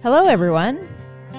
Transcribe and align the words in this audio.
Hello, 0.00 0.26
everyone. 0.26 0.86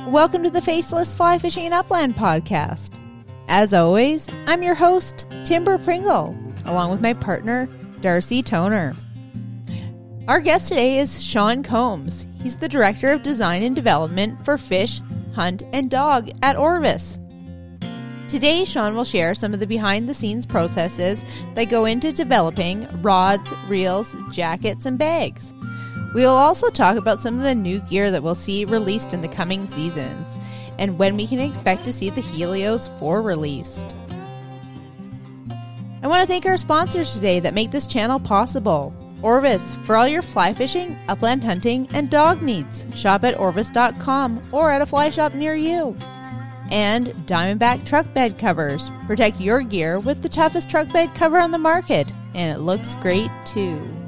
Welcome 0.08 0.44
to 0.44 0.50
the 0.50 0.60
Faceless 0.60 1.16
Fly 1.16 1.38
Fishing 1.38 1.64
and 1.64 1.74
Upland 1.74 2.18
podcast. 2.18 3.00
As 3.48 3.74
always, 3.74 4.30
I'm 4.48 4.64
your 4.64 4.76
host, 4.76 5.26
Timber 5.46 5.78
Pringle, 5.78 6.38
along 6.66 6.92
with 6.92 7.00
my 7.00 7.14
partner, 7.14 7.70
Darcy 8.02 8.44
Toner. 8.44 8.98
Our 10.28 10.42
guest 10.42 10.68
today 10.68 11.00
is 11.00 11.24
Shawn 11.24 11.64
Combs. 11.64 12.28
He's 12.42 12.58
the 12.58 12.68
Director 12.68 13.14
of 13.14 13.24
Design 13.24 13.64
and 13.64 13.78
Development 13.78 14.44
for 14.44 14.58
Fish, 14.58 15.00
Hunt, 15.34 15.64
and 15.72 15.90
Dog 15.90 16.30
at 16.42 16.58
Orvis. 16.58 17.18
Today, 18.28 18.66
Shawn 18.66 18.94
will 18.94 19.06
share 19.06 19.34
some 19.36 19.54
of 19.54 19.62
the 19.62 19.68
behind 19.68 20.10
the 20.10 20.14
scenes 20.14 20.46
processes 20.46 21.24
that 21.56 21.70
go 21.70 21.86
into 21.86 22.12
developing 22.12 22.90
rods, 23.02 23.54
reels, 23.70 24.14
jackets, 24.32 24.86
and 24.86 24.98
bags. 24.98 25.54
We 26.14 26.22
will 26.22 26.30
also 26.30 26.70
talk 26.70 26.98
about 26.98 27.20
some 27.20 27.38
of 27.38 27.44
the 27.44 27.54
new 27.54 27.80
gear 27.82 28.10
that 28.12 28.24
we'll 28.24 28.36
see 28.36 28.66
released 28.66 29.14
in 29.14 29.22
the 29.22 29.28
coming 29.28 29.68
seasons 29.68 30.38
and 30.80 30.98
when 30.98 31.16
we 31.18 31.28
can 31.28 31.40
expect 31.40 31.86
to 31.86 31.94
see 31.94 32.10
the 32.10 32.22
Helios 32.22 32.88
4 32.98 33.22
released. 33.22 33.96
I 36.02 36.08
want 36.08 36.22
to 36.22 36.28
thank 36.28 36.46
our 36.46 36.58
sponsors 36.58 37.14
today 37.14 37.42
that 37.42 37.54
make 37.54 37.72
this 37.72 37.86
channel 37.86 38.20
possible. 38.20 38.94
Orvis, 39.22 39.76
for 39.84 39.98
all 39.98 40.08
your 40.08 40.22
fly 40.22 40.54
fishing, 40.54 40.98
upland 41.10 41.44
hunting, 41.44 41.90
and 41.92 42.10
dog 42.10 42.42
needs. 42.42 42.86
Shop 42.96 43.26
at 43.26 43.38
orvis.com 43.38 44.42
or 44.54 44.72
at 44.72 44.82
a 44.82 44.86
fly 44.86 45.10
shop 45.10 45.34
near 45.34 45.56
you. 45.56 45.96
And 46.72 47.08
Diamondback 47.28 47.86
truck 47.86 48.12
bed 48.14 48.40
covers. 48.40 48.90
Protect 49.08 49.42
your 49.42 49.62
gear 49.62 50.00
with 50.00 50.22
the 50.22 50.30
toughest 50.30 50.70
truck 50.70 50.92
bed 50.94 51.14
cover 51.16 51.38
on 51.38 51.52
the 51.52 51.58
market, 51.58 52.10
and 52.34 52.56
it 52.56 52.62
looks 52.62 52.96
great 52.96 53.32
too. 53.46 53.99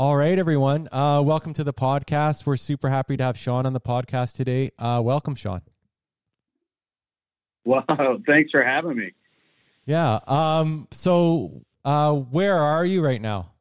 All 0.00 0.16
right, 0.16 0.38
everyone. 0.38 0.88
Uh, 0.90 1.22
welcome 1.22 1.52
to 1.52 1.62
the 1.62 1.74
podcast. 1.74 2.46
We're 2.46 2.56
super 2.56 2.88
happy 2.88 3.18
to 3.18 3.22
have 3.22 3.36
Shawn 3.36 3.66
on 3.66 3.74
the 3.74 3.82
podcast 3.82 4.32
today. 4.32 4.70
Uh, 4.78 5.02
welcome, 5.04 5.34
Shawn. 5.34 5.60
Wow, 7.66 7.84
thanks 8.26 8.50
for 8.50 8.64
having 8.64 8.96
me. 8.96 9.12
Yeah. 9.84 10.20
Um, 10.26 10.88
so, 10.90 11.66
uh, 11.84 12.14
where 12.14 12.56
are 12.56 12.82
you 12.82 13.04
right 13.04 13.20
now? 13.20 13.52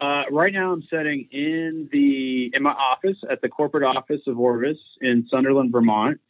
Uh, 0.00 0.22
right 0.30 0.52
now, 0.52 0.70
I'm 0.70 0.84
sitting 0.88 1.26
in 1.32 1.88
the 1.90 2.52
in 2.54 2.62
my 2.62 2.70
office 2.70 3.16
at 3.28 3.40
the 3.42 3.48
corporate 3.48 3.82
office 3.82 4.20
of 4.28 4.38
Orvis 4.38 4.78
in 5.00 5.26
Sunderland, 5.32 5.72
Vermont. 5.72 6.20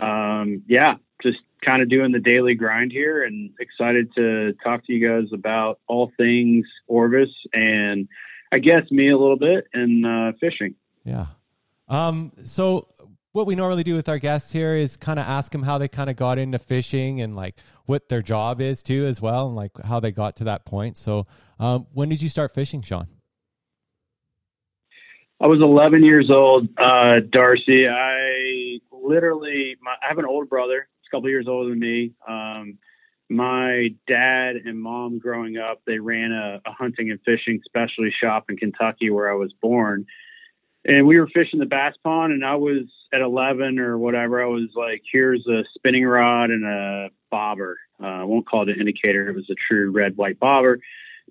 Um, 0.00 0.64
yeah, 0.66 0.94
just 1.22 1.38
kind 1.64 1.82
of 1.82 1.88
doing 1.88 2.12
the 2.12 2.20
daily 2.20 2.54
grind 2.54 2.92
here 2.92 3.24
and 3.24 3.50
excited 3.60 4.14
to 4.14 4.54
talk 4.64 4.84
to 4.86 4.92
you 4.92 5.06
guys 5.06 5.28
about 5.32 5.80
all 5.86 6.12
things 6.16 6.66
Orvis 6.86 7.30
and 7.52 8.08
I 8.52 8.58
guess 8.58 8.90
me 8.90 9.10
a 9.10 9.18
little 9.18 9.38
bit 9.38 9.66
and 9.72 10.06
uh, 10.06 10.32
fishing. 10.40 10.74
Yeah. 11.04 11.26
Um, 11.88 12.32
so 12.44 12.88
what 13.32 13.46
we 13.46 13.54
normally 13.54 13.84
do 13.84 13.96
with 13.96 14.08
our 14.08 14.18
guests 14.18 14.50
here 14.50 14.74
is 14.74 14.96
kind 14.96 15.18
of 15.18 15.26
ask 15.26 15.52
them 15.52 15.62
how 15.62 15.78
they 15.78 15.88
kind 15.88 16.08
of 16.08 16.16
got 16.16 16.38
into 16.38 16.58
fishing 16.58 17.20
and 17.20 17.36
like 17.36 17.56
what 17.84 18.08
their 18.08 18.22
job 18.22 18.60
is 18.60 18.82
too 18.82 19.04
as 19.06 19.20
well 19.20 19.48
and 19.48 19.56
like 19.56 19.72
how 19.84 20.00
they 20.00 20.10
got 20.10 20.36
to 20.36 20.44
that 20.44 20.64
point. 20.64 20.96
So 20.96 21.26
um, 21.58 21.86
when 21.92 22.08
did 22.08 22.22
you 22.22 22.28
start 22.28 22.54
fishing, 22.54 22.82
Shawn? 22.82 23.06
I 25.38 25.48
was 25.48 25.60
11 25.60 26.02
years 26.02 26.30
old, 26.30 26.68
uh, 26.78 27.20
Darcy. 27.20 27.86
I 27.86 28.78
literally, 28.90 29.76
my, 29.82 29.92
I 30.02 30.08
have 30.08 30.16
an 30.18 30.24
older 30.24 30.46
brother 30.46 30.88
a 31.06 31.16
couple 31.16 31.28
years 31.28 31.48
older 31.48 31.70
than 31.70 31.80
me. 31.80 32.12
Um, 32.26 32.78
my 33.28 33.88
dad 34.06 34.56
and 34.64 34.80
mom 34.80 35.18
growing 35.18 35.58
up, 35.58 35.82
they 35.86 35.98
ran 35.98 36.32
a, 36.32 36.60
a, 36.64 36.72
hunting 36.72 37.10
and 37.10 37.20
fishing 37.24 37.60
specialty 37.64 38.14
shop 38.22 38.46
in 38.48 38.56
Kentucky 38.56 39.10
where 39.10 39.30
I 39.30 39.34
was 39.34 39.52
born. 39.60 40.06
And 40.84 41.06
we 41.06 41.18
were 41.18 41.26
fishing 41.26 41.58
the 41.58 41.66
bass 41.66 41.94
pond, 42.04 42.32
and 42.32 42.44
I 42.44 42.54
was 42.54 42.84
at 43.12 43.20
11 43.20 43.80
or 43.80 43.98
whatever. 43.98 44.40
I 44.40 44.46
was 44.46 44.68
like, 44.76 45.02
here's 45.10 45.44
a 45.48 45.64
spinning 45.74 46.04
rod 46.04 46.50
and 46.50 46.64
a 46.64 47.08
bobber. 47.28 47.78
Uh, 48.00 48.06
I 48.06 48.24
won't 48.24 48.46
call 48.46 48.62
it 48.62 48.68
an 48.68 48.78
indicator. 48.78 49.28
It 49.28 49.34
was 49.34 49.50
a 49.50 49.56
true 49.68 49.90
red 49.90 50.16
white 50.16 50.38
bobber. 50.38 50.78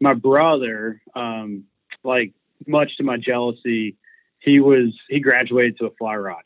My 0.01 0.13
brother, 0.13 1.01
um, 1.15 1.63
like 2.03 2.33
much 2.67 2.97
to 2.97 3.03
my 3.03 3.15
jealousy, 3.15 3.95
he 4.39 4.59
was 4.59 4.93
he 5.09 5.21
graduated 5.21 5.77
to 5.77 5.85
a 5.85 5.91
fly 5.91 6.15
rod 6.15 6.43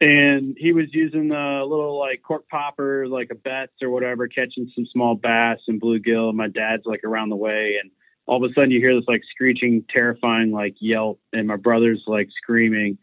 and 0.00 0.56
he 0.58 0.72
was 0.72 0.86
using 0.92 1.30
a 1.30 1.64
little 1.64 1.98
like 1.98 2.22
cork 2.22 2.48
popper, 2.48 3.06
like 3.06 3.30
a 3.30 3.34
Betts 3.34 3.74
or 3.82 3.90
whatever, 3.90 4.28
catching 4.28 4.70
some 4.74 4.86
small 4.86 5.14
bass 5.14 5.60
and 5.68 5.80
bluegill. 5.80 6.34
My 6.34 6.48
dad's 6.48 6.84
like 6.84 7.04
around 7.04 7.30
the 7.30 7.36
way, 7.36 7.78
and 7.80 7.90
all 8.26 8.44
of 8.44 8.50
a 8.50 8.52
sudden 8.54 8.70
you 8.70 8.80
hear 8.80 8.94
this 8.94 9.08
like 9.08 9.22
screeching, 9.30 9.84
terrifying 9.88 10.50
like 10.50 10.74
yelp, 10.80 11.20
and 11.32 11.46
my 11.46 11.56
brother's 11.56 12.02
like 12.06 12.28
screaming. 12.36 12.98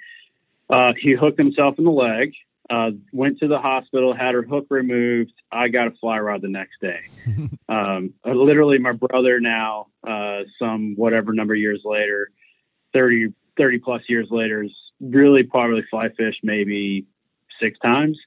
Uh, 0.69 0.93
he 0.99 1.13
hooked 1.13 1.37
himself 1.37 1.75
in 1.77 1.83
the 1.83 1.91
leg, 1.91 2.33
uh, 2.69 2.91
went 3.11 3.39
to 3.39 3.47
the 3.47 3.59
hospital, 3.59 4.13
had 4.13 4.33
her 4.33 4.43
hook 4.43 4.67
removed. 4.69 5.33
I 5.51 5.67
got 5.67 5.87
a 5.87 5.91
fly 5.91 6.19
rod 6.19 6.41
the 6.41 6.47
next 6.49 6.79
day. 6.81 7.01
um, 7.69 8.13
uh, 8.25 8.31
literally, 8.31 8.77
my 8.79 8.93
brother 8.93 9.39
now, 9.39 9.87
uh, 10.07 10.41
some 10.59 10.95
whatever 10.95 11.33
number 11.33 11.53
of 11.53 11.59
years 11.59 11.81
later, 11.83 12.29
30, 12.93 13.33
30 13.57 13.79
plus 13.79 14.01
years 14.07 14.27
later, 14.31 14.63
is 14.63 14.71
really 15.01 15.43
probably 15.43 15.83
fly 15.89 16.09
fish 16.09 16.35
maybe 16.43 17.05
six 17.61 17.77
times. 17.79 18.17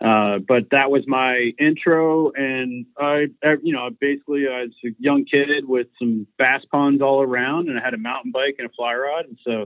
Uh, 0.00 0.38
but 0.46 0.70
that 0.70 0.92
was 0.92 1.02
my 1.08 1.50
intro, 1.58 2.30
and 2.30 2.86
I, 2.96 3.26
you 3.62 3.72
know, 3.72 3.90
basically 4.00 4.46
I 4.46 4.62
was 4.62 4.70
a 4.84 4.90
young 5.00 5.24
kid 5.24 5.48
with 5.64 5.88
some 5.98 6.28
bass 6.38 6.62
ponds 6.70 7.02
all 7.02 7.20
around, 7.20 7.68
and 7.68 7.76
I 7.76 7.82
had 7.82 7.94
a 7.94 7.98
mountain 7.98 8.30
bike 8.30 8.56
and 8.58 8.68
a 8.68 8.72
fly 8.72 8.94
rod, 8.94 9.24
and 9.24 9.36
so 9.44 9.64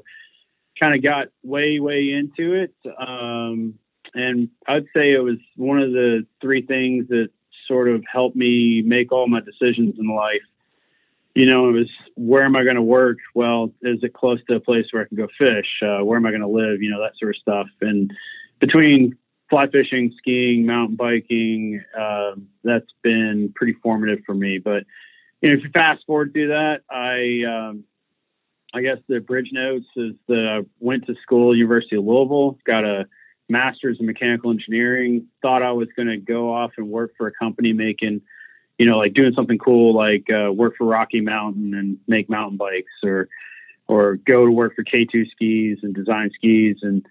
kind 0.82 0.94
of 0.94 1.02
got 1.02 1.26
way, 1.42 1.80
way 1.80 2.12
into 2.12 2.54
it. 2.54 2.74
Um, 2.98 3.74
and 4.14 4.48
I'd 4.66 4.86
say 4.96 5.12
it 5.12 5.22
was 5.22 5.36
one 5.56 5.80
of 5.80 5.92
the 5.92 6.26
three 6.40 6.62
things 6.62 7.08
that 7.08 7.28
sort 7.68 7.90
of 7.90 8.02
helped 8.10 8.36
me 8.36 8.82
make 8.82 9.12
all 9.12 9.28
my 9.28 9.40
decisions 9.40 9.96
in 9.98 10.08
life 10.08 10.40
you 11.34 11.46
know, 11.46 11.68
it 11.68 11.72
was 11.72 11.90
where 12.14 12.44
am 12.44 12.56
I 12.56 12.64
going 12.64 12.76
to 12.76 12.82
work? 12.82 13.18
Well, 13.34 13.72
is 13.82 14.02
it 14.02 14.12
close 14.12 14.38
to 14.48 14.56
a 14.56 14.60
place 14.60 14.86
where 14.90 15.02
I 15.02 15.06
can 15.06 15.16
go 15.16 15.28
fish? 15.38 15.80
Uh, 15.82 16.04
where 16.04 16.18
am 16.18 16.26
I 16.26 16.30
going 16.30 16.42
to 16.42 16.48
live? 16.48 16.82
You 16.82 16.90
know, 16.90 17.00
that 17.00 17.12
sort 17.18 17.34
of 17.34 17.40
stuff. 17.40 17.68
And 17.80 18.12
between 18.58 19.16
fly 19.48 19.66
fishing, 19.68 20.14
skiing, 20.18 20.66
mountain 20.66 20.96
biking, 20.96 21.82
uh, 21.98 22.32
that's 22.64 22.90
been 23.02 23.52
pretty 23.54 23.74
formative 23.82 24.20
for 24.26 24.34
me. 24.34 24.58
But 24.58 24.84
you 25.40 25.48
know, 25.50 25.58
if 25.58 25.64
you 25.64 25.70
fast 25.70 26.04
forward 26.06 26.32
through 26.32 26.48
that, 26.48 26.82
I, 26.90 27.44
um, 27.50 27.84
I 28.74 28.80
guess 28.80 28.98
the 29.08 29.20
bridge 29.20 29.50
notes 29.52 29.86
is 29.96 30.14
that 30.28 30.46
I 30.48 30.66
went 30.80 31.06
to 31.06 31.14
school, 31.22 31.56
University 31.56 31.96
of 31.96 32.04
Louisville, 32.04 32.58
got 32.64 32.84
a 32.84 33.06
master's 33.48 33.98
in 34.00 34.06
mechanical 34.06 34.50
engineering. 34.50 35.26
Thought 35.42 35.62
I 35.62 35.72
was 35.72 35.88
going 35.96 36.08
to 36.08 36.16
go 36.16 36.52
off 36.52 36.72
and 36.78 36.88
work 36.88 37.12
for 37.18 37.26
a 37.26 37.32
company 37.32 37.72
making 37.72 38.22
you 38.82 38.90
know, 38.90 38.98
like 38.98 39.14
doing 39.14 39.32
something 39.32 39.58
cool, 39.58 39.94
like 39.94 40.26
uh, 40.28 40.52
work 40.52 40.74
for 40.76 40.84
Rocky 40.84 41.20
Mountain 41.20 41.72
and 41.72 41.98
make 42.08 42.28
mountain 42.28 42.56
bikes, 42.56 42.90
or 43.04 43.28
or 43.86 44.16
go 44.16 44.44
to 44.44 44.50
work 44.50 44.74
for 44.74 44.82
K2 44.82 45.30
Skis 45.30 45.78
and 45.84 45.94
design 45.94 46.30
skis. 46.34 46.78
And 46.82 47.06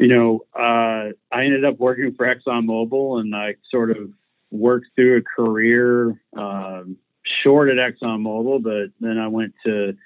you 0.00 0.08
know, 0.08 0.40
uh, 0.52 1.12
I 1.30 1.44
ended 1.44 1.64
up 1.64 1.78
working 1.78 2.12
for 2.16 2.26
ExxonMobil, 2.26 3.20
and 3.20 3.36
I 3.36 3.54
sort 3.70 3.92
of 3.92 4.10
worked 4.50 4.88
through 4.96 5.18
a 5.18 5.22
career 5.22 6.20
um, 6.36 6.96
short 7.44 7.68
at 7.68 7.76
ExxonMobil, 7.76 8.64
but 8.64 8.90
then 8.98 9.16
I 9.16 9.28
went 9.28 9.54
to 9.64 9.96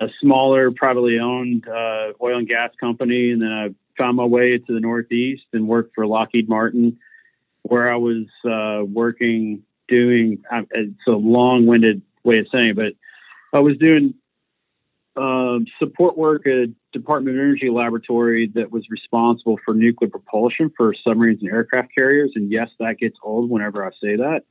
a 0.00 0.06
smaller, 0.20 0.72
privately 0.72 1.20
owned 1.20 1.68
uh, 1.68 2.14
oil 2.20 2.38
and 2.38 2.48
gas 2.48 2.70
company, 2.80 3.30
and 3.30 3.40
then 3.40 3.52
I 3.52 3.68
found 3.96 4.16
my 4.16 4.24
way 4.24 4.58
to 4.58 4.74
the 4.74 4.80
Northeast 4.80 5.44
and 5.52 5.68
worked 5.68 5.94
for 5.94 6.04
Lockheed 6.04 6.48
Martin, 6.48 6.98
where 7.62 7.92
I 7.92 7.96
was 7.96 8.26
uh, 8.44 8.84
working 8.84 9.62
doing. 9.92 10.42
It's 10.70 11.06
a 11.06 11.12
long-winded 11.12 12.02
way 12.24 12.38
of 12.38 12.46
saying, 12.52 12.70
it, 12.70 12.76
but 12.76 12.92
I 13.52 13.60
was 13.60 13.76
doing 13.76 14.14
um, 15.16 15.66
support 15.78 16.16
work 16.16 16.46
at 16.46 16.70
Department 16.92 17.36
of 17.36 17.42
Energy 17.42 17.68
laboratory 17.70 18.50
that 18.54 18.70
was 18.72 18.84
responsible 18.88 19.58
for 19.64 19.74
nuclear 19.74 20.10
propulsion 20.10 20.72
for 20.76 20.94
submarines 21.04 21.42
and 21.42 21.52
aircraft 21.52 21.90
carriers. 21.96 22.32
And 22.34 22.50
yes, 22.50 22.68
that 22.78 22.98
gets 22.98 23.16
old 23.22 23.50
whenever 23.50 23.84
I 23.84 23.90
say 24.02 24.16
that. 24.16 24.42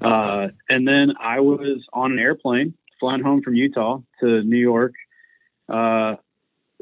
Uh, 0.00 0.48
and 0.68 0.86
then 0.86 1.14
I 1.18 1.40
was 1.40 1.82
on 1.92 2.12
an 2.12 2.18
airplane 2.18 2.74
flying 3.00 3.22
home 3.22 3.40
from 3.42 3.54
Utah 3.54 4.00
to 4.20 4.42
New 4.42 4.58
York. 4.58 4.92
Uh, 5.68 6.16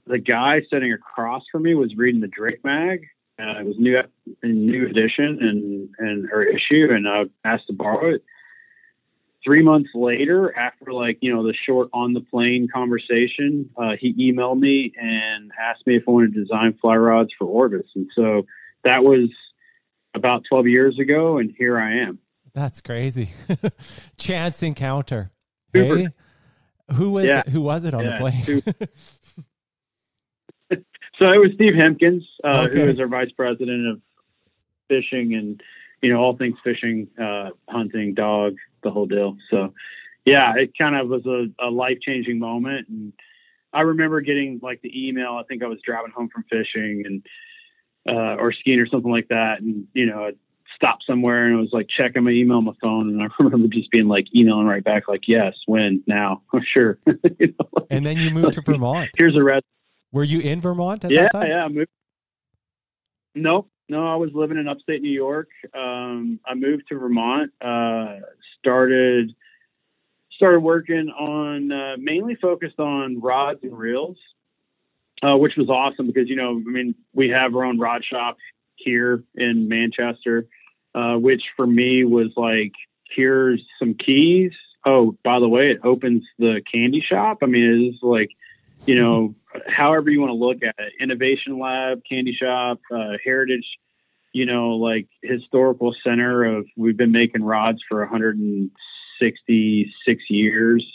the 0.06 0.18
guy 0.18 0.62
sitting 0.70 0.92
across 0.92 1.42
from 1.50 1.62
me 1.62 1.74
was 1.74 1.94
reading 1.96 2.20
the 2.20 2.26
Drake 2.26 2.64
mag, 2.64 3.06
uh, 3.38 3.60
it 3.60 3.66
was 3.66 3.76
new 3.78 4.00
new 4.42 4.86
edition 4.86 5.38
and 5.40 5.88
and 5.98 6.28
her 6.30 6.42
issue, 6.42 6.88
and 6.90 7.08
I 7.08 7.24
asked 7.44 7.66
to 7.68 7.72
borrow 7.72 8.14
it. 8.14 8.24
Three 9.44 9.62
months 9.62 9.90
later, 9.94 10.56
after 10.56 10.92
like 10.92 11.18
you 11.20 11.34
know 11.34 11.42
the 11.46 11.52
short 11.66 11.88
on 11.92 12.14
the 12.14 12.20
plane 12.22 12.66
conversation, 12.72 13.68
uh, 13.76 13.92
he 14.00 14.14
emailed 14.32 14.58
me 14.58 14.92
and 15.00 15.50
asked 15.60 15.86
me 15.86 15.96
if 15.96 16.04
I 16.08 16.10
wanted 16.12 16.32
to 16.34 16.40
design 16.44 16.78
fly 16.80 16.96
rods 16.96 17.30
for 17.38 17.46
Orvis, 17.46 17.86
and 17.94 18.06
so 18.16 18.46
that 18.84 19.04
was 19.04 19.28
about 20.14 20.44
12 20.48 20.68
years 20.68 20.98
ago, 20.98 21.38
and 21.38 21.52
here 21.58 21.78
I 21.78 21.98
am. 21.98 22.20
That's 22.54 22.80
crazy. 22.80 23.30
Chance 24.16 24.62
encounter. 24.62 25.32
Hey, 25.72 26.08
who 26.92 27.10
was 27.10 27.24
Yeah. 27.26 27.40
it? 27.40 27.48
who 27.48 27.62
was 27.62 27.82
it 27.84 27.92
on 27.94 28.04
Yeah, 28.04 28.10
the 28.12 28.16
plane? 28.18 28.62
So 31.18 31.30
it 31.32 31.38
was 31.38 31.50
Steve 31.54 31.74
Hemkens, 31.74 32.22
uh, 32.42 32.66
Okay. 32.66 32.80
who 32.80 32.88
is 32.88 32.98
our 32.98 33.06
vice 33.06 33.30
president 33.36 33.86
of 33.88 34.00
fishing 34.88 35.34
and 35.34 35.62
you 36.02 36.12
know 36.12 36.18
all 36.20 36.36
things 36.36 36.56
fishing, 36.62 37.08
uh, 37.20 37.50
hunting, 37.68 38.14
dog, 38.14 38.56
the 38.82 38.90
whole 38.90 39.06
deal. 39.06 39.36
So 39.50 39.72
yeah, 40.24 40.54
it 40.56 40.72
kind 40.78 40.96
of 40.96 41.08
was 41.08 41.24
a, 41.26 41.46
a 41.64 41.70
life 41.70 41.98
changing 42.02 42.38
moment, 42.38 42.88
and 42.88 43.12
I 43.72 43.82
remember 43.82 44.20
getting 44.20 44.60
like 44.62 44.80
the 44.82 45.08
email. 45.08 45.36
I 45.40 45.44
think 45.44 45.62
I 45.62 45.66
was 45.66 45.78
driving 45.84 46.12
home 46.14 46.28
from 46.32 46.44
fishing 46.50 47.04
and 47.06 47.26
uh, 48.08 48.36
or 48.36 48.52
skiing 48.52 48.80
or 48.80 48.86
something 48.86 49.10
like 49.10 49.28
that, 49.28 49.60
and 49.60 49.86
you 49.94 50.06
know. 50.06 50.26
I 50.26 50.30
stopped 50.76 51.04
somewhere 51.06 51.46
and 51.46 51.54
it 51.56 51.60
was 51.60 51.70
like 51.72 51.86
checking 51.88 52.24
my 52.24 52.32
email 52.32 52.56
on 52.56 52.64
my 52.64 52.72
phone 52.82 53.08
and 53.08 53.22
I 53.22 53.26
remember 53.38 53.68
just 53.68 53.92
being 53.92 54.08
like 54.08 54.24
emailing 54.34 54.66
right 54.66 54.82
back 54.82 55.06
like 55.06 55.20
yes 55.28 55.52
when 55.66 56.02
now 56.08 56.42
sure 56.76 56.98
You 57.06 57.54
know, 57.60 57.68
like, 57.72 57.86
and 57.90 58.04
then 58.04 58.18
you 58.18 58.30
moved 58.30 58.54
to 58.54 58.60
Vermont. 58.60 59.10
here's 59.16 59.36
a 59.36 59.42
res 59.42 59.62
Were 60.14 60.22
you 60.22 60.38
in 60.38 60.60
Vermont 60.60 61.04
at 61.04 61.10
yeah, 61.10 61.22
that 61.22 61.32
time? 61.32 61.48
yeah. 61.48 61.64
I 61.64 61.68
moved. 61.68 61.90
Nope, 63.34 63.68
no. 63.88 64.06
I 64.06 64.14
was 64.14 64.30
living 64.32 64.58
in 64.58 64.68
upstate 64.68 65.02
New 65.02 65.10
York. 65.10 65.48
Um, 65.74 66.38
I 66.46 66.54
moved 66.54 66.84
to 66.90 66.98
Vermont. 67.00 67.50
Uh, 67.60 68.20
started 68.60 69.34
started 70.36 70.60
working 70.60 71.08
on 71.08 71.72
uh, 71.72 71.96
mainly 71.98 72.36
focused 72.36 72.78
on 72.78 73.20
rods 73.20 73.58
and 73.64 73.76
reels, 73.76 74.16
uh, 75.20 75.36
which 75.36 75.54
was 75.56 75.68
awesome 75.68 76.06
because 76.06 76.28
you 76.28 76.36
know, 76.36 76.62
I 76.64 76.70
mean, 76.70 76.94
we 77.12 77.30
have 77.30 77.56
our 77.56 77.64
own 77.64 77.80
rod 77.80 78.04
shop 78.04 78.36
here 78.76 79.24
in 79.34 79.66
Manchester, 79.68 80.46
uh, 80.94 81.16
which 81.16 81.42
for 81.56 81.66
me 81.66 82.04
was 82.04 82.28
like, 82.36 82.72
here's 83.10 83.60
some 83.80 83.94
keys. 83.94 84.52
Oh, 84.86 85.16
by 85.24 85.40
the 85.40 85.48
way, 85.48 85.72
it 85.72 85.80
opens 85.82 86.22
the 86.38 86.62
candy 86.72 87.00
shop. 87.04 87.38
I 87.42 87.46
mean, 87.46 87.64
it 87.64 87.94
is 87.94 87.98
like, 88.00 88.30
you 88.86 89.00
know, 89.00 89.34
however 89.68 90.10
you 90.10 90.20
want 90.20 90.30
to 90.30 90.36
look 90.36 90.62
at 90.62 90.74
it, 90.78 90.92
innovation 91.00 91.58
lab, 91.58 92.02
candy 92.08 92.34
shop, 92.34 92.80
uh, 92.94 93.14
heritage, 93.24 93.66
you 94.32 94.46
know, 94.46 94.70
like 94.70 95.08
historical 95.22 95.94
center 96.04 96.44
of, 96.44 96.66
we've 96.76 96.96
been 96.96 97.12
making 97.12 97.42
rods 97.42 97.82
for 97.88 98.00
166 98.00 100.22
years. 100.28 100.86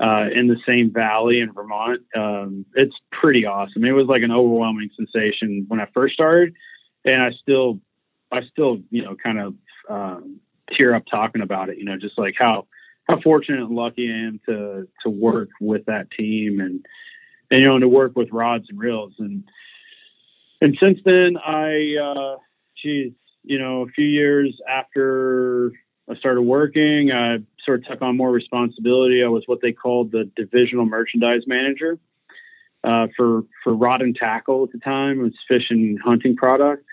Uh, 0.00 0.28
in 0.34 0.48
the 0.48 0.56
same 0.66 0.90
valley 0.90 1.38
in 1.38 1.52
Vermont, 1.52 2.00
um, 2.16 2.66
it's 2.74 2.96
pretty 3.12 3.46
awesome. 3.46 3.84
It 3.84 3.92
was 3.92 4.08
like 4.08 4.22
an 4.22 4.32
overwhelming 4.32 4.90
sensation 4.96 5.66
when 5.68 5.78
I 5.78 5.86
first 5.94 6.14
started, 6.14 6.54
and 7.04 7.22
I 7.22 7.30
still, 7.40 7.78
I 8.32 8.40
still, 8.50 8.80
you 8.90 9.04
know, 9.04 9.14
kind 9.14 9.38
of 9.38 9.54
um, 9.88 10.40
tear 10.76 10.96
up 10.96 11.04
talking 11.08 11.40
about 11.40 11.68
it. 11.68 11.78
You 11.78 11.84
know, 11.84 11.96
just 11.98 12.18
like 12.18 12.34
how 12.36 12.66
how 13.08 13.20
fortunate 13.20 13.60
and 13.60 13.76
lucky 13.76 14.10
I 14.10 14.26
am 14.26 14.40
to 14.46 14.88
to 15.04 15.10
work 15.10 15.50
with 15.60 15.84
that 15.86 16.10
team 16.10 16.60
and 16.60 16.84
and 17.52 17.62
you 17.62 17.68
know 17.68 17.78
to 17.78 17.88
work 17.88 18.16
with 18.16 18.32
rods 18.32 18.66
and 18.68 18.78
reels. 18.78 19.12
And 19.18 19.44
and 20.60 20.76
since 20.82 20.98
then 21.04 21.36
I 21.36 21.96
uh 22.02 22.36
geez 22.82 23.12
you 23.44 23.58
know 23.58 23.82
a 23.82 23.86
few 23.86 24.06
years 24.06 24.58
after 24.68 25.72
I 26.10 26.16
started 26.16 26.42
working 26.42 27.12
I 27.12 27.38
sort 27.64 27.80
of 27.80 27.86
took 27.86 28.02
on 28.02 28.16
more 28.16 28.32
responsibility. 28.32 29.22
I 29.22 29.28
was 29.28 29.44
what 29.46 29.60
they 29.62 29.72
called 29.72 30.10
the 30.10 30.28
divisional 30.34 30.86
merchandise 30.86 31.42
manager 31.46 31.98
uh, 32.82 33.06
for 33.16 33.42
for 33.62 33.74
rod 33.74 34.02
and 34.02 34.16
tackle 34.16 34.64
at 34.64 34.72
the 34.72 34.78
time. 34.78 35.20
It 35.20 35.22
was 35.22 35.34
fish 35.46 35.66
and 35.70 36.00
hunting 36.02 36.34
product. 36.34 36.86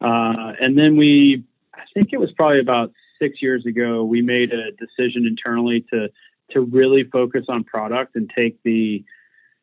Uh, 0.00 0.54
and 0.60 0.76
then 0.76 0.96
we 0.96 1.44
I 1.74 1.82
think 1.94 2.08
it 2.12 2.18
was 2.18 2.32
probably 2.32 2.60
about 2.60 2.92
six 3.18 3.42
years 3.42 3.66
ago, 3.66 4.04
we 4.04 4.22
made 4.22 4.52
a 4.52 4.70
decision 4.72 5.26
internally 5.26 5.84
to 5.92 6.08
to 6.52 6.62
really 6.62 7.04
focus 7.04 7.44
on 7.48 7.62
product 7.62 8.16
and 8.16 8.30
take 8.34 8.62
the, 8.62 9.04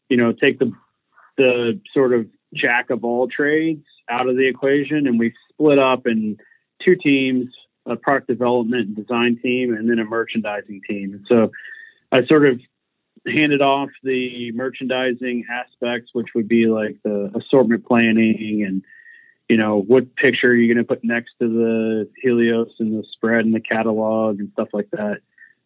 you 0.09 0.17
know, 0.17 0.31
take 0.31 0.59
the 0.59 0.71
the 1.37 1.79
sort 1.93 2.13
of 2.13 2.27
jack 2.53 2.89
of 2.89 3.03
all 3.03 3.27
trades 3.27 3.85
out 4.09 4.29
of 4.29 4.37
the 4.37 4.47
equation, 4.47 5.07
and 5.07 5.19
we 5.19 5.33
split 5.51 5.79
up 5.79 6.07
in 6.07 6.37
two 6.85 6.95
teams: 6.95 7.47
a 7.85 7.95
product 7.95 8.27
development 8.27 8.87
and 8.87 8.95
design 8.95 9.39
team, 9.41 9.73
and 9.73 9.89
then 9.89 9.99
a 9.99 10.05
merchandising 10.05 10.81
team. 10.87 11.13
And 11.13 11.25
so, 11.29 11.51
I 12.11 12.25
sort 12.25 12.47
of 12.47 12.59
handed 13.27 13.61
off 13.61 13.89
the 14.03 14.51
merchandising 14.51 15.45
aspects, 15.51 16.11
which 16.13 16.27
would 16.35 16.47
be 16.47 16.67
like 16.67 16.97
the 17.03 17.31
assortment 17.35 17.85
planning 17.85 18.63
and 18.65 18.83
you 19.49 19.57
know, 19.57 19.79
what 19.79 20.15
picture 20.15 20.47
are 20.47 20.55
you 20.55 20.73
going 20.73 20.83
to 20.83 20.87
put 20.87 21.03
next 21.03 21.33
to 21.39 21.47
the 21.47 22.09
Helios 22.21 22.71
and 22.79 22.97
the 22.97 23.05
spread 23.11 23.45
and 23.45 23.53
the 23.53 23.59
catalog 23.59 24.39
and 24.39 24.51
stuff 24.53 24.69
like 24.73 24.89
that. 24.91 25.19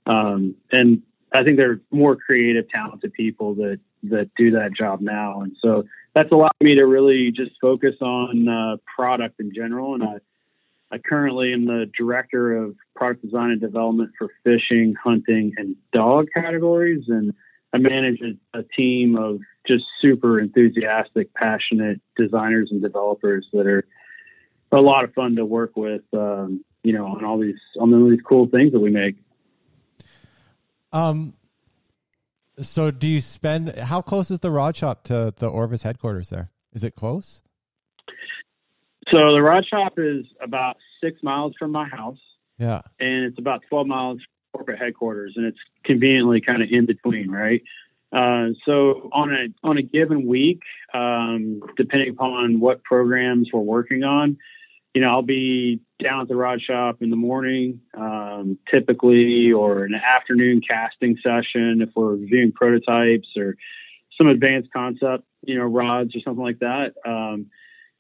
Um, 0.06 0.56
and 0.72 1.02
I 1.32 1.44
think 1.44 1.58
there 1.58 1.72
are 1.72 1.82
more 1.92 2.16
creative, 2.16 2.70
talented 2.70 3.14
people 3.14 3.56
that, 3.56 3.80
that 4.04 4.32
do 4.36 4.52
that 4.52 4.72
job 4.76 5.02
now. 5.02 5.42
And 5.42 5.56
so 5.62 5.84
that's 6.16 6.32
allowed 6.32 6.52
me 6.62 6.76
to 6.76 6.86
really 6.86 7.32
just 7.32 7.52
focus 7.62 7.96
on 8.02 8.48
uh, 8.48 8.78
product 8.96 9.40
in 9.40 9.54
general. 9.54 9.94
And 9.94 10.04
I, 10.04 10.16
I 10.92 10.98
currently 10.98 11.54
am 11.54 11.66
the 11.66 11.90
director 11.98 12.56
of 12.56 12.76
product 12.96 13.24
design 13.24 13.52
and 13.52 13.62
development 13.62 14.12
for 14.18 14.30
fishing, 14.44 14.96
hunting, 15.02 15.54
and 15.58 15.76
dog 15.94 16.28
categories. 16.34 17.04
And 17.08 17.34
I 17.74 17.78
manage 17.78 18.20
a, 18.22 18.60
a 18.60 18.64
team 18.64 19.16
of 19.16 19.40
just 19.68 19.84
super 20.02 20.40
enthusiastic, 20.40 21.32
passionate 21.36 22.02
designers 22.18 22.70
and 22.72 22.82
developers 22.82 23.46
that 23.54 23.68
are 23.68 23.86
a 24.72 24.82
lot 24.82 25.04
of 25.04 25.14
fun 25.14 25.36
to 25.36 25.46
work 25.46 25.76
with. 25.76 26.02
Um, 26.14 26.64
you 26.84 26.94
know, 26.94 27.08
on 27.08 27.26
all 27.26 27.38
these 27.38 27.60
on 27.80 27.94
all 27.94 28.10
these 28.10 28.22
cool 28.22 28.48
things 28.48 28.72
that 28.72 28.80
we 28.80 28.90
make. 28.90 29.16
Um. 30.92 31.34
So, 32.62 32.92
do 32.92 33.08
you 33.08 33.22
spend? 33.22 33.70
How 33.78 34.02
close 34.02 34.30
is 34.32 34.40
the 34.40 34.52
rod 34.52 34.76
shop 34.76 35.04
to 35.06 35.34
the 35.38 35.48
Orvis 35.48 35.84
headquarters? 35.84 36.30
There 36.30 36.52
is 36.74 36.84
it 36.84 36.96
close? 36.96 37.42
So 39.12 39.34
the 39.34 39.42
rod 39.42 39.66
shop 39.66 39.94
is 39.98 40.26
about 40.42 40.78
six 41.02 41.24
miles 41.24 41.54
from 41.58 41.72
my 41.72 41.88
house, 41.88 42.20
Yeah. 42.60 42.82
and 43.00 43.26
it's 43.26 43.40
about 43.40 43.62
twelve 43.70 43.88
miles 43.88 44.18
from 44.18 44.60
corporate 44.60 44.80
headquarters, 44.80 45.34
and 45.36 45.46
it's 45.46 45.58
conveniently 45.84 46.42
kind 46.42 46.62
of 46.62 46.70
in 46.70 46.86
between, 46.86 47.32
right? 47.32 47.64
Uh, 48.12 48.50
so 48.66 49.10
on 49.14 49.34
a 49.34 49.48
on 49.68 49.78
a 49.78 49.82
given 49.82 50.28
week, 50.28 50.62
um, 50.94 51.62
depending 51.78 52.10
upon 52.10 52.60
what 52.60 52.84
programs 52.84 53.50
we're 53.54 53.62
working 53.62 54.04
on, 54.04 54.38
you 55.00 55.06
know, 55.06 55.12
I'll 55.12 55.22
be 55.22 55.80
down 56.04 56.20
at 56.20 56.28
the 56.28 56.36
rod 56.36 56.62
shop 56.62 56.98
in 57.00 57.10
the 57.10 57.16
morning, 57.16 57.80
um, 57.98 58.58
typically, 58.70 59.50
or 59.54 59.86
an 59.86 59.94
afternoon 59.94 60.60
casting 60.60 61.16
session 61.24 61.82
if 61.82 61.92
we're 61.96 62.16
reviewing 62.16 62.52
prototypes 62.52 63.30
or 63.38 63.56
some 64.18 64.28
advanced 64.28 64.74
concept, 64.74 65.24
you 65.42 65.58
know, 65.58 65.64
rods 65.64 66.18
or 66.18 66.20
something 66.20 66.44
like 66.44 66.60
that. 66.60 66.96
Um, 67.06 67.46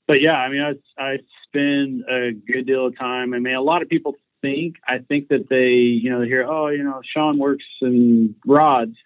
but 0.09 0.19
yeah, 0.19 0.33
I 0.33 0.49
mean, 0.49 0.61
I, 0.61 1.01
I 1.01 1.19
spend 1.47 2.03
a 2.09 2.33
good 2.33 2.67
deal 2.67 2.87
of 2.87 2.99
time. 2.99 3.33
I 3.33 3.39
mean, 3.39 3.55
a 3.55 3.61
lot 3.61 3.81
of 3.81 3.87
people 3.87 4.17
think, 4.41 4.75
I 4.85 4.97
think 4.97 5.29
that 5.29 5.47
they, 5.49 5.69
you 5.69 6.09
know, 6.09 6.19
they 6.19 6.27
hear, 6.27 6.45
oh, 6.45 6.67
you 6.67 6.83
know, 6.83 6.99
Shawn 7.15 7.37
works 7.37 7.63
in 7.81 8.35
rods 8.45 8.97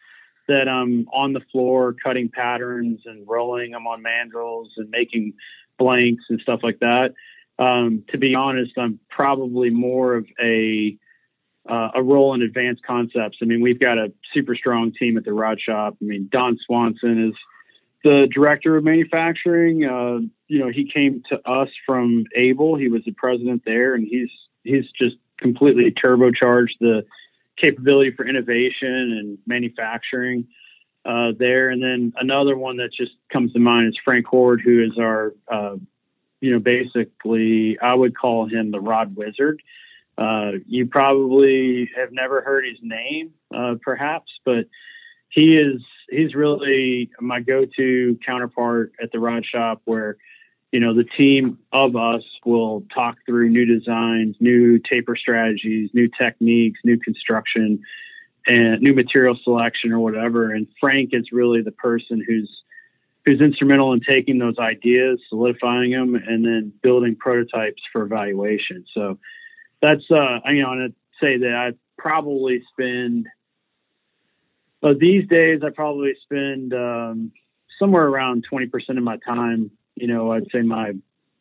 that 0.47 0.67
I'm 0.67 1.07
on 1.13 1.33
the 1.33 1.41
floor 1.51 1.93
cutting 2.03 2.29
patterns 2.29 3.01
and 3.05 3.27
rolling 3.27 3.69
them 3.69 3.85
on 3.85 4.03
mandrels 4.03 4.69
and 4.77 4.89
making 4.89 5.33
blanks 5.77 6.23
and 6.29 6.41
stuff 6.41 6.61
like 6.63 6.79
that. 6.79 7.13
Um, 7.59 8.03
to 8.09 8.17
be 8.17 8.35
honest, 8.35 8.71
I'm 8.77 8.99
probably 9.09 9.69
more 9.69 10.15
of 10.15 10.25
a 10.41 10.97
uh, 11.69 11.91
a 11.95 12.03
role 12.03 12.33
in 12.33 12.41
advanced 12.41 12.83
concepts. 12.85 13.37
I 13.41 13.45
mean, 13.45 13.61
we've 13.61 13.79
got 13.79 13.97
a 13.97 14.11
super 14.33 14.53
strong 14.55 14.91
team 14.91 15.17
at 15.17 15.23
the 15.23 15.31
rod 15.31 15.61
shop. 15.61 15.95
I 16.01 16.05
mean, 16.05 16.27
Don 16.29 16.57
Swanson 16.65 17.29
is 17.29 17.35
the 18.03 18.27
director 18.27 18.75
of 18.75 18.83
manufacturing. 18.83 19.85
Uh, 19.85 20.27
you 20.47 20.59
know, 20.59 20.69
he 20.69 20.91
came 20.91 21.23
to 21.29 21.39
us 21.49 21.69
from 21.85 22.25
Abel. 22.35 22.75
He 22.75 22.89
was 22.89 23.03
the 23.05 23.13
president 23.13 23.63
there, 23.65 23.95
and 23.95 24.05
he's 24.05 24.29
he's 24.63 24.85
just 24.99 25.15
completely 25.37 25.91
turbocharged 25.91 26.79
the 26.79 27.05
capability 27.57 28.11
for 28.11 28.27
innovation 28.27 28.89
and 28.89 29.37
manufacturing 29.45 30.47
uh, 31.05 31.31
there. 31.37 31.69
And 31.69 31.81
then 31.83 32.13
another 32.17 32.57
one 32.57 32.77
that 32.77 32.89
just 32.95 33.11
comes 33.31 33.53
to 33.53 33.59
mind 33.59 33.89
is 33.89 33.97
Frank 34.03 34.25
Horde, 34.25 34.61
who 34.61 34.83
is 34.83 34.97
our, 34.97 35.33
uh, 35.51 35.75
you 36.43 36.51
know, 36.51 36.59
basically, 36.59 37.79
I 37.79 37.95
would 37.95 38.17
call 38.17 38.49
him 38.49 38.71
the 38.71 38.81
rod 38.81 39.15
wizard. 39.15 39.63
Uh, 40.17 40.51
you 40.67 40.85
probably 40.85 41.89
have 41.95 42.11
never 42.11 42.41
heard 42.41 42.65
his 42.65 42.79
name, 42.81 43.33
uh, 43.55 43.75
perhaps, 43.81 44.29
but 44.43 44.65
he 45.29 45.55
is 45.55 45.81
he's 46.09 46.35
really 46.35 47.09
my 47.21 47.39
go-to 47.39 48.19
counterpart 48.25 48.91
at 49.01 49.13
the 49.13 49.19
rod 49.21 49.45
shop 49.45 49.81
where 49.85 50.17
you 50.73 50.81
know 50.81 50.93
the 50.93 51.05
team 51.17 51.59
of 51.71 51.95
us 51.95 52.23
will 52.45 52.83
talk 52.93 53.15
through 53.25 53.49
new 53.49 53.65
designs 53.65 54.35
new 54.41 54.79
taper 54.79 55.15
strategies 55.15 55.89
new 55.93 56.09
techniques 56.21 56.79
new 56.83 56.99
construction 56.99 57.81
and 58.47 58.81
new 58.81 58.93
material 58.93 59.37
selection 59.43 59.93
or 59.93 59.99
whatever 59.99 60.51
and 60.51 60.67
frank 60.79 61.11
is 61.13 61.31
really 61.31 61.61
the 61.61 61.71
person 61.71 62.23
who's 62.27 62.51
who's 63.25 63.41
instrumental 63.41 63.93
in 63.93 64.01
taking 64.01 64.37
those 64.37 64.57
ideas 64.59 65.19
solidifying 65.29 65.91
them 65.91 66.15
and 66.15 66.45
then 66.45 66.73
building 66.81 67.15
prototypes 67.15 67.81
for 67.91 68.03
evaluation 68.03 68.85
so 68.93 69.17
that's 69.81 70.03
uh 70.11 70.39
you 70.49 70.61
know 70.61 70.69
on 70.69 70.81
a 70.81 70.89
say 71.23 71.37
that 71.37 71.53
I 71.53 71.77
probably 71.97 72.63
spend 72.71 73.27
uh, 74.81 74.93
these 74.99 75.27
days. 75.27 75.61
I 75.63 75.69
probably 75.69 76.13
spend 76.23 76.73
um, 76.73 77.31
somewhere 77.79 78.05
around 78.05 78.45
twenty 78.49 78.67
percent 78.67 78.97
of 78.97 79.03
my 79.03 79.17
time. 79.25 79.71
You 79.95 80.07
know, 80.07 80.31
I'd 80.31 80.49
say 80.51 80.61
my 80.61 80.93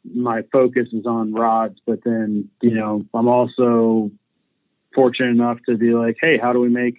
my 0.05 0.43
focus 0.53 0.89
is 0.93 1.07
on 1.07 1.33
rods, 1.33 1.79
but 1.87 2.05
then 2.05 2.49
you 2.61 2.75
know 2.75 3.05
I'm 3.13 3.29
also 3.29 4.11
fortunate 4.95 5.31
enough 5.31 5.59
to 5.69 5.77
be 5.77 5.93
like, 5.93 6.17
hey, 6.21 6.39
how 6.39 6.53
do 6.53 6.61
we 6.61 6.69
make 6.69 6.97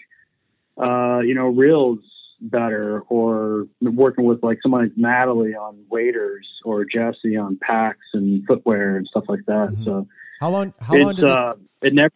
uh, 0.78 1.20
you 1.20 1.34
know 1.34 1.48
reels 1.48 2.00
better, 2.44 3.02
or 3.10 3.68
working 3.82 4.26
with 4.26 4.44
like 4.44 4.60
someone 4.62 4.84
like 4.84 4.92
Natalie 4.96 5.56
on 5.56 5.84
waders 5.90 6.48
or 6.64 6.86
Jesse 6.86 7.38
on 7.38 7.58
packs 7.62 8.06
and 8.14 8.46
footwear 8.46 8.98
and 8.98 9.08
stuff 9.08 9.26
like 9.28 9.46
that. 9.48 9.70
Mhm. 9.70 9.86
So 9.86 10.08
How 10.40 10.50
long? 10.50 10.74
How 10.80 10.96
long 10.96 11.16
does 11.16 11.26
uh, 11.26 11.54
it 11.82 11.94
never 11.94 12.14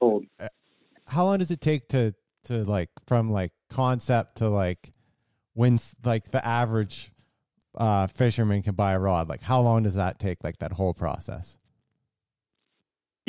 old. 0.00 0.24
how 1.06 1.24
long 1.24 1.38
does 1.38 1.50
it 1.50 1.60
take 1.60 1.88
to 1.88 2.14
to 2.44 2.64
like 2.64 2.88
from 3.06 3.30
like 3.30 3.52
concept 3.68 4.38
to 4.38 4.48
like 4.48 4.92
when 5.54 5.78
like 6.04 6.30
the 6.30 6.44
average 6.46 7.12
uh 7.74 8.06
fisherman 8.08 8.62
can 8.62 8.74
buy 8.74 8.92
a 8.92 8.98
rod? 8.98 9.28
Like 9.28 9.42
how 9.42 9.60
long 9.60 9.82
does 9.82 9.94
that 9.94 10.18
take? 10.18 10.42
Like 10.42 10.58
that 10.58 10.72
whole 10.72 10.94
process? 10.94 11.58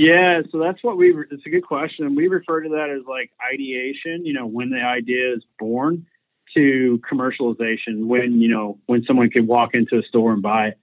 Yeah, 0.02 0.42
so 0.52 0.58
that's 0.58 0.84
what 0.84 0.98
we. 0.98 1.14
It's 1.30 1.46
a 1.46 1.50
good 1.52 1.68
question. 1.68 2.16
We 2.16 2.28
refer 2.28 2.62
to 2.62 2.70
that 2.70 2.90
as 2.90 3.06
like 3.08 3.30
ideation. 3.40 4.26
You 4.26 4.34
know, 4.34 4.48
when 4.48 4.72
the 4.72 4.82
idea 4.82 5.36
is 5.36 5.44
born 5.60 6.08
to 6.56 7.00
commercialization. 7.08 8.08
When 8.08 8.42
you 8.42 8.50
know 8.50 8.80
when 8.88 9.04
someone 9.04 9.30
can 9.30 9.46
walk 9.46 9.76
into 9.76 10.00
a 10.00 10.02
store 10.10 10.34
and 10.34 10.42
buy 10.42 10.70
it. 10.70 10.80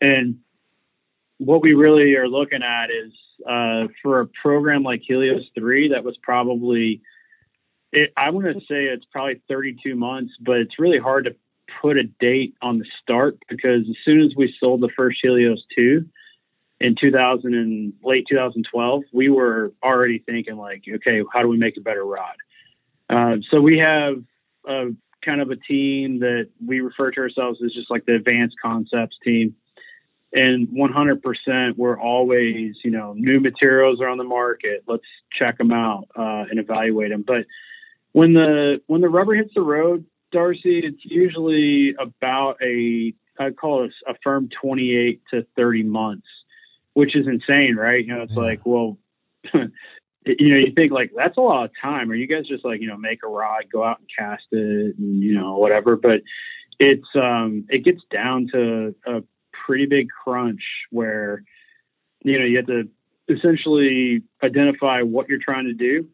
And 0.00 0.40
what 1.36 1.62
we 1.62 1.74
really 1.74 2.16
are 2.16 2.26
looking 2.26 2.64
at 2.64 2.86
is 2.86 3.12
uh, 3.48 3.92
for 4.02 4.22
a 4.22 4.26
program 4.26 4.82
like 4.82 5.02
Helios 5.06 5.44
three 5.54 5.90
that 5.90 6.02
was 6.02 6.16
probably. 6.20 7.00
It, 7.92 8.12
I 8.16 8.30
want 8.30 8.46
to 8.46 8.60
say 8.62 8.86
it's 8.86 9.06
probably 9.12 9.40
32 9.48 9.94
months, 9.94 10.32
but 10.40 10.56
it's 10.56 10.80
really 10.80 10.98
hard 10.98 11.26
to 11.26 11.36
put 11.80 11.96
a 11.96 12.02
date 12.18 12.56
on 12.60 12.80
the 12.80 12.86
start 13.04 13.38
because 13.48 13.82
as 13.88 13.96
soon 14.04 14.20
as 14.22 14.32
we 14.36 14.52
sold 14.58 14.80
the 14.80 14.90
first 14.96 15.20
Helios 15.22 15.62
two, 15.76 16.06
in 16.80 16.94
2000 17.00 17.54
and 17.54 17.92
late 18.02 18.24
2012, 18.28 19.02
we 19.12 19.28
were 19.28 19.72
already 19.82 20.18
thinking 20.18 20.56
like, 20.56 20.82
okay, 20.88 21.22
how 21.32 21.42
do 21.42 21.48
we 21.48 21.56
make 21.56 21.76
a 21.76 21.80
better 21.80 22.04
rod? 22.04 22.36
Uh, 23.10 23.36
so 23.50 23.60
we 23.60 23.78
have 23.78 24.22
a 24.66 24.90
kind 25.24 25.40
of 25.40 25.50
a 25.50 25.56
team 25.56 26.20
that 26.20 26.48
we 26.64 26.80
refer 26.80 27.10
to 27.10 27.20
ourselves 27.20 27.58
as 27.64 27.72
just 27.72 27.90
like 27.90 28.06
the 28.06 28.14
advanced 28.14 28.56
concepts 28.62 29.16
team. 29.24 29.56
And 30.32 30.68
100%, 30.68 31.76
we're 31.76 31.98
always, 31.98 32.74
you 32.84 32.90
know, 32.90 33.14
new 33.14 33.40
materials 33.40 34.00
are 34.00 34.08
on 34.08 34.18
the 34.18 34.24
market. 34.24 34.84
Let's 34.86 35.04
check 35.36 35.58
them 35.58 35.72
out 35.72 36.08
uh, 36.14 36.44
and 36.50 36.58
evaluate 36.58 37.10
them. 37.10 37.24
But 37.26 37.46
when 38.12 38.34
the 38.34 38.80
when 38.86 39.00
the 39.00 39.08
rubber 39.08 39.34
hits 39.34 39.52
the 39.54 39.62
road, 39.62 40.04
Darcy, 40.30 40.80
it's 40.84 41.02
usually 41.02 41.94
about 41.98 42.56
a 42.62 43.14
I 43.38 43.50
call 43.50 43.84
it 43.84 43.92
a 44.06 44.14
firm 44.22 44.50
28 44.60 45.22
to 45.30 45.46
30 45.56 45.82
months 45.84 46.26
which 46.94 47.16
is 47.16 47.26
insane, 47.26 47.76
right? 47.76 48.04
You 48.04 48.14
know, 48.14 48.22
it's 48.22 48.32
Yeah. 48.32 48.42
like, 48.42 48.66
well, 48.66 48.98
you 50.26 50.54
know, 50.54 50.58
you 50.58 50.72
think 50.76 50.92
like 50.92 51.12
that's 51.16 51.36
a 51.36 51.40
lot 51.40 51.64
of 51.64 51.70
time. 51.80 52.10
Or 52.10 52.14
you 52.14 52.26
guys 52.26 52.46
just 52.46 52.64
like, 52.64 52.80
you 52.80 52.88
know, 52.88 52.96
make 52.96 53.20
a 53.24 53.28
rod, 53.28 53.64
go 53.72 53.84
out 53.84 53.98
and 54.00 54.08
cast 54.16 54.44
it, 54.52 54.96
and 54.98 55.22
you 55.22 55.34
know, 55.34 55.56
whatever. 55.58 55.96
But 55.96 56.22
it's 56.78 57.06
um, 57.14 57.64
it 57.68 57.84
gets 57.84 58.00
down 58.10 58.48
to 58.52 58.94
a 59.06 59.22
pretty 59.66 59.86
big 59.86 60.08
crunch 60.10 60.62
where, 60.90 61.42
you 62.24 62.38
know, 62.38 62.44
you 62.44 62.56
have 62.58 62.66
to 62.66 62.88
essentially 63.28 64.22
identify 64.42 65.02
what 65.02 65.28
you're 65.28 65.38
trying 65.38 65.66
to 65.66 65.74
do. 65.74 66.08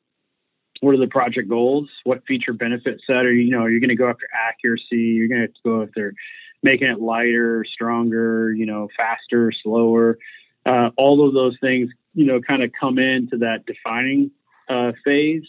What 0.81 0.95
are 0.95 0.99
the 0.99 1.07
project 1.07 1.49
goals? 1.49 1.89
What 2.05 2.25
feature 2.27 2.53
benefit 2.53 3.01
set 3.07 3.25
are 3.25 3.33
you, 3.33 3.45
you 3.45 3.51
know, 3.51 3.67
you're 3.67 3.81
going 3.81 3.89
to 3.91 3.95
go 3.97 4.09
after 4.09 4.27
accuracy. 4.35 4.97
You're 4.97 5.29
going 5.29 5.47
to 5.47 5.53
go 5.65 5.83
after 5.83 6.15
making 6.63 6.89
it 6.89 7.01
lighter, 7.01 7.65
stronger, 7.73 8.53
you 8.53 8.67
know, 8.67 8.89
faster, 8.97 9.53
slower 9.63 10.19
uh, 10.67 10.91
all 10.97 11.27
of 11.27 11.35
those 11.35 11.57
things, 11.61 11.91
you 12.15 12.27
know, 12.27 12.41
kind 12.41 12.63
of 12.63 12.71
come 12.79 12.99
into 12.99 13.39
that 13.39 13.67
defining 13.67 14.31
uh, 14.69 14.93
phase, 15.05 15.45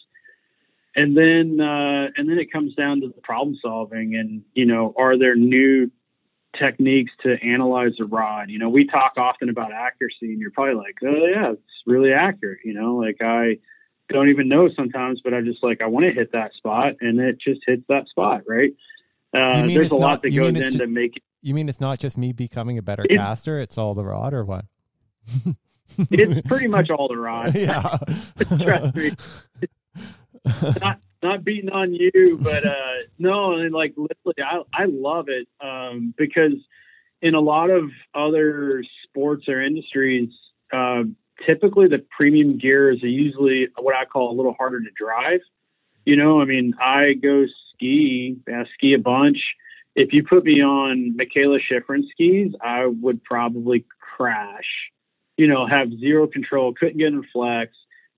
and 0.95 1.15
then 1.17 1.59
uh, 1.59 2.07
and 2.15 2.29
then 2.29 2.37
it 2.39 2.51
comes 2.51 2.73
down 2.75 3.01
to 3.01 3.07
the 3.07 3.21
problem 3.21 3.57
solving, 3.61 4.15
and 4.15 4.43
you 4.53 4.65
know, 4.65 4.93
are 4.97 5.17
there 5.17 5.35
new 5.35 5.91
techniques 6.57 7.11
to 7.23 7.35
analyze 7.43 7.91
the 7.97 8.05
rod? 8.05 8.49
You 8.49 8.59
know, 8.59 8.69
we 8.69 8.85
talk 8.85 9.13
often 9.17 9.49
about 9.49 9.71
accuracy, 9.71 10.31
and 10.31 10.39
you're 10.39 10.51
probably 10.51 10.75
like, 10.75 10.95
oh 11.03 11.25
yeah, 11.27 11.51
it's 11.51 11.61
really 11.85 12.13
accurate. 12.13 12.59
You 12.63 12.73
know, 12.73 12.95
like 12.95 13.17
I 13.21 13.57
don't 14.09 14.29
even 14.29 14.47
know 14.47 14.69
sometimes, 14.75 15.21
but 15.23 15.33
I 15.33 15.41
just 15.41 15.63
like 15.63 15.81
I 15.81 15.87
want 15.87 16.05
to 16.05 16.11
hit 16.11 16.31
that 16.33 16.53
spot, 16.53 16.93
and 17.01 17.19
it 17.19 17.39
just 17.39 17.61
hits 17.65 17.83
that 17.89 18.07
spot, 18.07 18.41
right? 18.47 18.71
Uh, 19.33 19.67
there's 19.67 19.91
a 19.91 19.95
lot 19.95 20.21
that 20.21 20.29
goes 20.33 20.65
into 20.65 20.87
making. 20.87 21.21
You 21.41 21.53
mean 21.53 21.69
it's 21.69 21.81
not 21.81 21.99
just 21.99 22.17
me 22.17 22.31
becoming 22.31 22.77
a 22.77 22.81
better 22.81 23.03
caster? 23.03 23.59
It's 23.59 23.77
all 23.77 23.93
the 23.93 24.05
rod, 24.05 24.33
or 24.33 24.45
what? 24.45 24.65
It's 25.97 26.47
pretty 26.47 26.67
much 26.67 26.89
all 26.89 27.07
the 27.07 27.17
rod. 27.17 27.55
yeah. 27.55 27.97
Trust 28.61 28.95
me. 28.95 29.11
not 30.81 30.99
not 31.23 31.43
beating 31.43 31.69
on 31.69 31.93
you, 31.93 32.37
but 32.41 32.65
uh 32.65 32.97
no, 33.17 33.53
and 33.53 33.73
like 33.73 33.93
literally 33.97 34.35
I 34.43 34.61
I 34.73 34.85
love 34.85 35.29
it 35.29 35.47
um 35.61 36.13
because 36.17 36.53
in 37.21 37.33
a 37.33 37.39
lot 37.39 37.69
of 37.69 37.89
other 38.13 38.83
sports 39.03 39.47
or 39.47 39.61
industries, 39.61 40.29
uh, 40.71 41.03
typically 41.47 41.87
the 41.87 42.05
premium 42.15 42.57
gears 42.57 43.01
are 43.03 43.07
usually 43.07 43.67
what 43.77 43.95
I 43.95 44.05
call 44.05 44.31
a 44.31 44.35
little 44.35 44.53
harder 44.53 44.79
to 44.79 44.89
drive. 44.95 45.39
You 46.05 46.17
know, 46.17 46.39
I 46.39 46.45
mean, 46.45 46.73
I 46.79 47.13
go 47.13 47.45
ski, 47.73 48.37
I 48.47 48.65
ski 48.75 48.93
a 48.93 48.99
bunch. 48.99 49.39
If 49.95 50.09
you 50.11 50.23
put 50.23 50.43
me 50.43 50.61
on 50.61 51.17
Mikaela 51.17 51.59
Shiffrin 51.59 52.03
skis, 52.11 52.53
I 52.61 52.85
would 52.85 53.23
probably 53.23 53.85
crash. 54.17 54.91
You 55.37 55.47
know, 55.47 55.67
have 55.67 55.89
zero 55.99 56.27
control, 56.27 56.73
couldn't 56.73 56.97
get 56.97 57.07
in 57.07 57.23
flex, 57.33 57.73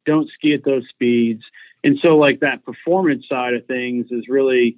don't 0.06 0.30
ski 0.32 0.54
at 0.54 0.64
those 0.64 0.88
speeds. 0.90 1.44
And 1.84 1.98
so 2.02 2.18
like 2.18 2.40
that 2.42 2.66
performance 2.66 3.26
side 3.28 3.54
of 3.54 3.66
things 3.66 4.08
is 4.12 4.28
really 4.28 4.78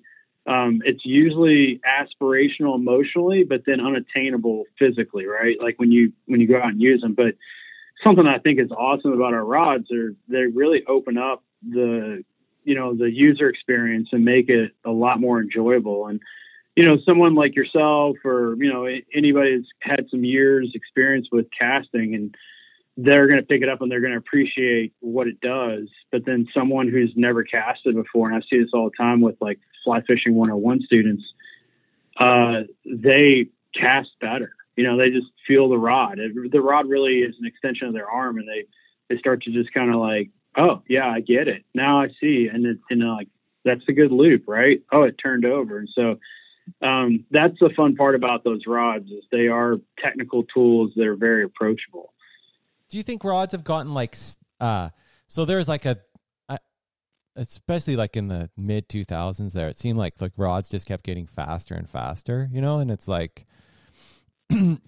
um, 0.49 0.81
it's 0.83 1.05
usually 1.05 1.79
aspirational 1.87 2.75
emotionally, 2.75 3.43
but 3.43 3.61
then 3.65 3.79
unattainable 3.79 4.63
physically, 4.79 5.25
right? 5.27 5.57
Like 5.61 5.77
when 5.77 5.91
you 5.91 6.13
when 6.25 6.41
you 6.41 6.47
go 6.47 6.57
out 6.57 6.69
and 6.69 6.81
use 6.81 7.01
them. 7.01 7.13
But 7.13 7.35
something 8.03 8.25
I 8.25 8.39
think 8.39 8.59
is 8.59 8.71
awesome 8.71 9.13
about 9.13 9.33
our 9.33 9.45
rods 9.45 9.91
are 9.91 10.15
they 10.27 10.47
really 10.47 10.83
open 10.87 11.17
up 11.17 11.43
the 11.67 12.23
you 12.63 12.75
know 12.75 12.95
the 12.95 13.11
user 13.11 13.47
experience 13.47 14.09
and 14.11 14.25
make 14.25 14.49
it 14.49 14.71
a 14.83 14.91
lot 14.91 15.19
more 15.19 15.39
enjoyable. 15.39 16.07
And 16.07 16.19
you 16.75 16.85
know, 16.85 16.97
someone 17.07 17.35
like 17.35 17.55
yourself 17.55 18.17
or 18.23 18.55
you 18.57 18.71
know 18.71 18.85
anybody 19.13 19.57
that's 19.57 19.69
had 19.81 20.07
some 20.09 20.23
years 20.23 20.71
experience 20.73 21.27
with 21.31 21.47
casting 21.57 22.15
and 22.15 22.35
they're 23.01 23.27
going 23.27 23.41
to 23.41 23.47
pick 23.47 23.61
it 23.61 23.69
up 23.69 23.81
and 23.81 23.89
they're 23.89 24.01
going 24.01 24.11
to 24.11 24.17
appreciate 24.17 24.93
what 24.99 25.27
it 25.27 25.39
does. 25.39 25.87
But 26.11 26.25
then 26.25 26.47
someone 26.53 26.89
who's 26.89 27.13
never 27.15 27.43
casted 27.43 27.95
before, 27.95 28.27
and 28.29 28.35
I 28.35 28.45
see 28.49 28.59
this 28.59 28.71
all 28.73 28.89
the 28.89 28.97
time 28.97 29.21
with 29.21 29.35
like 29.39 29.59
fly 29.85 30.01
fishing 30.01 30.35
101 30.35 30.81
students, 30.81 31.23
uh, 32.19 32.63
they 32.85 33.47
cast 33.73 34.09
better. 34.19 34.51
You 34.75 34.83
know, 34.83 34.97
they 34.97 35.09
just 35.09 35.27
feel 35.47 35.69
the 35.69 35.77
rod. 35.77 36.19
It, 36.19 36.51
the 36.51 36.61
rod 36.61 36.89
really 36.89 37.19
is 37.19 37.35
an 37.39 37.45
extension 37.45 37.87
of 37.87 37.93
their 37.93 38.09
arm, 38.09 38.37
and 38.37 38.47
they 38.47 38.65
they 39.09 39.17
start 39.17 39.43
to 39.43 39.51
just 39.51 39.73
kind 39.73 39.89
of 39.93 39.99
like, 39.99 40.29
oh 40.57 40.81
yeah, 40.87 41.07
I 41.07 41.21
get 41.21 41.47
it 41.47 41.63
now. 41.73 42.01
I 42.01 42.09
see, 42.19 42.49
and 42.51 42.65
it's 42.65 42.81
and 42.89 43.01
like 43.01 43.27
that's 43.63 43.87
a 43.87 43.93
good 43.93 44.11
loop, 44.11 44.43
right? 44.47 44.81
Oh, 44.91 45.03
it 45.03 45.17
turned 45.21 45.45
over, 45.45 45.77
and 45.77 45.89
so 45.93 46.19
um, 46.81 47.25
that's 47.31 47.55
the 47.59 47.69
fun 47.75 47.95
part 47.95 48.15
about 48.15 48.43
those 48.43 48.61
rods 48.67 49.05
is 49.05 49.23
they 49.31 49.47
are 49.47 49.75
technical 50.03 50.43
tools 50.43 50.91
that 50.95 51.05
are 51.05 51.15
very 51.15 51.43
approachable. 51.43 52.13
Do 52.89 52.97
you 52.97 53.03
think 53.03 53.23
rods 53.23 53.51
have 53.51 53.63
gotten 53.63 53.93
like 53.93 54.15
uh 54.59 54.89
so 55.27 55.45
there's 55.45 55.67
like 55.67 55.85
a, 55.85 55.97
a 56.49 56.57
especially 57.35 57.95
like 57.95 58.17
in 58.17 58.27
the 58.27 58.49
mid 58.57 58.89
2000s 58.89 59.53
there 59.53 59.69
it 59.69 59.77
seemed 59.77 59.97
like 59.97 60.19
like 60.19 60.33
rods 60.37 60.69
just 60.69 60.87
kept 60.87 61.03
getting 61.03 61.27
faster 61.27 61.75
and 61.75 61.89
faster, 61.89 62.49
you 62.51 62.61
know, 62.61 62.79
and 62.79 62.89
it's 62.89 63.07
like 63.07 63.45
do 64.49 64.79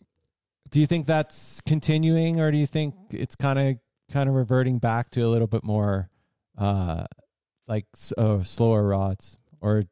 you 0.73 0.87
think 0.87 1.05
that's 1.05 1.61
continuing 1.61 2.39
or 2.39 2.51
do 2.51 2.57
you 2.57 2.67
think 2.67 2.95
it's 3.11 3.35
kind 3.35 3.59
of 3.59 3.75
kind 4.11 4.27
of 4.27 4.35
reverting 4.35 4.79
back 4.79 5.11
to 5.11 5.21
a 5.21 5.29
little 5.29 5.47
bit 5.47 5.63
more 5.63 6.09
uh 6.57 7.05
like 7.67 7.85
uh, 8.17 8.41
slower 8.43 8.85
rods 8.87 9.37
or 9.61 9.83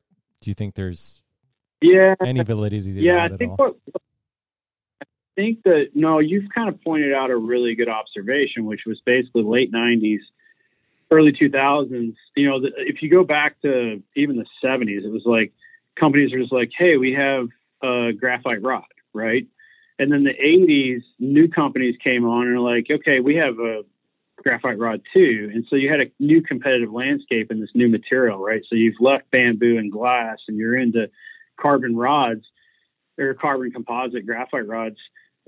do 0.42 0.50
you 0.50 0.54
think 0.54 0.76
there's 0.76 1.22
Yeah, 1.82 2.16
any 2.22 2.44
validity 2.44 2.94
to 2.94 3.02
yeah. 3.02 3.28
that 3.28 3.34
I 3.34 3.38
think 3.38 3.52
all? 3.52 3.58
what 3.58 3.76
I 5.02 5.06
think 5.36 5.64
that 5.64 5.92
no, 5.96 6.20
you've 6.20 6.50
kind 6.54 6.70
of 6.70 6.82
pointed 6.82 7.14
out 7.14 7.32
a 7.32 7.38
really 7.38 7.76
good 7.76 7.90
observation, 7.90 8.66
which 8.66 8.82
was 8.86 9.00
basically 9.06 9.44
late 9.44 9.72
'90s, 9.72 10.20
early 11.12 11.32
2000s. 11.32 12.16
You 12.36 12.50
know, 12.50 12.62
the, 12.62 12.72
if 12.78 13.02
you 13.02 13.10
go 13.10 13.24
back 13.24 13.62
to 13.62 14.04
even 14.16 14.38
the 14.38 14.46
'70s, 14.64 15.06
it 15.06 15.12
was 15.12 15.24
like 15.26 15.54
companies 15.98 16.34
are 16.34 16.40
just 16.40 16.52
like, 16.52 16.72
"Hey, 16.78 16.98
we 16.98 17.14
have 17.14 17.48
a 17.82 18.12
graphite 18.12 18.62
rod, 18.62 18.84
right?" 19.14 19.48
And 19.98 20.12
then 20.12 20.24
the 20.24 20.34
'80s, 20.34 21.02
new 21.20 21.48
companies 21.48 21.96
came 22.04 22.26
on 22.26 22.48
and 22.48 22.58
are 22.58 22.60
like, 22.60 22.88
"Okay, 22.92 23.22
we 23.22 23.36
have 23.36 23.58
a 23.60 23.84
graphite 24.44 24.80
rod 24.80 25.02
too. 25.14 25.50
And 25.54 25.66
so 25.70 25.76
you 25.76 25.90
had 25.90 26.02
a 26.02 26.12
new 26.20 26.42
competitive 26.42 26.92
landscape 26.92 27.52
in 27.52 27.60
this 27.60 27.70
new 27.74 27.90
material, 27.90 28.40
right? 28.40 28.62
So 28.70 28.76
you've 28.76 29.00
left 29.00 29.30
bamboo 29.32 29.78
and 29.78 29.92
glass 29.92 30.38
and 30.48 30.58
you're 30.58 30.78
into 30.78 31.10
carbon 31.60 31.96
rods 31.96 32.46
or 33.18 33.34
carbon 33.34 33.72
composite 33.72 34.26
graphite 34.26 34.68
rods. 34.68 34.98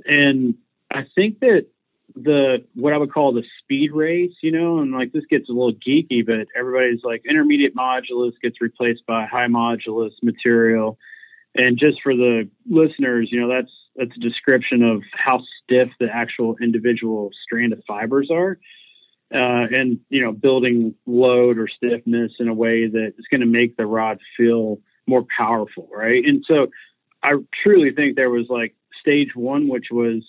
And 0.05 0.55
I 0.91 1.03
think 1.15 1.39
that 1.39 1.67
the 2.15 2.65
what 2.75 2.93
I 2.93 2.97
would 2.97 3.13
call 3.13 3.33
the 3.33 3.43
speed 3.59 3.91
race, 3.93 4.33
you 4.41 4.51
know, 4.51 4.79
and 4.79 4.91
like 4.91 5.11
this 5.13 5.25
gets 5.29 5.49
a 5.49 5.53
little 5.53 5.73
geeky, 5.73 6.25
but 6.25 6.47
everybody's 6.57 7.03
like 7.03 7.23
intermediate 7.29 7.75
modulus 7.75 8.33
gets 8.41 8.61
replaced 8.61 9.05
by 9.05 9.25
high 9.25 9.47
modulus 9.47 10.11
material. 10.21 10.97
And 11.55 11.77
just 11.77 12.01
for 12.01 12.15
the 12.15 12.49
listeners, 12.69 13.29
you 13.31 13.39
know, 13.39 13.49
that's 13.49 13.71
that's 13.95 14.15
a 14.15 14.19
description 14.19 14.83
of 14.83 15.03
how 15.13 15.41
stiff 15.63 15.89
the 15.99 16.07
actual 16.11 16.55
individual 16.61 17.29
strand 17.43 17.73
of 17.73 17.81
fibers 17.87 18.29
are. 18.31 18.57
Uh, 19.33 19.67
and 19.71 19.99
you 20.09 20.21
know, 20.21 20.33
building 20.33 20.93
load 21.05 21.57
or 21.57 21.67
stiffness 21.67 22.33
in 22.39 22.49
a 22.49 22.53
way 22.53 22.87
that 22.87 23.13
is 23.17 23.25
going 23.31 23.41
to 23.41 23.47
make 23.47 23.77
the 23.77 23.85
rod 23.85 24.19
feel 24.35 24.79
more 25.07 25.25
powerful, 25.37 25.89
right? 25.91 26.23
And 26.25 26.43
so, 26.47 26.67
I 27.23 27.33
truly 27.63 27.91
think 27.91 28.15
there 28.15 28.31
was 28.31 28.47
like 28.49 28.73
stage 28.99 29.35
one, 29.35 29.67
which 29.67 29.87
was 29.91 30.23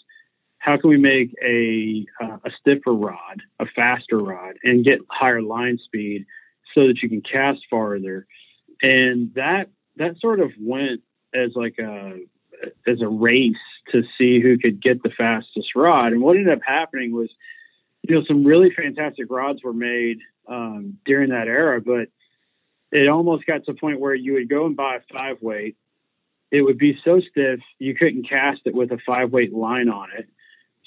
how 0.59 0.77
can 0.77 0.91
we 0.91 0.97
make 0.97 1.35
a 1.43 2.07
uh, 2.23 2.39
a 2.45 2.51
stiffer 2.61 2.93
rod, 2.93 3.43
a 3.59 3.67
faster 3.67 4.19
rod, 4.19 4.55
and 4.63 4.85
get 4.85 5.01
higher 5.09 5.43
line 5.43 5.79
speed 5.85 6.27
so 6.75 6.87
that 6.87 7.03
you 7.03 7.09
can 7.09 7.21
cast 7.21 7.61
farther, 7.71 8.27
and 8.83 9.33
that 9.35 9.71
that 9.97 10.19
sort 10.21 10.41
of 10.41 10.53
went 10.61 11.01
as 11.35 11.51
like 11.55 11.79
a 11.79 12.21
as 12.87 13.01
a 13.01 13.09
race 13.09 13.57
to 13.91 14.03
see 14.17 14.41
who 14.41 14.59
could 14.59 14.81
get 14.81 15.03
the 15.03 15.11
fastest 15.11 15.75
rod. 15.75 16.13
And 16.13 16.23
what 16.23 16.37
ended 16.37 16.53
up 16.53 16.63
happening 16.65 17.13
was, 17.13 17.31
you 18.03 18.15
know, 18.15 18.25
some 18.27 18.45
really 18.45 18.71
fantastic 18.71 19.27
rods 19.31 19.63
were 19.63 19.73
made 19.73 20.19
um, 20.47 20.99
during 21.05 21.31
that 21.31 21.49
era, 21.49 21.81
but 21.81 22.09
it 22.93 23.09
almost 23.09 23.47
got 23.47 23.65
to 23.65 23.73
a 23.73 23.75
point 23.75 24.01
where 24.01 24.15
you 24.15 24.35
would 24.35 24.49
go 24.49 24.67
and 24.67 24.77
buy 24.77 24.97
a 24.97 25.01
five 25.13 25.39
weight. 25.41 25.77
It 26.51 26.63
would 26.63 26.79
be 26.79 26.99
so 27.05 27.21
stiff 27.21 27.61
you 27.79 27.95
couldn't 27.95 28.29
cast 28.29 28.61
it 28.67 28.75
with 28.75 28.93
a 28.93 28.99
five 29.05 29.33
weight 29.33 29.55
line 29.55 29.89
on 29.89 30.09
it. 30.17 30.29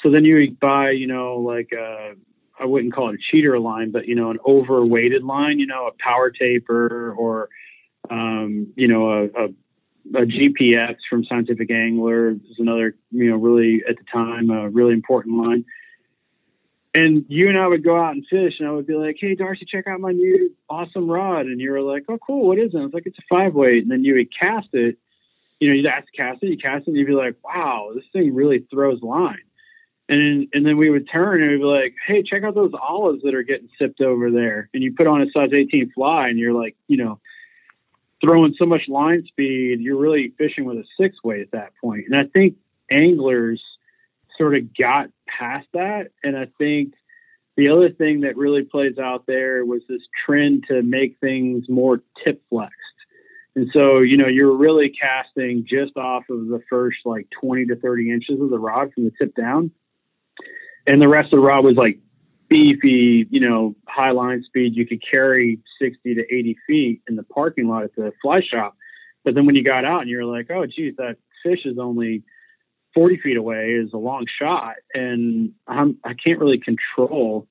So 0.02 0.12
then 0.12 0.24
you 0.24 0.36
would 0.36 0.60
buy, 0.60 0.92
you 0.92 1.08
know, 1.08 1.38
like 1.38 1.72
a, 1.72 2.14
I 2.60 2.66
wouldn't 2.66 2.94
call 2.94 3.10
it 3.10 3.16
a 3.16 3.32
cheater 3.32 3.60
line, 3.60 3.92
but 3.92 4.08
you 4.08 4.16
know, 4.16 4.30
an 4.30 4.38
overweighted 4.46 5.24
line, 5.24 5.60
you 5.60 5.66
know, 5.66 5.88
a 5.88 5.92
power 5.98 6.30
taper 6.30 7.14
or, 7.18 7.50
um, 8.10 8.72
you 8.76 8.88
know, 8.88 9.10
a, 9.10 9.46
a 9.46 9.48
a 10.14 10.26
GPX 10.26 10.98
from 11.10 11.24
Scientific 11.26 11.72
Angler 11.72 12.30
is 12.30 12.60
another, 12.60 12.96
you 13.10 13.30
know, 13.32 13.38
really 13.38 13.84
at 13.90 13.98
the 13.98 14.04
time 14.04 14.52
a 14.52 14.70
really 14.70 14.94
important 14.94 15.38
line. 15.38 15.66
And 16.96 17.26
you 17.28 17.50
and 17.50 17.58
I 17.58 17.68
would 17.68 17.84
go 17.84 18.00
out 18.00 18.14
and 18.14 18.26
fish, 18.26 18.54
and 18.58 18.70
I 18.70 18.72
would 18.72 18.88
be 18.88 18.96
like, 18.96 19.18
"Hey, 19.20 19.36
Darcy, 19.36 19.66
check 19.66 19.86
out 19.86 20.00
my 20.00 20.14
new 20.14 20.56
awesome 20.70 21.12
rod." 21.12 21.46
And 21.46 21.60
you 21.60 21.72
were 21.72 21.82
like, 21.82 22.06
"Oh, 22.08 22.18
cool. 22.18 22.48
What 22.48 22.58
is 22.58 22.74
it?" 22.74 22.78
I 22.78 22.86
was 22.86 22.94
like, 22.94 23.06
"It's 23.06 23.20
a 23.20 23.22
five 23.30 23.54
weight." 23.54 23.84
And 23.84 23.92
then 23.92 24.06
you 24.06 24.16
would 24.16 24.30
cast 24.34 24.70
it. 24.72 24.98
You 25.60 25.68
know, 25.68 25.76
you'd 25.76 25.86
ask 25.86 26.06
to 26.06 26.12
cast 26.16 26.42
it, 26.42 26.48
you 26.48 26.58
cast 26.58 26.84
it, 26.84 26.92
and 26.92 26.98
you'd 26.98 27.08
be 27.08 27.14
like, 27.14 27.36
"Wow, 27.44 27.92
this 27.94 28.06
thing 28.14 28.34
really 28.34 28.60
throws 28.72 29.02
line." 29.02 29.44
And 30.08 30.22
then, 30.22 30.48
and 30.54 30.66
then 30.66 30.78
we 30.78 30.90
would 30.90 31.10
turn 31.10 31.42
and 31.42 31.52
we'd 31.52 31.58
be 31.58 31.64
like, 31.64 31.96
"Hey, 32.08 32.24
check 32.24 32.44
out 32.44 32.56
those 32.56 32.74
olives 32.74 33.24
that 33.24 33.34
are 33.34 33.44
getting 33.44 33.68
sipped 33.78 34.00
over 34.00 34.32
there." 34.32 34.70
And 34.74 34.82
you 34.82 34.94
put 34.94 35.08
on 35.08 35.22
a 35.22 35.30
size 35.32 35.50
18 35.52 35.92
fly, 35.92 36.30
and 36.30 36.40
you're 36.40 36.54
like, 36.54 36.78
you 36.88 36.96
know, 36.96 37.20
throwing 38.22 38.54
so 38.58 38.66
much 38.66 38.88
line 38.88 39.26
speed, 39.26 39.82
you're 39.82 39.98
really 39.98 40.30
fishing 40.38 40.64
with 40.64 40.78
a 40.78 40.86
six 40.98 41.18
weight 41.24 41.42
at 41.42 41.52
that 41.52 41.74
point. 41.82 42.06
And 42.06 42.16
I 42.16 42.24
think 42.26 42.56
anglers 42.90 43.62
sort 44.38 44.56
of 44.56 44.76
got 44.76 45.10
past 45.28 45.68
that. 45.74 46.12
And 46.24 46.38
I 46.38 46.48
think 46.58 46.94
the 47.58 47.70
other 47.70 47.90
thing 47.90 48.22
that 48.22 48.38
really 48.38 48.64
plays 48.64 48.98
out 48.98 49.26
there 49.26 49.66
was 49.66 49.82
this 49.88 50.02
trend 50.26 50.66
to 50.68 50.82
make 50.82 51.18
things 51.20 51.66
more 51.70 52.02
tip 52.24 52.42
flexed. 52.50 52.76
And 53.56 53.70
so, 53.74 54.00
you 54.00 54.18
know, 54.18 54.28
you're 54.28 54.56
really 54.56 54.90
casting 54.90 55.66
just 55.68 55.96
off 55.96 56.24
of 56.30 56.48
the 56.48 56.60
first 56.70 57.00
like 57.06 57.28
20 57.42 57.68
to 57.68 57.78
30 57.78 58.12
inches 58.12 58.42
of 58.42 58.50
the 58.50 58.60
rod 58.60 58.94
from 58.94 59.06
the 59.06 59.12
tip 59.20 59.34
down. 59.36 59.72
And 60.86 61.02
the 61.02 61.08
rest 61.08 61.26
of 61.26 61.40
the 61.40 61.46
rod 61.46 61.64
was 61.64 61.76
like 61.76 62.00
beefy, 62.50 63.26
you 63.30 63.40
know, 63.40 63.76
high 63.88 64.12
line 64.12 64.44
speed, 64.44 64.76
you 64.76 64.86
could 64.86 65.02
carry 65.10 65.60
60 65.82 66.16
to 66.16 66.22
80 66.22 66.58
feet 66.68 67.02
in 67.08 67.16
the 67.16 67.24
parking 67.24 67.68
lot 67.68 67.84
at 67.84 67.96
the 67.96 68.12
fly 68.22 68.42
shop. 68.42 68.76
But 69.24 69.36
then 69.36 69.46
when 69.46 69.56
you 69.56 69.64
got 69.64 69.86
out 69.86 70.02
and 70.02 70.10
you're 70.10 70.26
like, 70.26 70.52
oh, 70.52 70.66
geez, 70.66 70.96
that 70.98 71.18
fish 71.42 71.66
is 71.66 71.78
only 71.80 72.24
40 72.96 73.18
feet 73.18 73.38
away 73.38 73.72
is 73.72 73.94
a 73.94 73.98
long 73.98 74.26
shot. 74.40 74.76
And 74.94 75.54
I'm, 75.68 75.98
I 76.04 76.14
can't 76.14 76.40
really 76.40 76.60
control 76.60 77.48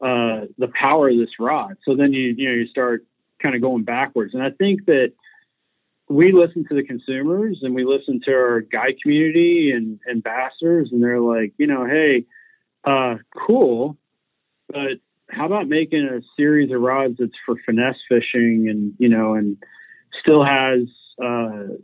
uh, 0.00 0.46
the 0.56 0.68
power 0.80 1.10
of 1.10 1.18
this 1.18 1.30
rod. 1.38 1.76
So 1.84 1.96
then 1.96 2.12
you, 2.12 2.34
you 2.36 2.48
know, 2.48 2.54
you 2.54 2.66
start 2.68 3.04
kind 3.42 3.54
of 3.54 3.62
going 3.62 3.84
backwards. 3.84 4.32
And 4.34 4.42
I 4.42 4.50
think 4.50 4.86
that 4.86 5.12
we 6.08 6.32
listen 6.32 6.64
to 6.68 6.74
the 6.74 6.84
consumers 6.84 7.58
and 7.62 7.74
we 7.74 7.84
listen 7.84 8.20
to 8.24 8.32
our 8.32 8.60
guide 8.60 8.96
community 9.02 9.72
and 9.74 9.98
ambassadors, 10.10 10.90
and 10.92 11.02
they're 11.02 11.20
like, 11.20 11.54
you 11.56 11.66
know, 11.66 11.86
hey, 11.86 12.26
uh, 12.84 13.16
cool, 13.46 13.96
but 14.68 14.98
how 15.30 15.46
about 15.46 15.68
making 15.68 16.04
a 16.04 16.20
series 16.36 16.70
of 16.70 16.80
rods 16.80 17.16
that's 17.18 17.32
for 17.46 17.56
finesse 17.64 17.96
fishing 18.08 18.66
and 18.68 18.92
you 18.98 19.08
know 19.08 19.34
and 19.34 19.56
still 20.20 20.44
has 20.44 20.82
uh, 21.22 21.74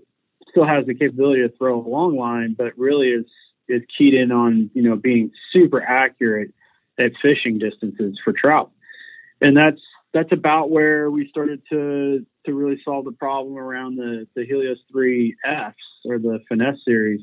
still 0.50 0.66
has 0.66 0.86
the 0.86 0.94
capability 0.94 1.42
to 1.42 1.48
throw 1.56 1.80
a 1.80 1.88
long 1.88 2.16
line, 2.16 2.54
but 2.56 2.76
really 2.78 3.08
is 3.08 3.26
is 3.68 3.82
keyed 3.96 4.14
in 4.14 4.32
on 4.32 4.70
you 4.74 4.82
know 4.82 4.96
being 4.96 5.30
super 5.52 5.82
accurate 5.82 6.52
at 6.98 7.12
fishing 7.22 7.58
distances 7.58 8.18
for 8.22 8.32
trout, 8.32 8.70
and 9.40 9.56
that's 9.56 9.80
that's 10.12 10.32
about 10.32 10.70
where 10.70 11.10
we 11.10 11.28
started 11.28 11.62
to 11.70 12.26
to 12.46 12.54
really 12.54 12.80
solve 12.84 13.04
the 13.04 13.12
problem 13.12 13.56
around 13.56 13.96
the 13.96 14.26
the 14.34 14.44
Helios 14.44 14.78
three 14.90 15.36
Fs 15.44 15.76
or 16.04 16.18
the 16.18 16.40
finesse 16.48 16.78
series, 16.84 17.20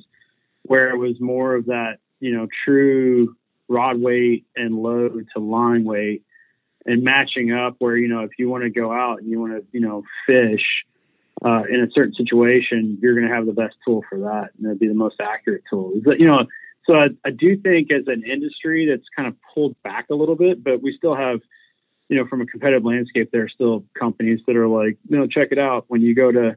where 0.64 0.90
it 0.90 0.98
was 0.98 1.20
more 1.20 1.56
of 1.56 1.66
that 1.68 1.98
you 2.20 2.36
know 2.36 2.48
true 2.66 3.36
rod 3.68 4.00
weight 4.00 4.46
and 4.56 4.76
load 4.76 5.28
to 5.36 5.42
line 5.42 5.84
weight 5.84 6.24
and 6.86 7.04
matching 7.04 7.52
up 7.52 7.76
where 7.80 7.98
you 7.98 8.08
know 8.08 8.22
if 8.22 8.32
you 8.40 8.50
want 8.50 8.64
to 8.64 8.70
go 8.70 8.92
out 8.92 9.20
and 9.20 9.30
you 9.30 9.40
want 9.40 9.54
to 9.54 9.64
you 9.72 9.82
know 9.82 10.04
fish 10.26 10.86
uh, 11.46 11.64
in 11.70 11.82
a 11.82 11.92
certain 11.94 12.14
situation 12.14 12.98
you're 13.02 13.16
going 13.16 13.28
to 13.28 13.34
have 13.34 13.46
the 13.46 13.54
best 13.54 13.76
tool 13.86 14.04
for 14.10 14.20
that 14.20 14.50
and 14.58 14.66
it'd 14.66 14.80
be 14.80 14.88
the 14.88 14.94
most 14.94 15.16
accurate 15.20 15.64
tool 15.70 15.94
but, 16.04 16.20
you 16.20 16.26
know 16.26 16.46
so 16.86 16.96
I, 16.96 17.08
I 17.26 17.32
do 17.32 17.58
think 17.58 17.92
as 17.92 18.08
an 18.08 18.24
industry 18.24 18.88
that's 18.90 19.08
kind 19.14 19.28
of 19.28 19.36
pulled 19.54 19.76
back 19.84 20.08
a 20.10 20.16
little 20.16 20.36
bit 20.36 20.64
but 20.64 20.82
we 20.82 20.96
still 20.98 21.16
have 21.16 21.40
you 22.10 22.18
know 22.18 22.26
from 22.28 22.42
a 22.42 22.46
competitive 22.46 22.86
landscape 22.86 23.30
there 23.32 23.44
are 23.44 23.50
still 23.50 23.84
companies 23.98 24.40
that 24.48 24.56
are 24.56 24.68
like 24.68 24.98
you 25.10 25.18
know 25.18 25.28
check 25.28 25.50
it 25.52 25.60
out 25.60 25.86
when 25.88 26.02
you 26.02 26.16
go 26.16 26.32
to 26.32 26.56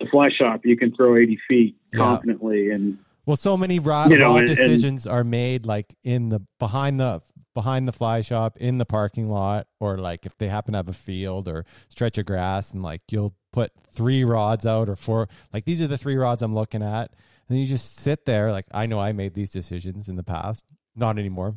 the 0.00 0.06
fly 0.10 0.26
shop 0.36 0.62
you 0.64 0.76
can 0.76 0.94
throw 0.94 1.16
80 1.16 1.38
feet 1.48 1.76
confidently 1.94 2.68
yeah. 2.68 2.74
and 2.74 2.98
well, 3.26 3.36
so 3.36 3.56
many 3.56 3.78
raw, 3.78 4.06
you 4.06 4.18
know, 4.18 4.32
raw 4.32 4.36
and, 4.36 4.48
decisions 4.48 5.06
and, 5.06 5.14
are 5.14 5.24
made 5.24 5.64
like 5.64 5.94
in 6.02 6.28
the 6.28 6.40
behind 6.58 7.00
the 7.00 7.22
behind 7.54 7.88
the 7.88 7.92
fly 7.92 8.20
shop 8.20 8.56
in 8.58 8.78
the 8.78 8.84
parking 8.84 9.28
lot, 9.30 9.66
or 9.80 9.98
like 9.98 10.26
if 10.26 10.36
they 10.36 10.48
happen 10.48 10.72
to 10.72 10.78
have 10.78 10.88
a 10.88 10.94
field 10.94 11.48
or 11.48 11.64
stretch 11.88 12.18
of 12.18 12.26
grass, 12.26 12.72
and 12.72 12.82
like 12.82 13.00
you'll 13.10 13.34
put 13.54 13.70
three 13.92 14.24
rods 14.24 14.66
out 14.66 14.88
or 14.88 14.96
four. 14.96 15.28
Like 15.52 15.64
these 15.64 15.80
are 15.80 15.86
the 15.86 15.96
three 15.96 16.16
rods 16.16 16.42
I'm 16.42 16.56
looking 16.56 16.82
at, 16.82 17.12
and 17.48 17.58
you 17.58 17.66
just 17.66 18.00
sit 18.00 18.26
there. 18.26 18.50
Like 18.50 18.66
I 18.74 18.86
know 18.86 18.98
I 18.98 19.12
made 19.12 19.32
these 19.34 19.50
decisions 19.50 20.08
in 20.08 20.16
the 20.16 20.24
past, 20.24 20.64
not 20.96 21.20
anymore, 21.20 21.54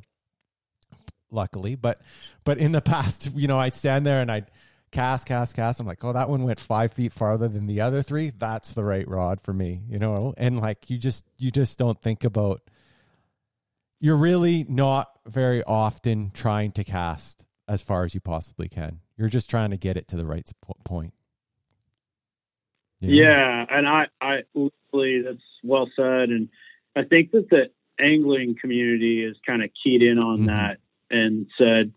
luckily, 1.31 1.73
but 1.73 1.99
but 2.43 2.59
in 2.59 2.71
the 2.71 2.81
past, 2.93 3.31
you 3.35 3.47
know, 3.47 3.57
I'd 3.57 3.73
stand 3.73 4.05
there 4.05 4.21
and 4.21 4.31
I'd 4.31 4.51
cast, 4.91 5.25
cast, 5.25 5.55
cast. 5.55 5.79
I'm 5.79 5.87
like, 5.87 6.03
oh, 6.03 6.13
that 6.13 6.29
one 6.29 6.43
went 6.43 6.59
five 6.59 6.93
feet 6.93 7.13
farther 7.13 7.47
than 7.47 7.65
the 7.65 7.81
other 7.81 8.03
three. 8.03 8.31
That's 8.37 8.73
the 8.73 8.83
right 8.83 9.07
rod 9.07 9.41
for 9.41 9.51
me, 9.51 9.81
you 9.89 9.97
know. 9.97 10.35
And 10.37 10.59
like, 10.59 10.91
you 10.91 10.99
just 10.99 11.25
you 11.39 11.49
just 11.49 11.79
don't 11.79 11.99
think 11.99 12.23
about. 12.23 12.61
You're 13.99 14.17
really 14.17 14.67
not 14.69 15.09
very 15.25 15.63
often 15.63 16.29
trying 16.31 16.73
to 16.73 16.83
cast 16.83 17.43
as 17.67 17.81
far 17.81 18.03
as 18.03 18.13
you 18.13 18.21
possibly 18.21 18.69
can. 18.69 18.99
You're 19.17 19.29
just 19.29 19.49
trying 19.49 19.71
to 19.71 19.77
get 19.77 19.97
it 19.97 20.07
to 20.09 20.15
the 20.15 20.27
right 20.27 20.47
point. 20.85 21.15
Know? 23.01 23.09
Yeah, 23.09 23.65
and 23.69 23.87
I, 23.87 24.07
I 24.19 24.43
literally, 24.53 25.21
that's 25.21 25.43
well 25.63 25.89
said, 25.95 26.29
and 26.29 26.49
I 26.95 27.03
think 27.03 27.31
that 27.31 27.49
the 27.49 27.69
angling 27.99 28.55
community 28.59 29.23
is 29.23 29.37
kind 29.45 29.63
of 29.63 29.69
keyed 29.83 30.01
in 30.01 30.17
on 30.17 30.39
mm-hmm. 30.39 30.47
that 30.47 30.77
and 31.09 31.47
said, 31.57 31.93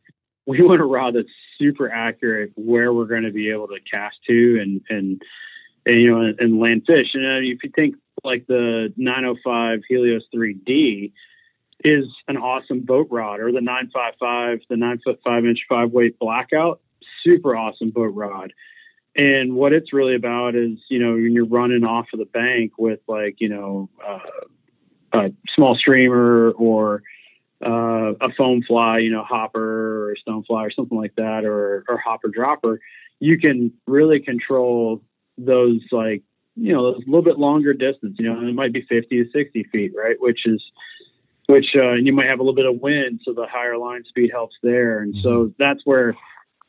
we 0.46 0.62
want 0.62 0.80
a 0.80 0.84
rod 0.84 1.14
that's 1.14 1.28
super 1.58 1.90
accurate 1.90 2.52
where 2.56 2.92
we're 2.92 3.06
going 3.06 3.24
to 3.24 3.32
be 3.32 3.50
able 3.50 3.68
to 3.68 3.78
cast 3.90 4.16
to 4.28 4.58
and 4.60 4.80
and, 4.88 5.22
and 5.86 6.00
you 6.00 6.10
know 6.10 6.20
and, 6.20 6.40
and 6.40 6.58
land 6.58 6.82
fish. 6.86 7.08
And 7.14 7.24
uh, 7.24 7.38
if 7.40 7.62
you 7.62 7.70
think 7.74 7.96
like 8.24 8.46
the 8.46 8.92
905 8.96 9.80
Helios 9.88 10.22
3D 10.34 11.12
is 11.84 12.04
an 12.28 12.36
awesome 12.36 12.80
boat 12.80 13.08
rod, 13.10 13.40
or 13.40 13.52
the 13.52 13.60
955, 13.60 14.60
the 14.68 14.76
nine 14.76 15.00
foot 15.02 15.20
five 15.24 15.44
inch 15.46 15.60
five 15.68 15.90
weight 15.90 16.18
blackout, 16.18 16.80
super 17.24 17.56
awesome 17.56 17.90
boat 17.90 18.14
rod. 18.14 18.52
And 19.16 19.54
what 19.54 19.72
it's 19.72 19.92
really 19.92 20.14
about 20.14 20.54
is, 20.54 20.78
you 20.88 20.98
know, 21.00 21.12
when 21.12 21.32
you're 21.32 21.46
running 21.46 21.84
off 21.84 22.06
of 22.12 22.20
the 22.20 22.26
bank 22.26 22.72
with 22.78 23.00
like, 23.08 23.36
you 23.38 23.48
know, 23.48 23.90
uh, 24.06 24.18
a 25.12 25.32
small 25.56 25.74
streamer 25.74 26.52
or 26.52 27.02
uh, 27.64 28.12
a 28.20 28.32
foam 28.36 28.62
fly, 28.62 28.98
you 28.98 29.10
know, 29.10 29.24
hopper 29.24 30.10
or 30.10 30.16
stone 30.16 30.44
fly 30.44 30.64
or 30.64 30.70
something 30.70 30.96
like 30.96 31.14
that, 31.16 31.44
or 31.44 31.84
or 31.88 31.98
hopper 31.98 32.28
dropper, 32.28 32.80
you 33.18 33.38
can 33.38 33.72
really 33.86 34.20
control 34.20 35.02
those 35.36 35.80
like 35.90 36.22
you 36.56 36.72
know, 36.72 36.86
a 36.86 36.98
little 37.06 37.22
bit 37.22 37.38
longer 37.38 37.72
distance. 37.72 38.16
You 38.18 38.32
know, 38.32 38.46
it 38.46 38.54
might 38.54 38.72
be 38.72 38.82
50 38.82 39.24
to 39.24 39.30
60 39.30 39.64
feet, 39.72 39.92
right? 39.96 40.16
Which 40.18 40.40
is, 40.46 40.62
which 41.46 41.66
uh, 41.76 41.94
you 41.94 42.12
might 42.12 42.28
have 42.28 42.38
a 42.38 42.42
little 42.42 42.54
bit 42.54 42.66
of 42.66 42.80
wind, 42.80 43.20
so 43.24 43.32
the 43.32 43.46
higher 43.50 43.78
line 43.78 44.04
speed 44.08 44.30
helps 44.32 44.56
there. 44.62 45.00
And 45.00 45.14
so 45.22 45.28
mm-hmm. 45.28 45.52
that's 45.58 45.80
where 45.84 46.16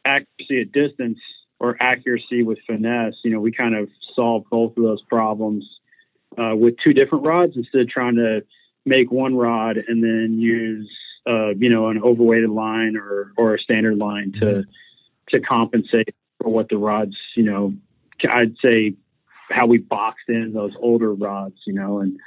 accuracy 0.05 0.61
at 0.61 0.71
distance 0.71 1.19
or 1.61 1.77
accuracy 1.79 2.41
with 2.41 2.57
finesse, 2.65 3.13
you 3.23 3.29
know, 3.29 3.39
we 3.39 3.51
kind 3.51 3.75
of 3.75 3.87
solve 4.15 4.43
both 4.49 4.75
of 4.75 4.83
those 4.83 5.01
problems 5.03 5.63
uh, 6.35 6.55
with 6.55 6.73
two 6.83 6.91
different 6.91 7.23
rods 7.23 7.53
instead 7.55 7.81
of 7.81 7.87
trying 7.87 8.15
to 8.15 8.43
make 8.83 9.11
one 9.11 9.35
rod 9.35 9.77
and 9.77 10.03
then 10.03 10.39
use, 10.39 10.91
uh, 11.29 11.49
you 11.49 11.69
know, 11.69 11.89
an 11.89 12.01
overweighted 12.01 12.49
line 12.49 12.97
or, 12.97 13.31
or 13.37 13.53
a 13.53 13.59
standard 13.59 13.95
line 13.95 14.33
to, 14.39 14.45
mm-hmm. 14.45 14.61
to 15.29 15.39
compensate 15.39 16.15
for 16.41 16.49
what 16.49 16.67
the 16.67 16.77
rods, 16.77 17.15
you 17.35 17.43
know, 17.43 17.75
I'd 18.27 18.55
say 18.65 18.95
how 19.51 19.67
we 19.67 19.77
boxed 19.77 20.29
in 20.29 20.53
those 20.53 20.73
older 20.79 21.13
rods, 21.13 21.57
you 21.67 21.73
know, 21.73 21.99
and 21.99 22.19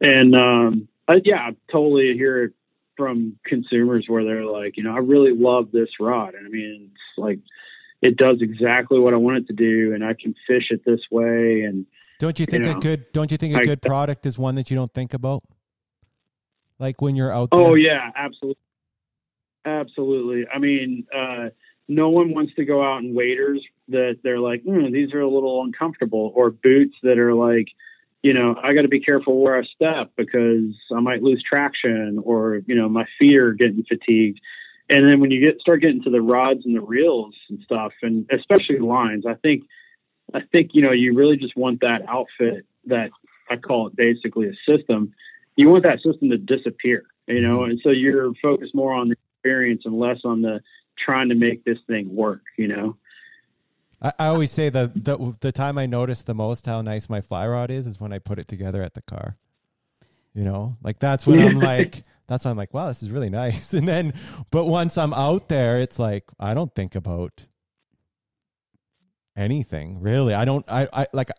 and 0.00 0.36
um, 0.36 0.88
I, 1.08 1.20
yeah, 1.24 1.38
I 1.38 1.56
totally 1.70 2.14
hear 2.14 2.44
it 2.44 2.52
from 2.96 3.38
consumers 3.44 4.04
where 4.08 4.24
they're 4.24 4.44
like, 4.44 4.76
you 4.76 4.82
know, 4.82 4.94
I 4.94 4.98
really 4.98 5.32
love 5.32 5.70
this 5.72 5.88
rod, 5.98 6.34
and 6.34 6.46
I 6.46 6.50
mean, 6.50 6.90
it's 6.92 7.18
like 7.18 7.38
it 8.02 8.16
does 8.16 8.42
exactly 8.42 8.98
what 8.98 9.14
I 9.14 9.16
want 9.16 9.38
it 9.38 9.46
to 9.46 9.54
do, 9.54 9.94
and 9.94 10.04
I 10.04 10.12
can 10.12 10.34
fish 10.46 10.64
it 10.70 10.82
this 10.84 11.00
way. 11.10 11.62
And 11.62 11.86
don't 12.18 12.38
you 12.38 12.46
think 12.46 12.66
you 12.66 12.72
know, 12.72 12.78
a 12.78 12.80
good 12.80 13.12
don't 13.12 13.30
you 13.30 13.38
think 13.38 13.56
a 13.56 13.64
good 13.64 13.80
product 13.80 14.26
is 14.26 14.38
one 14.38 14.56
that 14.56 14.70
you 14.70 14.76
don't 14.76 14.92
think 14.92 15.14
about, 15.14 15.42
like 16.78 17.00
when 17.00 17.16
you're 17.16 17.32
out? 17.32 17.48
Oh, 17.52 17.58
there? 17.58 17.66
Oh 17.68 17.74
yeah, 17.74 18.10
absolutely, 18.14 18.62
absolutely. 19.64 20.46
I 20.52 20.58
mean. 20.58 21.06
uh 21.14 21.48
no 21.88 22.08
one 22.10 22.32
wants 22.32 22.54
to 22.54 22.64
go 22.64 22.82
out 22.82 23.02
in 23.02 23.14
waders 23.14 23.60
that 23.88 24.18
they're 24.22 24.38
like, 24.38 24.62
mm, 24.64 24.92
these 24.92 25.12
are 25.12 25.20
a 25.20 25.28
little 25.28 25.62
uncomfortable, 25.62 26.32
or 26.34 26.50
boots 26.50 26.94
that 27.02 27.18
are 27.18 27.34
like, 27.34 27.66
you 28.22 28.32
know, 28.32 28.54
I 28.62 28.72
got 28.72 28.82
to 28.82 28.88
be 28.88 29.00
careful 29.00 29.40
where 29.40 29.58
I 29.58 29.64
step 29.64 30.12
because 30.16 30.74
I 30.94 31.00
might 31.00 31.22
lose 31.22 31.42
traction, 31.46 32.20
or 32.22 32.62
you 32.66 32.76
know, 32.76 32.88
my 32.88 33.04
feet 33.18 33.36
are 33.38 33.52
getting 33.52 33.82
fatigued. 33.82 34.40
And 34.92 35.08
then 35.08 35.20
when 35.20 35.30
you 35.30 35.44
get 35.44 35.58
start 35.58 35.80
getting 35.80 36.02
to 36.02 36.10
the 36.10 36.20
rods 36.20 36.66
and 36.66 36.76
the 36.76 36.82
reels 36.82 37.34
and 37.48 37.58
stuff, 37.64 37.92
and 38.02 38.28
especially 38.30 38.78
lines, 38.78 39.24
I 39.26 39.34
think, 39.34 39.64
I 40.34 40.40
think 40.52 40.72
you 40.74 40.82
know, 40.82 40.92
you 40.92 41.16
really 41.16 41.38
just 41.38 41.56
want 41.56 41.80
that 41.80 42.02
outfit 42.06 42.66
that 42.86 43.08
I 43.50 43.56
call 43.56 43.86
it 43.86 43.96
basically 43.96 44.48
a 44.48 44.70
system. 44.70 45.14
You 45.56 45.70
want 45.70 45.84
that 45.84 46.00
system 46.02 46.28
to 46.28 46.36
disappear, 46.36 47.04
you 47.26 47.40
know, 47.40 47.60
mm-hmm. 47.60 47.70
and 47.70 47.80
so 47.82 47.88
you're 47.88 48.34
focused 48.42 48.74
more 48.74 48.92
on 48.92 49.08
the 49.08 49.16
experience 49.38 49.82
and 49.86 49.98
less 49.98 50.18
on 50.24 50.42
the 50.42 50.60
trying 51.02 51.30
to 51.30 51.34
make 51.34 51.64
this 51.64 51.78
thing 51.86 52.14
work, 52.14 52.42
you 52.58 52.68
know? 52.68 52.96
I, 54.02 54.12
I 54.18 54.26
always 54.26 54.52
say 54.52 54.68
the, 54.68 54.92
the 54.94 55.34
the 55.40 55.52
time 55.52 55.78
I 55.78 55.86
notice 55.86 56.20
the 56.20 56.34
most 56.34 56.66
how 56.66 56.82
nice 56.82 57.08
my 57.08 57.22
fly 57.22 57.48
rod 57.48 57.70
is 57.70 57.86
is 57.86 57.98
when 57.98 58.12
I 58.12 58.18
put 58.18 58.38
it 58.38 58.46
together 58.46 58.82
at 58.82 58.92
the 58.92 59.02
car. 59.02 59.38
You 60.34 60.44
know, 60.44 60.76
like 60.82 60.98
that's 60.98 61.26
when 61.26 61.40
I'm 61.40 61.58
like, 61.60 62.02
that's 62.32 62.44
why 62.44 62.50
I'm 62.50 62.56
like, 62.56 62.72
wow, 62.72 62.88
this 62.88 63.02
is 63.02 63.10
really 63.10 63.30
nice. 63.30 63.72
And 63.82 63.86
then, 63.86 64.14
but 64.50 64.66
once 64.66 64.96
I'm 64.96 65.12
out 65.14 65.48
there, 65.48 65.80
it's 65.80 65.98
like 65.98 66.24
I 66.38 66.54
don't 66.54 66.74
think 66.74 66.94
about 66.94 67.46
anything 69.36 70.00
really. 70.00 70.34
I 70.34 70.44
don't. 70.44 70.64
I 70.70 70.88
I 70.92 71.06
like. 71.12 71.30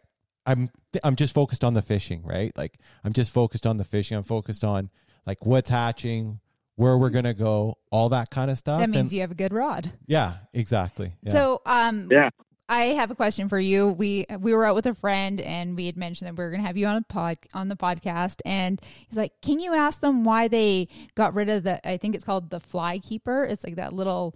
I'm 0.45 0.69
I'm 1.03 1.15
just 1.15 1.33
focused 1.33 1.63
on 1.63 1.73
the 1.73 1.81
fishing, 1.81 2.21
right? 2.23 2.51
Like 2.57 2.77
I'm 3.03 3.13
just 3.13 3.31
focused 3.31 3.65
on 3.65 3.77
the 3.77 3.83
fishing. 3.83 4.17
I'm 4.17 4.23
focused 4.23 4.63
on 4.63 4.89
like 5.25 5.45
what's 5.45 5.69
hatching, 5.69 6.41
where 6.75 6.97
we're 6.97 7.09
going 7.09 7.25
to 7.25 7.33
go, 7.33 7.77
all 7.91 8.09
that 8.09 8.29
kind 8.29 8.49
of 8.49 8.57
stuff. 8.57 8.79
That 8.79 8.89
means 8.89 9.11
and, 9.11 9.13
you 9.13 9.21
have 9.21 9.31
a 9.31 9.35
good 9.35 9.53
rod. 9.53 9.91
Yeah, 10.05 10.35
exactly. 10.53 11.13
Yeah. 11.21 11.31
So, 11.31 11.61
um, 11.65 12.07
yeah. 12.11 12.29
I 12.69 12.85
have 12.85 13.11
a 13.11 13.15
question 13.15 13.49
for 13.49 13.59
you. 13.59 13.89
We 13.89 14.25
we 14.39 14.53
were 14.53 14.65
out 14.65 14.75
with 14.75 14.85
a 14.85 14.95
friend 14.95 15.41
and 15.41 15.75
we 15.75 15.85
had 15.85 15.97
mentioned 15.97 16.27
that 16.27 16.35
we 16.35 16.43
were 16.43 16.49
going 16.49 16.61
to 16.61 16.67
have 16.67 16.77
you 16.77 16.87
on 16.87 16.95
a 16.95 17.01
pod 17.01 17.37
on 17.53 17.67
the 17.67 17.75
podcast 17.75 18.41
and 18.45 18.79
he's 19.07 19.17
like, 19.17 19.33
"Can 19.41 19.59
you 19.59 19.73
ask 19.73 19.99
them 19.99 20.23
why 20.23 20.47
they 20.47 20.87
got 21.15 21.33
rid 21.33 21.49
of 21.49 21.63
the 21.63 21.85
I 21.87 21.97
think 21.97 22.15
it's 22.15 22.23
called 22.23 22.49
the 22.49 22.59
fly 22.59 22.99
keeper. 22.99 23.43
It's 23.43 23.63
like 23.63 23.75
that 23.75 23.93
little 23.93 24.35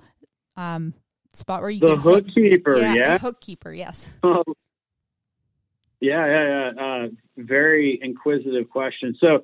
um 0.57 0.93
spot 1.33 1.61
where 1.61 1.69
you 1.69 1.79
The 1.79 1.95
hook, 1.95 2.25
hook 2.25 2.35
keeper, 2.35 2.77
yeah. 2.77 2.93
yeah. 2.93 3.17
hook 3.17 3.39
keeper, 3.41 3.71
yes. 3.71 4.13
Oh. 4.23 4.43
Yeah, 5.99 6.27
yeah, 6.27 6.71
yeah. 6.75 6.83
Uh, 6.83 7.07
very 7.37 7.99
inquisitive 8.03 8.69
question. 8.69 9.15
So, 9.23 9.43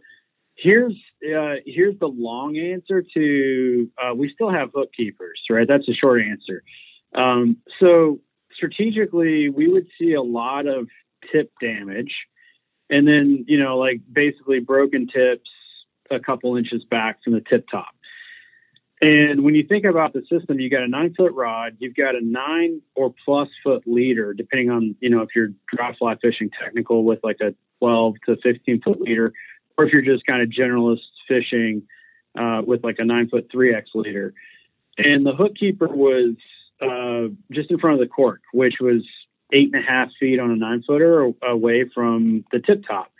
Here's 0.55 0.93
uh, 1.23 1.55
here's 1.65 1.97
the 1.99 2.07
long 2.07 2.57
answer 2.57 3.03
to 3.15 3.89
uh, 3.97 4.13
we 4.13 4.31
still 4.33 4.51
have 4.51 4.69
hook 4.73 4.91
keepers, 4.95 5.41
right? 5.49 5.67
That's 5.67 5.85
the 5.87 5.95
short 5.95 6.21
answer. 6.21 6.63
Um, 7.15 7.57
so 7.79 8.19
strategically, 8.55 9.49
we 9.49 9.67
would 9.67 9.87
see 9.99 10.13
a 10.13 10.21
lot 10.21 10.67
of 10.67 10.87
tip 11.31 11.51
damage, 11.61 12.13
and 12.89 13.07
then 13.07 13.45
you 13.47 13.59
know, 13.59 13.77
like 13.77 14.01
basically 14.11 14.59
broken 14.59 15.07
tips 15.07 15.49
a 16.11 16.19
couple 16.19 16.55
inches 16.57 16.83
back 16.89 17.23
from 17.23 17.33
the 17.33 17.41
tip 17.41 17.65
top. 17.69 17.95
And 19.01 19.43
when 19.43 19.53
you 19.53 19.63
think 19.67 19.83
about 19.83 20.13
the 20.13 20.21
system, 20.31 20.61
you 20.61 20.69
got 20.69 20.83
a 20.83 20.87
nine 20.87 21.13
foot 21.13 21.33
rod, 21.33 21.75
you've 21.79 21.95
got 21.95 22.15
a 22.15 22.21
nine 22.21 22.81
or 22.95 23.13
plus 23.25 23.49
foot 23.61 23.83
leader, 23.85 24.33
depending 24.33 24.69
on, 24.69 24.95
you 25.01 25.09
know, 25.09 25.21
if 25.21 25.29
you're 25.35 25.49
dry 25.75 25.93
fly 25.95 26.15
fishing 26.21 26.49
technical 26.61 27.03
with 27.03 27.19
like 27.21 27.41
a 27.41 27.53
12 27.79 28.15
to 28.27 28.37
15 28.41 28.81
foot 28.81 29.01
leader, 29.01 29.33
or 29.77 29.85
if 29.85 29.91
you're 29.91 30.03
just 30.03 30.25
kind 30.25 30.41
of 30.41 30.49
generalist 30.49 31.01
fishing 31.27 31.83
uh, 32.39 32.61
with 32.65 32.83
like 32.83 32.95
a 32.99 33.05
nine 33.05 33.27
foot 33.27 33.49
three 33.51 33.75
X 33.75 33.89
leader. 33.93 34.33
And 34.97 35.25
the 35.25 35.33
hook 35.33 35.55
keeper 35.59 35.87
was 35.87 36.35
uh, 36.83 37.27
just 37.51 37.71
in 37.71 37.79
front 37.79 37.95
of 37.95 37.99
the 37.99 38.07
cork, 38.07 38.41
which 38.53 38.75
was 38.79 39.03
eight 39.51 39.73
and 39.73 39.83
a 39.83 39.87
half 39.87 40.09
feet 40.19 40.39
on 40.39 40.51
a 40.51 40.55
nine 40.55 40.83
footer 40.85 41.31
away 41.43 41.85
from 41.93 42.43
the 42.51 42.59
tip 42.59 42.83
top. 42.87 43.11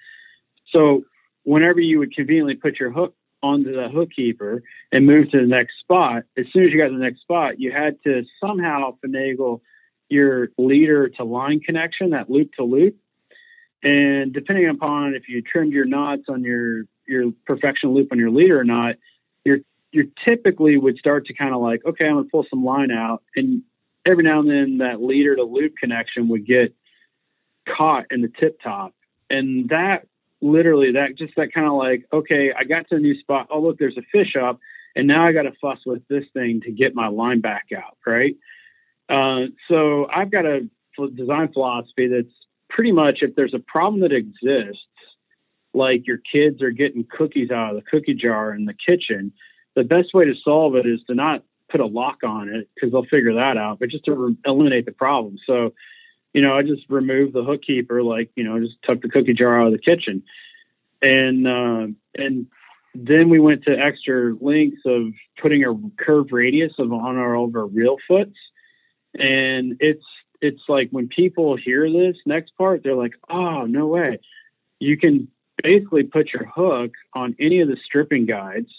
So 0.72 1.04
whenever 1.44 1.80
you 1.80 2.00
would 2.00 2.14
conveniently 2.14 2.56
put 2.56 2.80
your 2.80 2.92
hook 2.92 3.16
onto 3.42 3.74
the 3.74 3.90
hook 3.90 4.10
keeper 4.16 4.64
and 4.92 5.06
move 5.06 5.30
to 5.32 5.40
the 5.40 5.48
next 5.48 5.74
spot, 5.80 6.24
as 6.38 6.46
soon 6.52 6.64
as 6.64 6.72
you 6.72 6.80
got 6.80 6.88
to 6.88 6.94
the 6.94 7.04
next 7.04 7.22
spot, 7.22 7.60
you 7.60 7.72
had 7.72 8.02
to 8.04 8.24
somehow 8.42 8.96
finagle 9.06 9.62
your 10.10 10.50
leader 10.58 11.10
to 11.10 11.24
line 11.24 11.60
connection, 11.60 12.12
that 12.12 12.30
loop 12.30 12.54
to 12.54 12.64
loop, 12.64 12.96
and 13.84 14.34
depending 14.34 14.70
upon 14.70 15.14
if 15.16 15.28
you 15.28 15.42
trimmed 15.42 15.74
your 15.74 15.86
knots 15.86 16.24
on 16.30 16.44
your 16.44 16.84
your 17.06 17.34
perfection 17.46 17.90
loop 17.94 18.14
on 18.14 18.20
your 18.20 18.32
leader 18.32 18.58
or 18.60 18.64
not, 18.64 18.96
you 19.94 20.12
typically 20.28 20.78
would 20.78 20.98
start 20.98 21.28
to 21.28 21.34
kind 21.34 21.54
of 21.54 21.62
like, 21.62 21.86
okay, 21.86 22.06
I'm 22.06 22.16
gonna 22.16 22.30
pull 22.30 22.46
some 22.50 22.66
line 22.66 22.92
out, 22.92 23.24
and 23.36 23.62
every 24.06 24.24
now 24.24 24.40
and 24.40 24.50
then 24.50 24.78
that 24.80 25.02
leader 25.02 25.36
to 25.36 25.44
loop 25.44 25.76
connection 25.80 26.28
would 26.30 26.46
get 26.46 26.76
caught 27.66 28.08
in 28.12 28.22
the 28.22 28.32
tip 28.40 28.60
top, 28.62 28.94
and 29.30 29.70
that 29.70 30.08
literally 30.42 30.94
that 30.94 31.16
just 31.18 31.36
that 31.38 31.54
kind 31.54 31.68
of 31.68 31.74
like, 31.74 32.06
okay, 32.12 32.52
I 32.58 32.64
got 32.66 32.90
to 32.90 32.96
a 32.96 33.00
new 33.00 33.18
spot. 33.20 33.48
Oh 33.50 33.62
look, 33.62 33.78
there's 33.78 33.98
a 33.98 34.02
fish 34.12 34.36
up, 34.36 34.60
and 34.96 35.08
now 35.08 35.24
I 35.26 35.32
got 35.32 35.44
to 35.44 35.54
fuss 35.62 35.80
with 35.86 36.06
this 36.08 36.26
thing 36.34 36.62
to 36.62 36.72
get 36.72 36.96
my 36.96 37.08
line 37.08 37.40
back 37.40 37.68
out, 37.76 37.98
right? 38.06 38.36
Uh, 39.08 39.48
so 39.70 40.08
I've 40.14 40.32
got 40.32 40.46
a 40.46 40.68
design 41.16 41.52
philosophy 41.54 42.08
that's 42.08 42.34
pretty 42.70 42.92
much 42.92 43.20
if 43.22 43.36
there's 43.36 43.54
a 43.54 43.60
problem 43.60 44.02
that 44.02 44.12
exists, 44.12 44.82
like 45.74 46.08
your 46.08 46.18
kids 46.18 46.62
are 46.62 46.72
getting 46.72 47.06
cookies 47.06 47.52
out 47.52 47.76
of 47.76 47.76
the 47.76 47.90
cookie 47.90 48.16
jar 48.16 48.54
in 48.54 48.66
the 48.66 48.74
kitchen, 48.74 49.34
the 49.76 49.84
best 49.84 50.14
way 50.14 50.26
to 50.26 50.34
solve 50.44 50.76
it 50.76 50.86
is 50.86 51.00
to 51.08 51.16
not 51.16 51.44
put 51.70 51.82
a 51.82 51.86
lock 51.86 52.20
on 52.24 52.50
it 52.50 52.70
because 52.74 52.92
they'll 52.92 53.06
figure 53.06 53.36
that 53.36 53.58
out, 53.58 53.80
but 53.80 53.90
just 53.90 54.06
to 54.06 54.14
re- 54.14 54.38
eliminate 54.46 54.86
the 54.86 54.92
problem. 54.92 55.38
So, 55.46 55.74
you 56.34 56.42
know, 56.42 56.56
I 56.56 56.62
just 56.62 56.84
removed 56.90 57.34
the 57.34 57.44
hook 57.44 57.62
keeper, 57.66 58.04
like, 58.04 58.30
you 58.36 58.44
know, 58.44 58.60
just 58.60 58.76
took 58.84 59.02
the 59.02 59.10
cookie 59.10 59.34
jar 59.34 59.60
out 59.60 59.68
of 59.68 59.74
the 59.74 59.80
kitchen. 59.80 60.24
And, 61.02 61.48
uh, 61.48 61.88
and 62.16 62.48
then 62.96 63.30
we 63.30 63.40
went 63.40 63.64
to 63.64 63.72
extra 63.72 64.36
lengths 64.40 64.82
of 64.86 65.14
putting 65.42 65.64
a 65.64 65.74
curved 66.04 66.32
radius 66.32 66.74
of 66.78 66.94
on 66.94 67.18
our 67.18 67.36
over 67.36 67.66
reel 67.66 67.98
foots. 68.08 68.38
And 69.16 69.78
it's 69.80 70.06
it's 70.42 70.62
like 70.68 70.90
when 70.92 71.08
people 71.08 71.56
hear 71.56 71.90
this 71.90 72.18
next 72.26 72.52
part, 72.58 72.84
they're 72.84 72.96
like, 72.96 73.14
oh, 73.30 73.66
no 73.66 73.88
way. 73.88 74.20
You 74.78 74.98
can 74.98 75.30
basically 75.64 76.04
put 76.04 76.34
your 76.34 76.46
hook 76.46 76.92
on 77.14 77.36
any 77.40 77.62
of 77.62 77.70
the 77.70 77.78
stripping 77.86 78.26
guides 78.26 78.70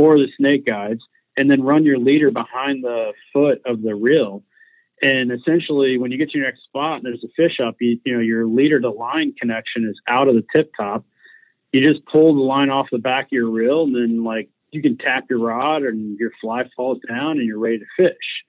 or 0.00 0.18
the 0.18 0.28
snake 0.36 0.64
guides 0.64 1.02
and 1.36 1.50
then 1.50 1.62
run 1.62 1.84
your 1.84 1.98
leader 1.98 2.30
behind 2.30 2.82
the 2.82 3.12
foot 3.32 3.60
of 3.66 3.82
the 3.82 3.94
reel. 3.94 4.42
And 5.02 5.32
essentially, 5.32 5.98
when 5.98 6.10
you 6.10 6.18
get 6.18 6.30
to 6.30 6.38
your 6.38 6.46
next 6.46 6.64
spot 6.64 6.96
and 6.96 7.04
there's 7.04 7.24
a 7.24 7.32
fish 7.36 7.58
up, 7.60 7.76
you, 7.80 7.98
you 8.04 8.14
know, 8.14 8.20
your 8.20 8.46
leader 8.46 8.80
to 8.80 8.90
line 8.90 9.32
connection 9.40 9.88
is 9.88 9.98
out 10.06 10.28
of 10.28 10.34
the 10.34 10.44
tip 10.54 10.70
top. 10.78 11.04
You 11.72 11.84
just 11.86 12.04
pull 12.06 12.34
the 12.34 12.40
line 12.40 12.70
off 12.70 12.88
the 12.90 12.98
back 12.98 13.26
of 13.26 13.32
your 13.32 13.48
reel 13.48 13.84
and 13.84 13.94
then, 13.94 14.24
like, 14.24 14.48
you 14.72 14.82
can 14.82 14.98
tap 14.98 15.24
your 15.30 15.40
rod 15.40 15.82
and 15.82 16.18
your 16.18 16.30
fly 16.40 16.64
falls 16.76 16.98
down 17.08 17.38
and 17.38 17.46
you're 17.46 17.58
ready 17.58 17.78
to 17.78 17.86
fish. 17.96 18.44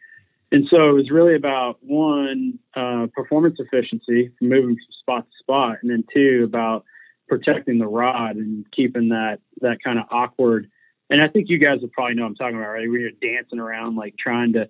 And 0.52 0.68
so 0.70 0.90
it 0.90 0.94
was 0.94 1.10
really 1.10 1.36
about 1.36 1.78
one, 1.82 2.60
uh, 2.76 3.08
performance 3.16 3.58
efficiency, 3.60 4.32
moving 4.42 4.76
from 4.76 4.94
spot 5.00 5.26
to 5.26 5.38
spot, 5.40 5.78
and 5.82 5.90
then 5.90 6.04
two, 6.14 6.44
about 6.44 6.84
protecting 7.30 7.80
the 7.80 7.88
rod 7.88 8.36
and 8.36 8.66
keeping 8.76 9.10
that 9.10 9.40
that 9.62 9.78
kind 9.82 9.98
of 9.98 10.06
awkward 10.12 10.70
and 11.12 11.22
I 11.22 11.28
think 11.28 11.48
you 11.50 11.60
guys 11.60 11.82
will 11.82 11.90
probably 11.90 12.16
know 12.16 12.24
what 12.24 12.30
I'm 12.30 12.36
talking 12.36 12.56
about, 12.58 12.70
right? 12.70 12.90
Where 12.90 13.00
you're 13.00 13.12
dancing 13.22 13.60
around, 13.60 13.96
like 13.98 14.16
trying 14.18 14.54
to 14.54 14.70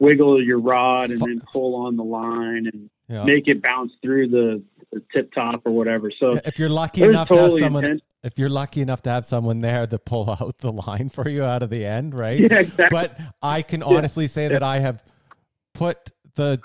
wiggle 0.00 0.42
your 0.42 0.58
rod 0.58 1.10
and 1.10 1.20
then 1.20 1.40
pull 1.52 1.76
on 1.86 1.96
the 1.96 2.02
line 2.02 2.66
and 2.72 2.90
Yeah. 3.08 3.24
make 3.24 3.46
it 3.46 3.62
bounce 3.62 3.92
through 4.02 4.28
the, 4.28 4.62
the 4.90 5.02
tip 5.14 5.32
top 5.32 5.62
or 5.64 5.70
whatever. 5.72 6.10
So 6.18 6.40
if 6.44 6.58
you're 6.58 6.68
lucky 6.68 7.02
enough 7.04 7.28
to 7.28 7.36
have 7.36 7.52
someone, 7.52 7.84
intense. 7.84 8.02
if 8.24 8.38
you're 8.38 8.48
lucky 8.48 8.80
enough 8.80 9.02
to 9.02 9.10
have 9.10 9.24
someone 9.24 9.60
there 9.60 9.86
to 9.86 9.98
pull 9.98 10.30
out 10.40 10.58
the 10.58 10.72
line 10.72 11.08
for 11.08 11.28
you 11.28 11.44
out 11.44 11.62
of 11.62 11.70
the 11.70 11.84
end, 11.86 12.18
right? 12.18 12.40
yeah, 12.40 12.60
exactly. 12.60 12.86
But 12.90 13.20
I 13.42 13.62
can 13.62 13.82
honestly 13.84 14.26
say 14.26 14.48
that 14.48 14.62
I 14.62 14.80
have 14.80 15.04
put 15.74 16.10
the, 16.34 16.60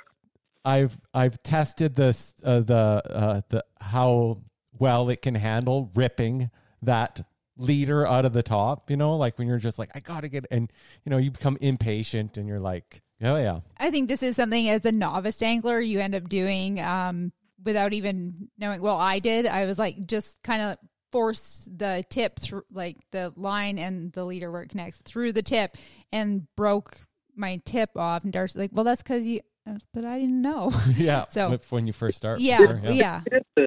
I've 0.65 0.97
I've 1.13 1.41
tested 1.43 1.95
this 1.95 2.33
uh, 2.43 2.59
the 2.61 3.01
uh, 3.09 3.41
the 3.49 3.63
how 3.79 4.41
well 4.79 5.09
it 5.09 5.21
can 5.21 5.35
handle 5.35 5.91
ripping 5.95 6.49
that 6.81 7.25
leader 7.57 8.05
out 8.05 8.25
of 8.25 8.33
the 8.33 8.43
top. 8.43 8.89
You 8.89 8.97
know, 8.97 9.15
like 9.17 9.37
when 9.37 9.47
you're 9.47 9.57
just 9.57 9.79
like 9.79 9.91
I 9.95 9.99
gotta 9.99 10.27
get, 10.27 10.45
and 10.51 10.71
you 11.03 11.09
know 11.09 11.17
you 11.17 11.31
become 11.31 11.57
impatient 11.61 12.37
and 12.37 12.47
you're 12.47 12.59
like, 12.59 13.01
oh 13.21 13.37
yeah, 13.37 13.59
I 13.77 13.91
think 13.91 14.09
this 14.09 14.23
is 14.23 14.35
something 14.35 14.69
as 14.69 14.85
a 14.85 14.91
novice 14.91 15.41
angler 15.41 15.79
you 15.79 15.99
end 15.99 16.15
up 16.15 16.29
doing 16.29 16.79
um, 16.79 17.31
without 17.63 17.93
even 17.93 18.49
knowing. 18.57 18.81
Well, 18.81 18.97
I 18.97 19.19
did. 19.19 19.45
I 19.45 19.65
was 19.65 19.79
like 19.79 20.05
just 20.05 20.41
kind 20.43 20.61
of 20.61 20.77
force 21.11 21.67
the 21.73 22.03
tip 22.09 22.39
through, 22.39 22.63
like 22.71 22.97
the 23.11 23.33
line 23.35 23.79
and 23.79 24.11
the 24.11 24.25
leader 24.25 24.51
where 24.51 24.61
it 24.61 24.69
connects 24.69 24.99
through 24.99 25.33
the 25.33 25.41
tip, 25.43 25.77
and 26.11 26.47
broke 26.55 26.97
my 27.35 27.61
tip 27.65 27.91
off. 27.95 28.23
And 28.23 28.33
Darcy's 28.33 28.57
like, 28.57 28.71
"Well, 28.73 28.83
that's 28.83 29.01
because 29.03 29.25
you." 29.25 29.41
uh, 29.67 29.77
But 29.93 30.05
I 30.05 30.19
didn't 30.19 30.41
know. 30.41 30.71
yeah. 30.95 31.25
So- 31.29 31.57
when 31.69 31.87
you 31.87 31.93
first 31.93 32.17
start, 32.17 32.39
yeah, 32.39 32.57
sure, 32.57 32.81
yeah, 32.83 33.21
Yeah, 33.57 33.65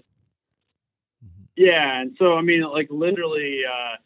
and 1.69 2.17
so 2.19 2.35
I 2.35 2.43
mean, 2.43 2.63
like 2.63 2.89
literally, 2.91 3.61
uh, 3.69 3.97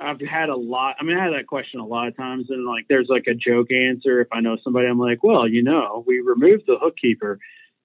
I've 0.00 0.20
had 0.20 0.48
a 0.48 0.56
lot. 0.56 0.96
I 0.98 1.04
mean, 1.04 1.16
I 1.16 1.24
had 1.24 1.34
that 1.34 1.46
question 1.46 1.80
a 1.80 1.86
lot 1.86 2.08
of 2.08 2.16
times, 2.16 2.46
and 2.50 2.66
like, 2.66 2.86
there's 2.88 3.08
like 3.08 3.26
a 3.26 3.34
joke 3.34 3.70
answer. 3.70 4.20
If 4.20 4.28
I 4.32 4.40
know 4.40 4.56
somebody, 4.64 4.88
I'm 4.88 4.98
like, 4.98 5.22
well, 5.22 5.46
you 5.46 5.62
know, 5.62 6.02
we 6.06 6.20
removed 6.20 6.64
the 6.66 6.78
hook 6.80 6.96
keeper, 6.96 7.38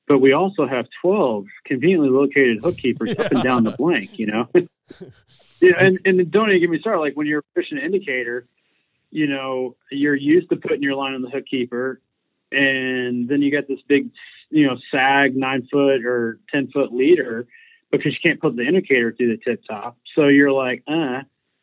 but 0.08 0.20
we 0.20 0.34
also 0.34 0.68
have 0.68 0.88
12 1.02 1.46
conveniently 1.66 2.10
located 2.10 2.64
hook 2.64 2.78
keepers 2.78 3.16
up 3.18 3.32
and 3.32 3.44
down 3.44 3.64
the 3.64 3.72
blank. 3.72 4.18
You 4.18 4.28
know, 4.28 4.48
yeah, 5.62 5.74
and 5.80 6.00
and 6.06 6.32
don't 6.32 6.50
even 6.50 6.62
get 6.62 6.70
me 6.70 6.80
started. 6.80 7.02
Like 7.02 7.16
when 7.16 7.28
you're 7.28 7.44
fishing 7.54 7.78
an 7.78 7.84
indicator, 7.84 8.48
you 9.12 9.28
know, 9.28 9.76
you're 9.92 10.16
used 10.16 10.50
to 10.50 10.56
putting 10.56 10.82
your 10.82 10.96
line 10.96 11.14
on 11.14 11.22
the 11.22 11.30
hook 11.30 11.46
keeper, 11.46 12.00
and 12.52 13.28
then 13.28 13.42
you 13.42 13.52
got 13.52 13.68
this 13.68 13.82
big, 13.88 14.10
you 14.50 14.66
know, 14.66 14.78
sag 14.92 15.36
nine 15.36 15.68
foot 15.72 16.06
or 16.06 16.40
ten 16.52 16.72
foot 16.72 16.94
leader 16.94 17.48
because 17.91 18.13
you 18.13 18.19
can't 18.23 18.39
put 18.39 18.56
the 18.56 18.63
indicator 18.63 19.13
through 19.13 19.36
the 19.36 19.43
tip 19.43 19.63
top. 19.67 19.97
So 20.15 20.28
you're 20.28 20.52
like, 20.52 20.84
uh, 20.88 21.21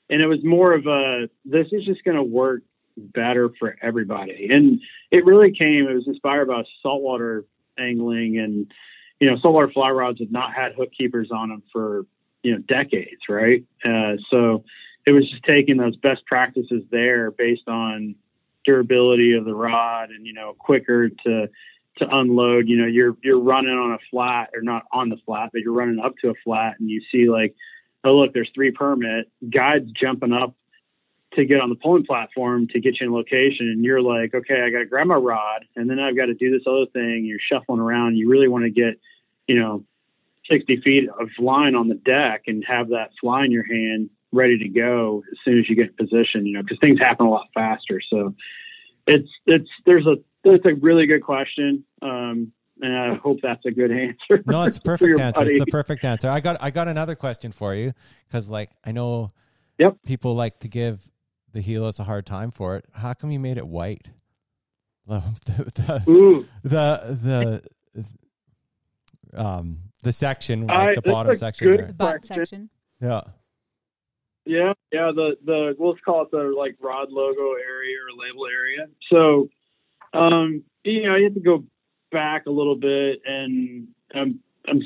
and 0.08 0.22
it 0.22 0.26
was 0.26 0.44
more 0.44 0.72
of 0.72 0.86
a, 0.86 1.28
this 1.44 1.66
is 1.72 1.84
just 1.84 2.04
going 2.04 2.16
to 2.16 2.22
work 2.22 2.62
better 2.96 3.50
for 3.58 3.76
everybody. 3.82 4.48
And 4.50 4.80
it 5.10 5.24
really 5.24 5.52
came, 5.52 5.86
it 5.88 5.94
was 5.94 6.06
inspired 6.06 6.48
by 6.48 6.62
saltwater 6.82 7.44
angling 7.78 8.38
and, 8.38 8.72
you 9.20 9.30
know, 9.30 9.36
saltwater 9.40 9.70
fly 9.72 9.90
rods 9.90 10.20
have 10.20 10.30
not 10.30 10.54
had 10.54 10.74
hook 10.74 10.90
keepers 10.96 11.30
on 11.30 11.48
them 11.48 11.62
for, 11.72 12.06
you 12.42 12.52
know, 12.52 12.58
decades. 12.58 13.20
Right. 13.28 13.64
Uh, 13.84 14.16
so 14.30 14.64
it 15.06 15.12
was 15.12 15.28
just 15.30 15.44
taking 15.44 15.76
those 15.76 15.96
best 15.96 16.24
practices 16.26 16.82
there 16.90 17.30
based 17.30 17.68
on 17.68 18.14
durability 18.64 19.34
of 19.34 19.44
the 19.44 19.54
rod 19.54 20.10
and, 20.10 20.26
you 20.26 20.32
know, 20.32 20.54
quicker 20.58 21.08
to, 21.08 21.48
to 21.98 22.06
unload, 22.08 22.68
you 22.68 22.76
know, 22.76 22.86
you're 22.86 23.16
you're 23.22 23.40
running 23.40 23.72
on 23.72 23.92
a 23.92 23.98
flat 24.10 24.50
or 24.54 24.62
not 24.62 24.84
on 24.92 25.08
the 25.08 25.16
flat, 25.24 25.50
but 25.52 25.62
you're 25.62 25.72
running 25.72 25.98
up 25.98 26.14
to 26.22 26.30
a 26.30 26.34
flat 26.44 26.76
and 26.78 26.90
you 26.90 27.00
see 27.10 27.28
like, 27.28 27.54
oh 28.04 28.16
look, 28.16 28.34
there's 28.34 28.50
three 28.54 28.70
permit 28.70 29.30
guides 29.48 29.90
jumping 29.92 30.32
up 30.32 30.54
to 31.32 31.44
get 31.44 31.60
on 31.60 31.68
the 31.68 31.76
poling 31.76 32.04
platform 32.04 32.68
to 32.68 32.80
get 32.80 33.00
you 33.00 33.06
in 33.06 33.12
location 33.12 33.68
and 33.68 33.84
you're 33.84 34.02
like, 34.02 34.34
okay, 34.34 34.62
I 34.62 34.70
gotta 34.70 34.86
grab 34.86 35.06
my 35.06 35.14
rod 35.14 35.64
and 35.74 35.88
then 35.88 35.98
I've 35.98 36.16
got 36.16 36.26
to 36.26 36.34
do 36.34 36.50
this 36.50 36.66
other 36.66 36.86
thing. 36.92 37.24
You're 37.24 37.38
shuffling 37.50 37.80
around, 37.80 38.16
you 38.16 38.28
really 38.28 38.48
want 38.48 38.64
to 38.64 38.70
get, 38.70 38.98
you 39.46 39.58
know, 39.58 39.84
sixty 40.50 40.80
feet 40.82 41.08
of 41.08 41.28
line 41.38 41.74
on 41.74 41.88
the 41.88 41.94
deck 41.94 42.42
and 42.46 42.64
have 42.66 42.90
that 42.90 43.10
fly 43.20 43.44
in 43.44 43.50
your 43.50 43.64
hand 43.64 44.10
ready 44.32 44.58
to 44.58 44.68
go 44.68 45.22
as 45.30 45.38
soon 45.44 45.58
as 45.58 45.68
you 45.68 45.76
get 45.76 45.88
in 45.88 45.94
position, 45.94 46.46
you 46.46 46.52
know, 46.52 46.62
because 46.62 46.78
things 46.82 46.98
happen 47.00 47.26
a 47.26 47.30
lot 47.30 47.46
faster. 47.54 48.00
So 48.10 48.34
it's 49.06 49.28
it's 49.46 49.68
there's 49.84 50.06
a 50.06 50.16
that's 50.50 50.64
a 50.66 50.74
really 50.74 51.06
good 51.06 51.22
question. 51.22 51.84
Um, 52.02 52.52
and 52.80 52.96
I 52.96 53.14
hope 53.16 53.38
that's 53.42 53.64
a 53.66 53.70
good 53.70 53.90
answer. 53.90 54.42
No, 54.46 54.62
it's 54.64 54.78
a 54.82 54.82
perfect 54.82 55.18
answer. 55.18 55.40
buddy. 55.40 55.54
It's 55.56 55.64
the 55.64 55.70
perfect 55.70 56.04
answer. 56.04 56.28
I 56.28 56.40
got 56.40 56.56
I 56.62 56.70
got 56.70 56.88
another 56.88 57.14
question 57.14 57.52
for 57.52 57.74
you 57.74 57.92
because 58.28 58.48
like 58.48 58.70
I 58.84 58.92
know 58.92 59.28
Yep. 59.78 59.96
people 60.06 60.34
like 60.34 60.60
to 60.60 60.68
give 60.68 61.08
the 61.52 61.60
Helios 61.60 61.98
a 62.00 62.04
hard 62.04 62.24
time 62.26 62.50
for 62.50 62.76
it. 62.76 62.84
How 62.94 63.12
come 63.14 63.30
you 63.30 63.38
made 63.40 63.58
it 63.58 63.66
white? 63.66 64.10
The 65.06 65.22
the 65.46 66.02
Ooh, 66.10 66.46
the, 66.64 67.62
the, 67.94 69.40
um 69.40 69.78
the 70.02 70.12
section 70.12 70.64
like 70.64 70.76
I- 70.88 70.94
the 70.96 71.02
bottom 71.02 71.34
section 71.36 71.68
good- 71.68 71.78
there. 71.80 71.86
the 71.88 71.92
butt 71.92 72.24
section. 72.24 72.70
Yeah. 73.00 73.20
Yeah, 74.44 74.72
yeah. 74.92 75.10
The 75.14 75.36
the 75.44 75.74
let's 75.78 76.00
call 76.04 76.22
it 76.22 76.30
the 76.30 76.54
like 76.56 76.76
rod 76.80 77.08
logo 77.10 77.52
area 77.54 77.96
or 77.98 78.12
label 78.16 78.46
area. 78.46 78.86
So, 79.12 79.48
um, 80.12 80.62
you 80.84 81.02
know, 81.02 81.16
you 81.16 81.24
have 81.24 81.34
to 81.34 81.40
go 81.40 81.64
back 82.12 82.46
a 82.46 82.50
little 82.50 82.76
bit, 82.76 83.20
and 83.24 83.88
I'm 84.14 84.40
I'm 84.68 84.80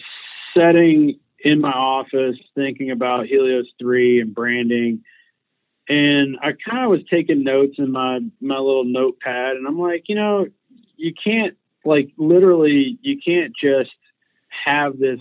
setting 0.57 1.19
in 1.43 1.61
my 1.61 1.73
office 1.73 2.37
thinking 2.55 2.91
about 2.91 3.27
Helios 3.27 3.67
three 3.79 4.21
and 4.21 4.35
branding, 4.35 5.03
and 5.89 6.37
I 6.43 6.53
kind 6.69 6.85
of 6.85 6.91
was 6.91 7.01
taking 7.11 7.45
notes 7.45 7.77
in 7.79 7.93
my 7.93 8.21
my 8.41 8.59
little 8.59 8.85
notepad, 8.85 9.57
and 9.57 9.67
I'm 9.67 9.79
like, 9.79 10.05
you 10.09 10.17
know, 10.17 10.47
you 10.97 11.13
can't 11.23 11.57
like 11.85 12.13
literally, 12.17 12.99
you 13.01 13.19
can't 13.25 13.53
just 13.63 13.91
have 14.65 14.99
this 14.99 15.21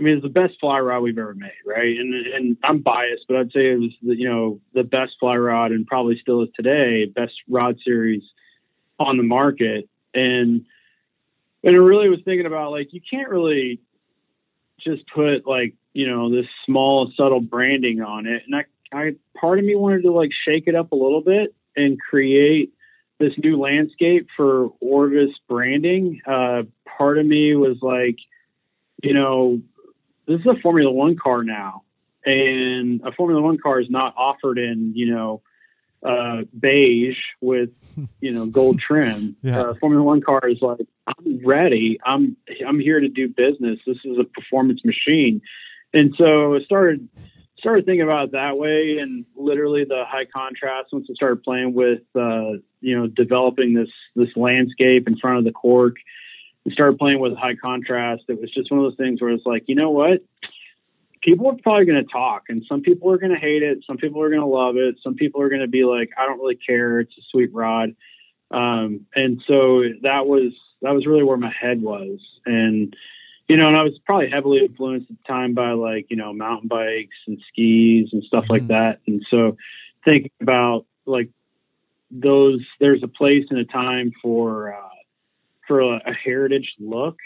I 0.00 0.02
mean, 0.02 0.14
it's 0.14 0.22
the 0.22 0.30
best 0.30 0.54
fly 0.58 0.78
rod 0.78 1.02
we've 1.02 1.18
ever 1.18 1.34
made, 1.34 1.50
right? 1.66 1.94
And 1.98 2.14
and 2.14 2.56
I'm 2.64 2.80
biased, 2.80 3.26
but 3.28 3.36
I'd 3.36 3.52
say 3.52 3.72
it 3.72 3.80
was 3.80 3.90
the, 4.02 4.16
you 4.16 4.28
know 4.28 4.60
the 4.72 4.82
best 4.82 5.12
fly 5.20 5.36
rod 5.36 5.72
and 5.72 5.86
probably 5.86 6.18
still 6.20 6.42
is 6.42 6.48
today 6.56 7.04
best 7.04 7.34
rod 7.48 7.76
series 7.84 8.22
on 9.00 9.16
the 9.16 9.22
market. 9.22 9.88
And 10.14 10.66
and 11.62 11.76
I 11.76 11.78
really 11.78 12.08
was 12.08 12.20
thinking 12.24 12.46
about 12.46 12.70
like 12.70 12.92
you 12.92 13.00
can't 13.10 13.28
really 13.28 13.80
just 14.80 15.02
put 15.12 15.46
like 15.46 15.74
you 15.92 16.08
know 16.08 16.30
this 16.30 16.46
small 16.66 17.10
subtle 17.16 17.40
branding 17.40 18.02
on 18.02 18.26
it. 18.26 18.42
And 18.46 18.54
I 18.54 18.64
I 18.92 19.16
part 19.38 19.58
of 19.58 19.64
me 19.64 19.74
wanted 19.74 20.02
to 20.02 20.12
like 20.12 20.30
shake 20.44 20.64
it 20.66 20.74
up 20.74 20.92
a 20.92 20.96
little 20.96 21.22
bit 21.22 21.54
and 21.76 21.98
create 21.98 22.72
this 23.18 23.32
new 23.42 23.58
landscape 23.58 24.28
for 24.36 24.68
Orvis 24.80 25.30
branding. 25.48 26.20
Uh, 26.26 26.62
part 26.98 27.18
of 27.18 27.26
me 27.26 27.54
was 27.54 27.76
like, 27.82 28.16
you 29.02 29.14
know, 29.14 29.60
this 30.26 30.40
is 30.40 30.46
a 30.46 30.60
Formula 30.62 30.90
One 30.90 31.16
car 31.16 31.44
now, 31.44 31.82
and 32.24 33.02
a 33.04 33.12
Formula 33.12 33.40
One 33.40 33.58
car 33.58 33.80
is 33.80 33.90
not 33.90 34.14
offered 34.16 34.58
in 34.58 34.92
you 34.94 35.14
know 35.14 35.42
uh, 36.02 36.42
beige 36.58 37.18
with 37.40 37.70
you 38.20 38.32
know 38.32 38.46
gold 38.46 38.80
trim. 38.80 39.36
Yeah. 39.42 39.60
Uh, 39.60 39.74
Formula 39.74 40.02
One 40.02 40.20
car 40.20 40.48
is 40.48 40.58
like 40.60 40.86
I'm 41.06 41.44
ready. 41.44 41.98
I'm 42.04 42.36
I'm 42.66 42.78
here 42.80 43.00
to 43.00 43.08
do 43.08 43.28
business. 43.28 43.78
This 43.86 43.98
is 44.04 44.18
a 44.18 44.24
performance 44.24 44.84
machine, 44.84 45.40
and 45.94 46.14
so 46.16 46.54
I 46.54 46.60
started 46.60 47.08
started 47.58 47.84
thinking 47.84 48.02
about 48.02 48.26
it 48.26 48.32
that 48.32 48.56
way, 48.58 48.98
and 49.00 49.24
literally 49.36 49.84
the 49.84 50.04
high 50.06 50.26
contrast. 50.26 50.92
Once 50.92 51.06
I 51.10 51.14
started 51.14 51.42
playing 51.42 51.74
with 51.74 52.02
uh, 52.14 52.58
you 52.80 52.98
know 52.98 53.06
developing 53.06 53.74
this 53.74 53.90
this 54.14 54.34
landscape 54.36 55.08
in 55.08 55.16
front 55.18 55.38
of 55.38 55.44
the 55.44 55.52
cork 55.52 55.96
we 56.64 56.72
started 56.72 56.98
playing 56.98 57.20
with 57.20 57.36
high 57.36 57.54
contrast. 57.56 58.24
It 58.28 58.40
was 58.40 58.52
just 58.52 58.70
one 58.70 58.80
of 58.80 58.84
those 58.84 58.96
things 58.96 59.20
where 59.20 59.30
it's 59.30 59.46
like, 59.46 59.64
you 59.66 59.74
know 59.74 59.90
what? 59.90 60.22
People 61.22 61.48
are 61.48 61.56
probably 61.62 61.84
going 61.84 62.02
to 62.04 62.10
talk, 62.10 62.44
and 62.48 62.64
some 62.68 62.80
people 62.80 63.10
are 63.12 63.18
going 63.18 63.32
to 63.32 63.38
hate 63.38 63.62
it. 63.62 63.84
Some 63.86 63.98
people 63.98 64.22
are 64.22 64.30
going 64.30 64.40
to 64.40 64.46
love 64.46 64.76
it. 64.76 64.96
Some 65.02 65.14
people 65.14 65.42
are 65.42 65.48
going 65.48 65.60
to 65.60 65.68
be 65.68 65.84
like, 65.84 66.10
I 66.16 66.24
don't 66.26 66.38
really 66.38 66.56
care. 66.56 67.00
It's 67.00 67.12
a 67.18 67.22
sweet 67.30 67.52
rod. 67.52 67.94
Um, 68.50 69.06
and 69.14 69.42
so 69.46 69.82
that 70.02 70.26
was 70.26 70.52
that 70.82 70.92
was 70.92 71.06
really 71.06 71.22
where 71.22 71.36
my 71.36 71.52
head 71.52 71.82
was, 71.82 72.18
and 72.46 72.96
you 73.48 73.56
know, 73.56 73.68
and 73.68 73.76
I 73.76 73.82
was 73.82 73.98
probably 74.06 74.30
heavily 74.30 74.60
influenced 74.64 75.10
at 75.10 75.16
the 75.18 75.32
time 75.32 75.54
by 75.54 75.72
like 75.72 76.06
you 76.10 76.16
know 76.16 76.32
mountain 76.32 76.68
bikes 76.68 77.16
and 77.26 77.40
skis 77.48 78.08
and 78.12 78.24
stuff 78.24 78.46
like 78.48 78.62
Mhm. 78.62 78.68
that. 78.68 79.00
And 79.06 79.24
so 79.30 79.56
thinking 80.04 80.30
about 80.40 80.86
like 81.06 81.28
those, 82.10 82.60
there's 82.80 83.02
a 83.02 83.08
place 83.08 83.44
and 83.50 83.58
a 83.58 83.64
time 83.64 84.12
for. 84.22 84.74
Uh, 84.74 84.86
for 85.68 85.82
a, 85.82 86.00
a 86.04 86.12
heritage 86.12 86.74
look, 86.80 87.16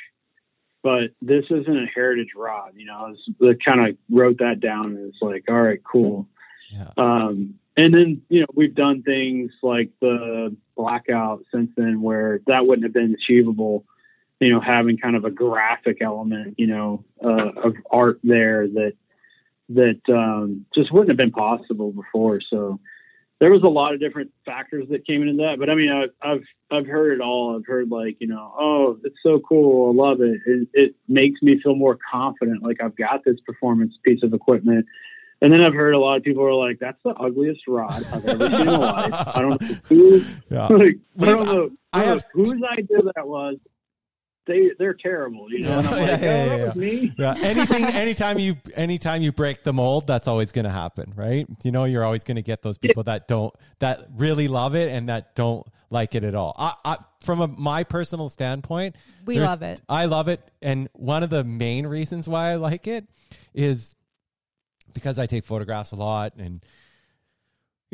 but 0.85 1.13
this 1.23 1.47
isn't 1.51 1.83
a 1.83 1.87
heritage 1.87 2.33
rod. 2.37 2.75
You 2.77 2.85
know, 2.85 2.93
I 2.95 3.09
was 3.09 3.57
kind 3.67 3.89
of 3.89 3.97
wrote 4.11 4.39
that 4.39 4.61
down 4.61 4.97
and 4.97 5.09
it's 5.09 5.23
like, 5.23 5.45
all 5.49 5.61
right, 5.61 5.83
cool. 5.83 6.29
Yeah. 6.71 6.91
Um, 6.99 7.55
and 7.77 7.93
then 7.93 8.23
you 8.29 8.41
know 8.41 8.47
we've 8.55 8.75
done 8.75 9.03
things 9.03 9.51
like 9.63 9.91
the 10.01 10.55
blackout 10.77 11.45
since 11.53 11.71
then 11.77 12.03
where 12.03 12.41
that 12.47 12.67
wouldn't 12.67 12.85
have 12.85 12.93
been 12.93 13.15
achievable. 13.15 13.85
You 14.41 14.51
know, 14.51 14.61
having 14.61 14.99
kind 14.99 15.17
of 15.17 15.25
a 15.25 15.31
graphic 15.31 15.99
element, 16.03 16.57
you 16.59 16.67
know, 16.67 17.05
uh, 17.25 17.51
of 17.63 17.75
art 17.91 18.21
there 18.23 18.69
that 18.69 18.93
that 19.71 20.01
um, 20.09 20.67
just 20.75 20.93
wouldn't 20.93 21.09
have 21.09 21.17
been 21.17 21.33
possible 21.33 21.93
before. 21.93 22.41
So 22.51 22.79
there 23.45 23.53
was 23.53 23.63
a 23.63 23.69
lot 23.69 23.93
of 23.93 24.01
different 24.01 24.31
factors 24.47 24.87
that 24.89 25.07
came 25.07 25.21
into 25.21 25.43
that. 25.43 25.59
But 25.59 25.69
I 25.69 25.75
mean, 25.75 25.91
I've, 25.93 26.09
I've, 26.23 26.45
I've 26.71 26.87
heard 26.87 27.13
it 27.13 27.21
all. 27.21 27.55
I've 27.55 27.67
heard 27.67 27.91
like, 27.91 28.17
you 28.19 28.27
know, 28.27 28.55
oh, 28.59 28.99
it's 29.05 29.19
so 29.23 29.39
cool. 29.47 29.91
I 29.91 30.03
love 30.09 30.23
it. 30.23 30.41
it. 30.47 30.69
It 30.73 30.95
makes 31.09 31.43
me 31.43 31.61
feel 31.61 31.75
more 31.75 31.99
confident. 32.11 32.63
Like 32.63 32.79
I've 32.83 32.97
got 32.97 33.23
this 33.23 33.37
performance 33.47 33.99
piece 34.03 34.23
of 34.23 34.33
equipment. 34.33 34.87
And 35.43 35.53
then 35.53 35.61
I've 35.63 35.75
heard 35.75 35.93
a 35.93 35.99
lot 35.99 36.17
of 36.17 36.23
people 36.23 36.43
are 36.43 36.55
like, 36.55 36.79
"That's 36.81 36.97
the 37.05 37.11
ugliest 37.11 37.69
rod 37.69 38.03
I've 38.15 38.25
ever 38.25 38.49
seen 38.51 38.61
in 38.63 38.67
my 38.67 38.79
life." 38.79 39.37
I 39.37 39.41
don't 39.43 39.61
know 39.61 39.69
who, 39.91 40.23
Yeah. 40.51 40.67
like, 40.71 40.97
I 41.21 41.25
don't 41.27 41.45
know, 41.45 41.71
I 41.93 42.01
I 42.01 42.05
have- 42.05 42.25
whose 42.33 42.55
idea 42.73 43.03
that 43.15 43.29
was. 43.29 43.59
They 44.47 44.71
they're 44.79 44.95
terrible, 44.95 45.51
you 45.51 45.61
know. 45.61 45.79
And 45.79 45.87
I'm 45.89 45.95
Yeah, 45.99 46.13
like, 46.13 46.21
yeah, 46.21 46.29
oh, 46.29 46.35
yeah, 46.35 46.47
that 46.49 46.59
yeah. 46.59 46.65
was 46.67 46.75
me. 46.77 47.15
Yeah. 47.17 47.35
Anything, 47.39 47.85
anytime 47.85 48.39
you, 48.39 48.57
anytime 48.75 49.23
you 49.23 49.33
break 49.33 49.65
the 49.65 49.73
mold, 49.73 50.07
that's 50.07 50.29
always 50.29 50.53
going 50.53 50.67
to 50.67 50.71
happen, 50.71 51.13
right? 51.17 51.47
You 51.63 51.71
know, 51.73 51.85
you're 51.85 52.05
always 52.05 52.25
going 52.25 52.37
to 52.37 52.43
get 52.43 52.63
those 52.63 52.77
people 52.77 53.05
that 53.05 53.27
don't, 53.27 53.55
that 53.79 54.05
really 54.17 54.49
love 54.49 54.75
it 54.75 54.93
and 54.93 55.09
that 55.09 55.35
don't 55.35 55.67
like 55.91 56.15
it 56.15 56.25
at 56.25 56.35
all. 56.35 56.55
I, 56.59 56.75
I 56.85 56.97
from 57.23 57.41
a, 57.41 57.49
my 57.49 57.85
personal 57.85 58.29
standpoint, 58.29 58.97
We 59.25 59.41
love 59.41 59.63
it. 59.63 59.81
I 59.89 60.05
love 60.05 60.29
it, 60.29 60.41
and 60.61 60.89
one 60.93 61.23
of 61.23 61.31
the 61.31 61.43
main 61.45 61.87
reasons 61.87 62.29
why 62.29 62.51
I 62.53 62.57
like 62.57 62.87
it 62.87 63.07
is 63.55 63.95
because 64.93 65.19
I 65.19 65.27
take 65.27 65.45
photographs 65.45 65.93
a 65.93 65.97
lot, 65.97 66.35
and 66.37 66.63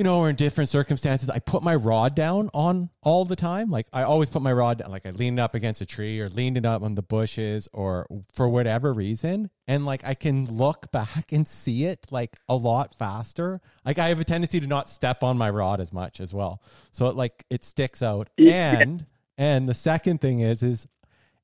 you 0.01 0.05
know, 0.05 0.21
or 0.21 0.31
in 0.31 0.37
different 0.37 0.71
circumstances, 0.71 1.29
I 1.29 1.41
put 1.41 1.63
my 1.63 1.75
rod 1.75 2.15
down 2.15 2.49
on 2.55 2.89
all 3.03 3.27
the 3.27 3.37
time. 3.37 3.71
Like 3.71 3.87
I 3.93 4.05
always 4.05 4.31
put 4.31 4.41
my 4.41 4.51
rod 4.51 4.79
down, 4.79 4.91
like 4.91 5.05
I 5.05 5.11
leaned 5.11 5.39
up 5.39 5.55
against 5.55 5.83
a 5.83 5.85
tree 5.85 6.19
or 6.21 6.31
leaned 6.31 6.57
it 6.57 6.65
up 6.65 6.81
on 6.83 6.95
the 6.95 7.03
bushes 7.03 7.69
or 7.75 8.07
for 8.33 8.49
whatever 8.49 8.95
reason. 8.95 9.51
And 9.69 9.85
like 9.85 10.01
I 10.03 10.15
can 10.15 10.47
look 10.47 10.91
back 10.91 11.33
and 11.33 11.47
see 11.47 11.85
it 11.85 12.07
like 12.11 12.39
a 12.49 12.57
lot 12.57 12.95
faster. 12.99 13.61
Like 13.85 13.99
I 13.99 14.09
have 14.09 14.19
a 14.19 14.25
tendency 14.25 14.59
to 14.61 14.67
not 14.67 14.89
step 14.89 15.23
on 15.23 15.37
my 15.37 15.51
rod 15.51 15.83
as 15.83 15.93
much 15.93 16.19
as 16.19 16.33
well. 16.33 16.63
So 16.93 17.09
it 17.09 17.15
like 17.15 17.45
it 17.51 17.63
sticks 17.63 18.03
out. 18.03 18.31
And 18.81 19.05
and 19.37 19.69
the 19.69 19.75
second 19.75 20.23
thing 20.23 20.41
is 20.41 20.63
is 20.63 20.89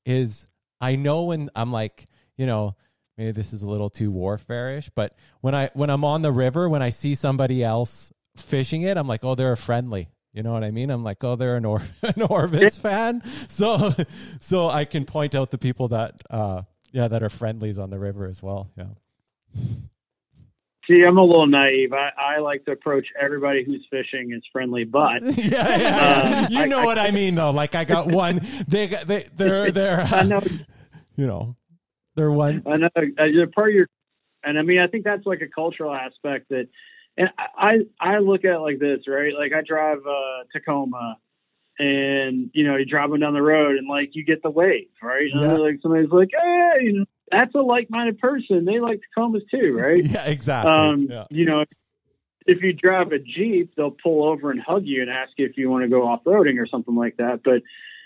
is 0.03 0.47
I 0.81 0.95
know 0.95 1.25
when 1.25 1.51
I'm 1.55 1.71
like, 1.71 2.07
you 2.37 2.47
know, 2.47 2.75
maybe 3.19 3.33
this 3.33 3.53
is 3.53 3.61
a 3.61 3.69
little 3.69 3.91
too 3.91 4.09
warfare-ish, 4.09 4.89
but 4.95 5.13
when 5.41 5.53
I 5.53 5.69
when 5.75 5.91
I'm 5.91 6.03
on 6.03 6.23
the 6.23 6.31
river, 6.31 6.67
when 6.67 6.81
I 6.81 6.89
see 6.89 7.13
somebody 7.13 7.63
else 7.63 8.11
fishing 8.41 8.81
it, 8.83 8.97
I'm 8.97 9.07
like, 9.07 9.23
oh, 9.23 9.35
they're 9.35 9.51
a 9.51 9.57
friendly. 9.57 10.09
You 10.33 10.43
know 10.43 10.51
what 10.53 10.63
I 10.63 10.71
mean? 10.71 10.89
I'm 10.91 11.03
like, 11.03 11.23
oh, 11.23 11.35
they're 11.35 11.55
an, 11.57 11.65
Or- 11.65 11.81
an 12.03 12.21
Orvis 12.21 12.77
fan, 12.77 13.23
so 13.49 13.91
so 14.39 14.69
I 14.69 14.85
can 14.85 15.05
point 15.05 15.33
out 15.35 15.51
the 15.51 15.57
people 15.57 15.87
that 15.89 16.15
uh 16.29 16.61
yeah 16.91 17.07
that 17.07 17.23
are 17.23 17.29
friendlies 17.29 17.79
on 17.79 17.89
the 17.89 17.97
river 17.99 18.27
as 18.27 18.41
well. 18.43 18.69
Yeah, 18.77 18.85
See, 20.89 21.03
I'm 21.05 21.17
a 21.17 21.23
little 21.23 21.47
naive. 21.47 21.91
I, 21.91 22.11
I 22.17 22.39
like 22.39 22.63
to 22.65 22.71
approach 22.71 23.07
everybody 23.21 23.65
who's 23.65 23.85
fishing 23.89 24.31
as 24.33 24.41
friendly, 24.53 24.85
but 24.85 25.21
yeah, 25.21 25.33
yeah, 25.37 25.77
yeah. 25.77 26.45
Um, 26.47 26.53
you 26.53 26.67
know 26.67 26.79
I- 26.79 26.85
what 26.85 26.97
I 26.97 27.11
mean 27.11 27.35
though. 27.35 27.51
Like 27.51 27.75
I 27.75 27.83
got 27.83 28.07
one. 28.07 28.41
They 28.67 28.87
got- 28.87 29.05
they 29.05 29.27
they're 29.35 29.71
they're 29.71 29.99
I 30.01 30.23
know 30.23 30.39
you 31.17 31.27
know 31.27 31.55
they're 32.15 32.31
one. 32.31 32.63
I 32.65 32.77
know 32.77 32.89
uh, 32.95 33.45
part 33.53 33.69
of 33.69 33.75
your, 33.75 33.87
and 34.43 34.57
I 34.57 34.61
mean, 34.61 34.79
I 34.79 34.87
think 34.87 35.03
that's 35.03 35.25
like 35.25 35.41
a 35.41 35.47
cultural 35.47 35.93
aspect 35.93 36.47
that, 36.49 36.67
and 37.17 37.29
I 37.37 37.79
I 37.99 38.19
look 38.19 38.45
at 38.45 38.53
it 38.53 38.59
like 38.59 38.79
this, 38.79 39.07
right? 39.07 39.33
Like 39.33 39.51
I 39.53 39.61
drive 39.61 39.99
uh, 40.07 40.43
Tacoma, 40.53 41.17
and 41.79 42.49
you 42.53 42.63
know, 42.65 42.75
you're 42.75 42.85
driving 42.85 43.19
down 43.19 43.33
the 43.33 43.41
road, 43.41 43.77
and 43.77 43.87
like 43.87 44.11
you 44.13 44.23
get 44.23 44.43
the 44.43 44.49
wave, 44.49 44.87
right? 45.01 45.27
Yeah. 45.33 45.53
like 45.53 45.79
somebody's 45.81 46.11
like, 46.11 46.29
hey, 46.31 46.83
you 46.83 46.99
know, 46.99 47.05
that's 47.31 47.53
a 47.55 47.59
like-minded 47.59 48.19
person. 48.19 48.65
They 48.65 48.79
like 48.79 49.01
Tacomas 49.17 49.41
too, 49.49 49.75
right? 49.77 50.03
Yeah, 50.05 50.25
exactly. 50.25 50.71
Um, 50.71 51.07
yeah. 51.09 51.25
You 51.29 51.45
know, 51.45 51.65
if 52.45 52.61
you 52.61 52.73
drive 52.73 53.11
a 53.11 53.19
Jeep, 53.19 53.73
they'll 53.75 53.91
pull 53.91 54.27
over 54.27 54.51
and 54.51 54.61
hug 54.61 54.85
you 54.85 55.01
and 55.01 55.11
ask 55.11 55.31
you 55.37 55.45
if 55.45 55.57
you 55.57 55.69
want 55.69 55.83
to 55.83 55.89
go 55.89 56.07
off 56.07 56.23
roading 56.23 56.59
or 56.59 56.67
something 56.67 56.95
like 56.95 57.17
that. 57.17 57.41
But 57.43 57.63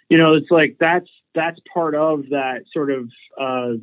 you 0.10 0.18
know, 0.18 0.36
it's 0.36 0.50
like 0.50 0.78
that's 0.80 1.10
that's 1.36 1.60
part 1.74 1.96
of 1.96 2.30
that 2.30 2.64
sort 2.74 2.92
of 2.92 3.10
uh, 3.40 3.74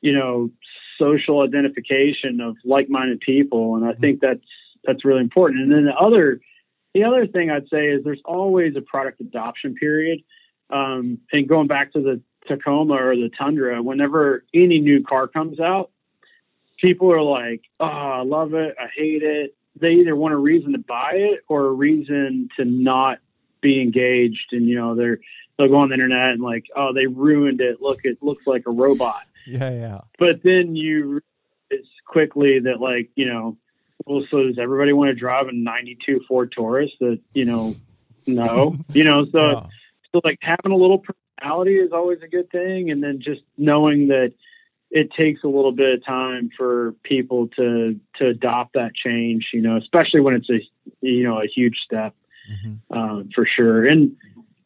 you 0.00 0.12
know 0.12 0.50
social 0.98 1.40
identification 1.40 2.40
of 2.40 2.56
like-minded 2.64 3.20
people, 3.20 3.76
and 3.76 3.84
I 3.84 3.92
think 3.92 4.20
that's 4.20 4.44
that's 4.84 5.04
really 5.04 5.20
important. 5.20 5.62
And 5.62 5.72
then 5.72 5.84
the 5.86 5.94
other 5.94 6.40
the 6.94 7.04
other 7.04 7.26
thing 7.26 7.50
I'd 7.50 7.68
say 7.68 7.86
is 7.86 8.04
there's 8.04 8.22
always 8.24 8.76
a 8.76 8.80
product 8.80 9.20
adoption 9.20 9.74
period. 9.74 10.20
Um, 10.70 11.18
and 11.32 11.48
going 11.48 11.66
back 11.66 11.92
to 11.92 12.00
the 12.00 12.20
Tacoma 12.46 12.94
or 12.94 13.16
the 13.16 13.30
Tundra, 13.36 13.82
whenever 13.82 14.44
any 14.54 14.80
new 14.80 15.02
car 15.02 15.26
comes 15.26 15.60
out, 15.60 15.90
people 16.78 17.12
are 17.12 17.22
like, 17.22 17.62
"Oh, 17.80 17.86
I 17.86 18.22
love 18.22 18.54
it. 18.54 18.76
I 18.80 18.86
hate 18.94 19.22
it." 19.22 19.54
They 19.76 19.92
either 19.92 20.14
want 20.14 20.34
a 20.34 20.38
reason 20.38 20.72
to 20.72 20.78
buy 20.78 21.12
it 21.14 21.40
or 21.48 21.66
a 21.66 21.72
reason 21.72 22.48
to 22.56 22.64
not 22.64 23.18
be 23.60 23.80
engaged. 23.80 24.52
And 24.52 24.68
you 24.68 24.76
know, 24.76 24.94
they're 24.94 25.18
they'll 25.58 25.68
go 25.68 25.76
on 25.76 25.88
the 25.88 25.94
internet 25.94 26.30
and 26.30 26.42
like, 26.42 26.66
"Oh, 26.76 26.92
they 26.92 27.06
ruined 27.06 27.60
it. 27.60 27.82
Look, 27.82 28.00
it 28.04 28.22
looks 28.22 28.46
like 28.46 28.64
a 28.66 28.70
robot." 28.70 29.22
Yeah, 29.46 29.70
yeah. 29.70 30.00
But 30.18 30.42
then 30.42 30.76
you 30.76 31.20
realize 31.70 31.86
quickly 32.06 32.60
that 32.60 32.80
like, 32.80 33.10
you 33.14 33.26
know, 33.26 33.56
well, 34.06 34.24
so 34.30 34.44
does 34.44 34.58
everybody 34.58 34.92
want 34.92 35.08
to 35.08 35.14
drive 35.14 35.48
a 35.48 35.52
'92 35.52 36.22
Ford 36.28 36.52
Taurus? 36.54 36.90
That 37.00 37.20
you 37.32 37.44
know, 37.44 37.74
no, 38.26 38.76
you 38.94 39.04
know, 39.04 39.26
so 39.32 39.50
Yeah. 39.50 39.66
so 40.12 40.20
like 40.24 40.38
having 40.40 40.72
a 40.72 40.76
little 40.76 40.98
personality 40.98 41.76
is 41.76 41.92
always 41.92 42.18
a 42.22 42.28
good 42.28 42.50
thing 42.50 42.90
and 42.90 43.02
then 43.02 43.20
just 43.20 43.42
knowing 43.58 44.08
that 44.08 44.32
it 44.90 45.10
takes 45.12 45.42
a 45.42 45.48
little 45.48 45.72
bit 45.72 45.94
of 45.94 46.04
time 46.04 46.50
for 46.56 46.94
people 47.02 47.48
to 47.56 47.98
to 48.16 48.28
adopt 48.28 48.74
that 48.74 48.92
change 48.94 49.48
you 49.52 49.60
know 49.60 49.76
especially 49.76 50.20
when 50.20 50.34
it's 50.34 50.48
a 50.48 50.60
you 51.00 51.24
know 51.24 51.40
a 51.40 51.46
huge 51.46 51.76
step 51.84 52.14
Mhm. 52.44 52.78
um, 52.96 53.30
for 53.34 53.46
sure 53.46 53.84
and 53.86 54.16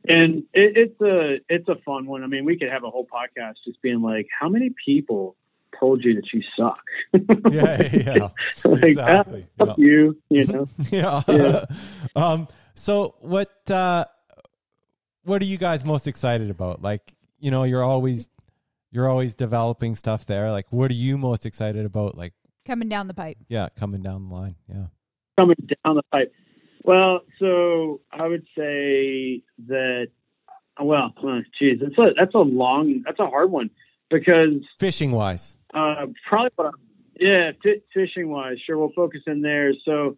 and 0.08 0.42
it, 0.54 0.76
it's 0.76 1.00
a 1.00 1.38
it's 1.48 1.68
a 1.68 1.76
fun 1.84 2.06
one 2.06 2.22
i 2.24 2.26
mean 2.26 2.44
we 2.44 2.58
could 2.58 2.68
have 2.70 2.84
a 2.84 2.90
whole 2.90 3.06
podcast 3.06 3.54
just 3.64 3.80
being 3.82 4.00
like 4.02 4.26
how 4.38 4.48
many 4.48 4.70
people 4.84 5.36
told 5.78 6.02
you 6.04 6.14
that 6.14 6.24
you 6.32 6.42
suck 6.56 6.80
Yeah, 7.52 7.82
yeah. 7.92 8.28
like 8.64 8.82
Exactly. 8.84 9.46
ah, 9.60 9.64
fuck 9.66 9.78
you 9.78 10.16
you 10.30 10.44
know 10.46 10.66
yeah. 10.90 11.22
Yeah. 11.28 11.64
um. 12.16 12.48
So 12.74 13.14
what? 13.20 13.50
uh 13.70 14.04
What 15.24 15.42
are 15.42 15.44
you 15.44 15.58
guys 15.58 15.84
most 15.84 16.06
excited 16.06 16.48
about? 16.50 16.80
Like, 16.80 17.12
you 17.38 17.50
know, 17.50 17.64
you're 17.64 17.82
always 17.84 18.28
you're 18.92 19.08
always 19.08 19.34
developing 19.34 19.94
stuff 19.94 20.24
there. 20.26 20.50
Like, 20.50 20.66
what 20.70 20.90
are 20.90 20.94
you 20.94 21.18
most 21.18 21.44
excited 21.44 21.84
about? 21.84 22.16
Like, 22.16 22.32
Coming 22.64 22.88
down 22.88 23.06
the 23.08 23.14
pipe. 23.14 23.36
yeah, 23.48 23.68
coming 23.76 24.00
down 24.02 24.28
the 24.28 24.34
line. 24.34 24.54
Yeah. 24.68 24.86
coming 25.38 25.56
down 25.84 25.96
the 25.96 26.02
pipe? 26.12 26.32
Well, 26.84 27.20
so 27.38 28.00
I 28.12 28.26
would 28.26 28.46
say 28.56 29.42
that. 29.66 30.08
Well, 30.80 31.12
uh, 31.26 31.40
geez, 31.58 31.80
that's 31.80 31.98
a 31.98 32.14
that's 32.16 32.34
a 32.34 32.38
long 32.38 33.02
that's 33.04 33.18
a 33.18 33.26
hard 33.26 33.50
one 33.50 33.70
because 34.10 34.62
Fishing 34.78 35.10
wise. 35.10 35.56
uh, 35.74 36.06
probably 36.28 36.50
what 36.54 36.66
I'm, 36.68 36.74
yeah, 37.18 37.50
fi 37.62 37.82
fishing 37.92 38.28
wise, 38.30 38.58
sure, 38.64 38.78
we'll 38.78 38.92
focus 38.94 39.22
in 39.26 39.42
there. 39.42 39.72
So 39.84 40.16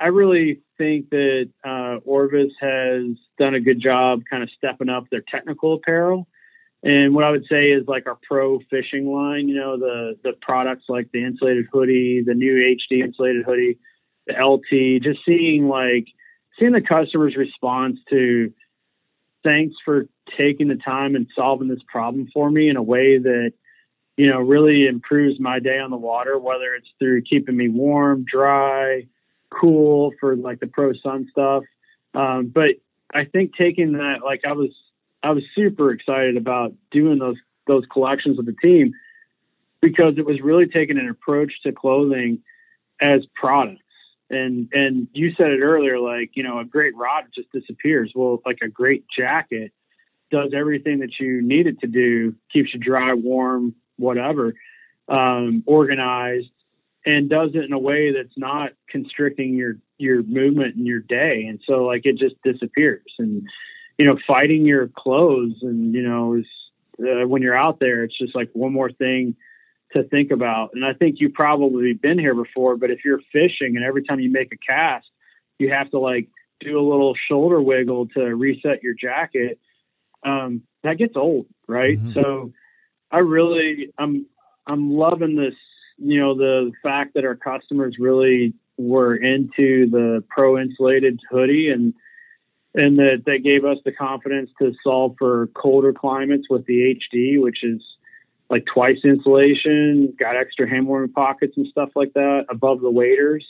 I 0.00 0.06
really 0.06 0.62
think 0.78 1.10
that 1.10 1.50
uh, 1.62 1.96
Orvis 2.06 2.52
has 2.60 3.18
done 3.38 3.54
a 3.54 3.60
good 3.60 3.82
job 3.82 4.22
kind 4.30 4.42
of 4.42 4.48
stepping 4.56 4.88
up 4.88 5.04
their 5.10 5.22
technical 5.30 5.74
apparel. 5.74 6.26
And 6.82 7.12
what 7.14 7.24
I 7.24 7.30
would 7.30 7.44
say 7.50 7.66
is 7.72 7.86
like 7.88 8.06
our 8.06 8.18
pro 8.26 8.60
fishing 8.70 9.12
line, 9.12 9.48
you 9.48 9.56
know, 9.56 9.76
the 9.76 10.16
the 10.22 10.32
products 10.40 10.84
like 10.88 11.10
the 11.12 11.24
insulated 11.24 11.66
hoodie, 11.72 12.22
the 12.24 12.34
new 12.34 12.54
HD 12.54 13.02
insulated 13.04 13.44
hoodie, 13.44 13.78
the 14.28 14.34
LT, 14.34 15.02
just 15.02 15.20
seeing 15.26 15.68
like 15.68 16.06
seeing 16.58 16.72
the 16.72 16.80
customer's 16.80 17.36
response 17.36 17.98
to 18.10 18.52
thanks 19.44 19.76
for 19.84 20.06
taking 20.36 20.68
the 20.68 20.76
time 20.76 21.14
and 21.14 21.26
solving 21.34 21.68
this 21.68 21.82
problem 21.88 22.28
for 22.32 22.50
me 22.50 22.68
in 22.68 22.76
a 22.76 22.82
way 22.82 23.18
that 23.18 23.52
you 24.16 24.28
know 24.28 24.38
really 24.38 24.86
improves 24.86 25.38
my 25.40 25.58
day 25.58 25.78
on 25.78 25.90
the 25.90 25.96
water 25.96 26.38
whether 26.38 26.74
it's 26.74 26.88
through 26.98 27.22
keeping 27.22 27.56
me 27.56 27.68
warm 27.68 28.24
dry 28.24 29.06
cool 29.50 30.12
for 30.20 30.36
like 30.36 30.60
the 30.60 30.66
pro 30.66 30.92
sun 31.02 31.26
stuff. 31.30 31.64
Um, 32.14 32.50
but 32.54 32.70
i 33.14 33.24
think 33.24 33.52
taking 33.56 33.92
that 33.92 34.16
like 34.24 34.42
i 34.46 34.52
was 34.52 34.70
i 35.22 35.30
was 35.30 35.42
super 35.54 35.92
excited 35.92 36.36
about 36.36 36.74
doing 36.90 37.18
those 37.18 37.36
those 37.66 37.84
collections 37.90 38.36
with 38.36 38.46
the 38.46 38.56
team 38.62 38.92
because 39.80 40.14
it 40.18 40.26
was 40.26 40.40
really 40.42 40.66
taking 40.66 40.98
an 40.98 41.08
approach 41.08 41.52
to 41.62 41.72
clothing 41.72 42.42
as 43.00 43.20
products 43.34 43.82
and 44.30 44.68
and 44.72 45.08
you 45.12 45.32
said 45.36 45.50
it 45.50 45.60
earlier 45.60 45.98
like 45.98 46.30
you 46.34 46.42
know 46.42 46.58
a 46.58 46.64
great 46.64 46.96
rod 46.96 47.24
just 47.34 47.50
disappears. 47.52 48.12
Well 48.14 48.40
like 48.44 48.58
a 48.62 48.68
great 48.68 49.04
jacket 49.16 49.72
does 50.30 50.52
everything 50.54 50.98
that 50.98 51.12
you 51.18 51.40
need 51.40 51.66
it 51.66 51.80
to 51.80 51.86
do 51.86 52.34
keeps 52.52 52.74
you 52.74 52.80
dry 52.80 53.14
warm 53.14 53.74
whatever 53.96 54.52
um, 55.08 55.62
organized 55.66 56.50
and 57.06 57.30
does 57.30 57.50
it 57.54 57.64
in 57.64 57.72
a 57.72 57.78
way 57.78 58.12
that's 58.12 58.36
not 58.36 58.72
constricting 58.90 59.54
your 59.54 59.76
your 59.96 60.22
movement 60.22 60.76
in 60.76 60.86
your 60.86 61.00
day. 61.00 61.46
And 61.48 61.60
so 61.66 61.84
like 61.84 62.02
it 62.04 62.18
just 62.18 62.36
disappears. 62.42 63.12
And 63.18 63.48
you 63.98 64.06
know 64.06 64.16
fighting 64.26 64.64
your 64.64 64.88
clothes 64.88 65.56
and 65.62 65.92
you 65.92 66.02
know 66.02 66.34
is 66.34 66.46
uh, 67.00 67.26
when 67.26 67.42
you're 67.42 67.58
out 67.58 67.78
there 67.80 68.04
it's 68.04 68.16
just 68.16 68.34
like 68.34 68.48
one 68.52 68.72
more 68.72 68.90
thing 68.90 69.36
to 69.92 70.02
think 70.04 70.30
about 70.30 70.70
and 70.74 70.84
i 70.84 70.92
think 70.92 71.16
you've 71.18 71.32
probably 71.32 71.92
been 71.94 72.18
here 72.18 72.34
before 72.34 72.76
but 72.76 72.90
if 72.90 73.00
you're 73.04 73.20
fishing 73.32 73.76
and 73.76 73.84
every 73.84 74.02
time 74.04 74.20
you 74.20 74.30
make 74.30 74.52
a 74.52 74.56
cast 74.56 75.06
you 75.58 75.70
have 75.70 75.90
to 75.90 75.98
like 75.98 76.28
do 76.60 76.78
a 76.78 76.82
little 76.82 77.14
shoulder 77.28 77.60
wiggle 77.60 78.08
to 78.08 78.20
reset 78.20 78.82
your 78.82 78.94
jacket. 78.94 79.58
Um, 80.24 80.62
that 80.82 80.98
gets 80.98 81.16
old, 81.16 81.46
right? 81.66 81.98
Mm-hmm. 81.98 82.12
So 82.14 82.52
I 83.10 83.18
really, 83.18 83.92
I'm, 83.98 84.26
I'm 84.66 84.92
loving 84.92 85.36
this, 85.36 85.54
you 85.98 86.20
know, 86.20 86.36
the 86.36 86.72
fact 86.82 87.14
that 87.14 87.24
our 87.24 87.36
customers 87.36 87.96
really 87.98 88.54
were 88.76 89.16
into 89.16 89.88
the 89.90 90.22
pro 90.28 90.58
insulated 90.58 91.20
hoodie 91.30 91.70
and, 91.70 91.94
and 92.74 92.98
that 92.98 93.22
they 93.26 93.38
gave 93.38 93.64
us 93.64 93.78
the 93.84 93.92
confidence 93.92 94.50
to 94.60 94.72
solve 94.84 95.14
for 95.18 95.48
colder 95.48 95.92
climates 95.92 96.48
with 96.50 96.66
the 96.66 96.96
HD, 96.96 97.40
which 97.40 97.64
is 97.64 97.80
like 98.50 98.64
twice 98.72 98.98
insulation, 99.04 100.14
got 100.18 100.36
extra 100.36 100.68
hand 100.68 100.86
warming 100.86 101.12
pockets 101.12 101.54
and 101.56 101.66
stuff 101.68 101.90
like 101.94 102.14
that 102.14 102.46
above 102.48 102.80
the 102.80 102.90
waders. 102.90 103.44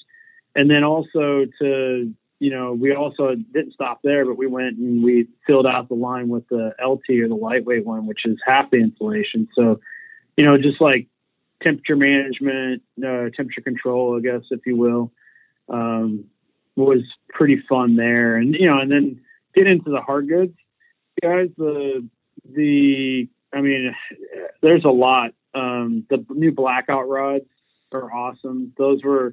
And 0.54 0.70
then 0.70 0.82
also 0.82 1.44
to, 1.60 2.12
you 2.40 2.50
know, 2.50 2.72
we 2.72 2.94
also 2.94 3.34
didn't 3.34 3.74
stop 3.74 4.00
there, 4.02 4.24
but 4.24 4.36
we 4.36 4.46
went 4.46 4.76
and 4.78 5.02
we 5.02 5.28
filled 5.46 5.66
out 5.66 5.88
the 5.88 5.94
line 5.94 6.28
with 6.28 6.48
the 6.48 6.74
LT 6.84 7.20
or 7.20 7.28
the 7.28 7.34
lightweight 7.34 7.84
one, 7.86 8.06
which 8.06 8.20
is 8.24 8.38
half 8.44 8.70
the 8.70 8.78
insulation. 8.78 9.48
So, 9.54 9.80
you 10.36 10.44
know, 10.44 10.56
just 10.56 10.80
like 10.80 11.06
temperature 11.62 11.96
management, 11.96 12.82
uh, 12.98 13.30
temperature 13.36 13.62
control, 13.62 14.16
I 14.16 14.20
guess, 14.20 14.46
if 14.50 14.60
you 14.66 14.76
will, 14.76 15.12
um, 15.68 16.24
was 16.76 17.02
pretty 17.28 17.62
fun 17.68 17.96
there. 17.96 18.36
And, 18.36 18.54
you 18.54 18.66
know, 18.66 18.78
and 18.78 18.90
then 18.90 19.20
get 19.54 19.66
into 19.66 19.90
the 19.90 20.00
hard 20.00 20.28
goods 20.28 20.54
guys, 21.22 21.48
the, 21.56 22.06
the, 22.48 23.28
I 23.52 23.60
mean, 23.60 23.94
there's 24.60 24.84
a 24.84 24.90
lot. 24.90 25.32
Um, 25.54 26.04
the 26.10 26.24
new 26.30 26.52
blackout 26.52 27.08
rods 27.08 27.46
are 27.92 28.12
awesome. 28.12 28.72
Those 28.76 29.02
were, 29.02 29.32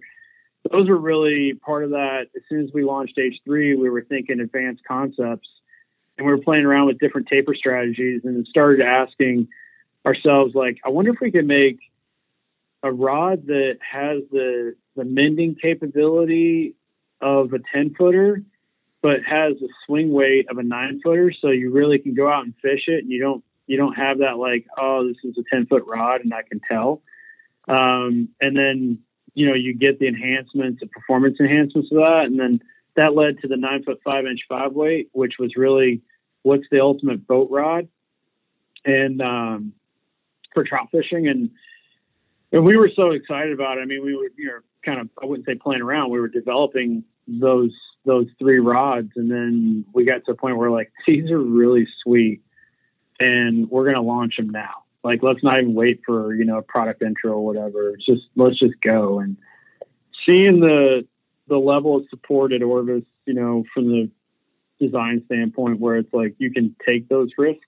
those 0.72 0.88
were 0.88 0.98
really 0.98 1.54
part 1.54 1.84
of 1.84 1.92
that. 1.92 2.28
As 2.36 2.42
soon 2.50 2.64
as 2.64 2.70
we 2.74 2.84
launched 2.84 3.18
H3, 3.18 3.78
we 3.78 3.90
were 3.90 4.04
thinking 4.04 4.40
advanced 4.40 4.84
concepts 4.88 5.48
and 6.18 6.26
we 6.26 6.34
were 6.34 6.42
playing 6.42 6.66
around 6.66 6.88
with 6.88 7.00
different 7.00 7.28
taper 7.28 7.54
strategies 7.54 8.22
and 8.24 8.48
started 8.48 8.86
asking 8.86 9.48
ourselves, 10.06 10.56
like, 10.56 10.80
I 10.86 10.90
wonder 10.90 11.12
if 11.12 11.20
we 11.20 11.32
could 11.32 11.48
make 11.48 11.80
a 12.84 12.92
rod 12.92 13.48
that 13.48 13.80
has 13.82 14.22
the, 14.32 14.76
the 14.96 15.04
mending 15.04 15.56
capability 15.56 16.76
of 17.22 17.54
a 17.54 17.60
10 17.74 17.96
footer, 17.98 18.42
but 19.02 19.24
has 19.28 19.54
a 19.54 19.68
swing 19.86 20.12
weight 20.12 20.50
of 20.50 20.58
a 20.58 20.64
nine 20.64 21.02
footer. 21.04 21.34
So 21.42 21.50
you 21.50 21.72
really 21.72 22.00
can 22.00 22.14
go 22.14 22.30
out 22.30 22.46
and 22.46 22.54
fish 22.62 22.84
it 22.88 23.04
and 23.04 23.12
you 23.12 23.20
don't, 23.20 23.44
you 23.68 23.78
don't 23.78 23.94
have 23.94 24.20
that 24.20 24.38
like, 24.38 24.66
oh, 24.78 25.08
this 25.08 25.18
is 25.24 25.38
a 25.38 25.56
10 25.56 25.68
foot 25.68 25.84
rod 25.88 26.22
and 26.22 26.34
I 26.34 26.44
can 26.44 26.62
tell. 26.70 27.02
Um, 27.68 28.30
and 28.40 28.56
then 28.56 29.00
you 29.36 29.48
know, 29.48 29.54
you 29.54 29.74
get 29.74 30.00
the 30.00 30.08
enhancements, 30.08 30.80
the 30.80 30.88
performance 30.88 31.38
enhancements 31.40 31.92
of 31.92 31.98
that. 31.98 32.24
And 32.26 32.40
then 32.40 32.62
that 32.96 33.14
led 33.14 33.40
to 33.42 33.48
the 33.48 33.58
nine 33.58 33.84
foot 33.84 34.00
five 34.04 34.26
inch 34.26 34.42
five 34.50 34.72
weight, 34.72 35.10
which 35.12 35.34
was 35.38 35.56
really 35.56 36.02
what's 36.42 36.64
the 36.72 36.80
ultimate 36.80 37.28
boat 37.28 37.50
rod 37.52 37.88
and 38.86 39.22
um, 39.22 39.74
for 40.54 40.64
trout 40.64 40.88
fishing. 40.92 41.28
And, 41.28 41.52
and 42.52 42.66
we 42.66 42.78
were 42.78 42.90
so 42.96 43.12
excited 43.12 43.52
about 43.52 43.78
it. 43.78 43.82
I 43.82 43.86
mean, 43.86 44.04
we 44.04 44.16
were, 44.16 44.30
you 44.38 44.46
know, 44.46 44.60
kind 44.86 45.02
of, 45.02 45.10
I 45.22 45.26
wouldn't 45.26 45.46
say 45.46 45.56
playing 45.56 45.82
around. 45.82 46.12
We 46.12 46.20
were 46.20 46.30
developing 46.30 47.04
those, 47.28 47.74
those 48.06 48.28
three 48.40 48.60
rods. 48.60 49.12
And 49.18 49.30
then 49.30 49.86
we 49.94 50.06
got 50.06 50.24
to 50.26 50.32
a 50.32 50.36
point 50.36 50.58
where 50.58 50.72
like, 50.72 50.92
these 51.06 51.30
are 51.30 51.40
really 51.40 51.88
sweet 52.04 52.42
and 53.20 53.70
we're 53.70 53.84
going 53.84 53.96
to 53.96 54.02
launch 54.02 54.38
them 54.38 54.50
now. 54.50 54.84
Like, 55.04 55.22
let's 55.22 55.44
not 55.44 55.60
even 55.60 55.76
wait 55.76 56.02
for 56.06 56.34
you 56.34 56.46
know 56.46 56.58
a 56.58 56.64
product 56.64 57.02
intro 57.02 57.34
or 57.34 57.46
whatever. 57.46 57.92
It's 57.92 58.06
just 58.06 58.24
let's 58.36 58.58
just 58.58 58.82
go 58.82 59.20
and 59.20 59.38
seeing 60.26 60.60
the 60.60 61.08
the 61.48 61.58
level 61.58 61.98
of 61.98 62.06
support 62.10 62.52
at 62.54 62.64
Orvis, 62.64 63.04
you 63.26 63.34
know, 63.34 63.64
from 63.74 63.90
the 63.90 64.10
design 64.80 65.22
standpoint, 65.26 65.80
where 65.80 65.98
it's 65.98 66.14
like 66.14 66.36
you 66.40 66.52
can 66.52 66.76
take 66.86 67.08
those 67.08 67.30
risks 67.38 67.66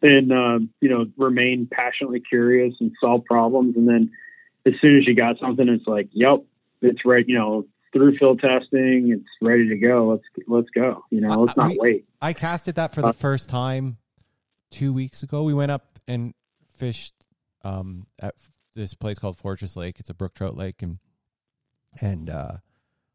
and 0.00 0.32
uh, 0.32 0.58
you 0.80 0.88
know 0.88 1.06
remain 1.16 1.68
passionately 1.70 2.20
curious 2.20 2.74
and 2.80 2.92
solve 3.00 3.24
problems, 3.24 3.76
and 3.76 3.88
then 3.88 4.10
as 4.66 4.74
soon 4.80 4.96
as 4.96 5.06
you 5.06 5.14
got 5.14 5.38
something, 5.38 5.68
it's 5.68 5.86
like, 5.86 6.08
yep, 6.12 6.44
it's 6.80 7.04
right. 7.04 7.26
You 7.26 7.38
know, 7.38 7.66
through 7.92 8.16
field 8.16 8.40
testing, 8.40 9.10
it's 9.12 9.28
ready 9.40 9.68
to 9.68 9.76
go. 9.76 10.08
Let's 10.08 10.46
let's 10.48 10.70
go. 10.70 11.04
You 11.10 11.20
know, 11.20 11.42
let's 11.42 11.56
not 11.56 11.70
we, 11.70 11.78
wait. 11.78 12.04
I 12.20 12.32
casted 12.32 12.76
that 12.76 12.94
for 12.94 13.02
the 13.02 13.08
uh, 13.08 13.12
first 13.12 13.48
time 13.48 13.98
two 14.72 14.92
weeks 14.92 15.22
ago. 15.22 15.44
We 15.44 15.54
went 15.54 15.70
up 15.70 16.00
and 16.08 16.34
fished 16.76 17.14
um, 17.62 18.06
at 18.18 18.34
this 18.74 18.94
place 18.94 19.18
called 19.18 19.36
Fortress 19.36 19.76
Lake. 19.76 20.00
It's 20.00 20.10
a 20.10 20.14
brook 20.14 20.34
trout 20.34 20.56
lake, 20.56 20.82
and 20.82 20.98
and 22.00 22.28
uh, 22.28 22.56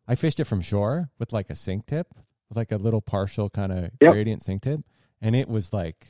I 0.08 0.16
fished 0.16 0.40
it 0.40 0.46
from 0.46 0.62
shore 0.62 1.10
with 1.20 1.34
like 1.34 1.50
a 1.50 1.56
sink 1.56 1.88
tip, 1.88 2.14
with 2.48 2.58
like 2.58 2.72
a 2.72 2.78
little 2.78 3.02
partial 3.02 3.50
kind 3.50 3.72
of 3.72 3.92
yep. 4.00 4.14
gradient 4.14 4.44
sink 4.44 4.62
tip, 4.62 4.82
and 5.22 5.36
it 5.36 5.50
was 5.50 5.74
like 5.74 6.08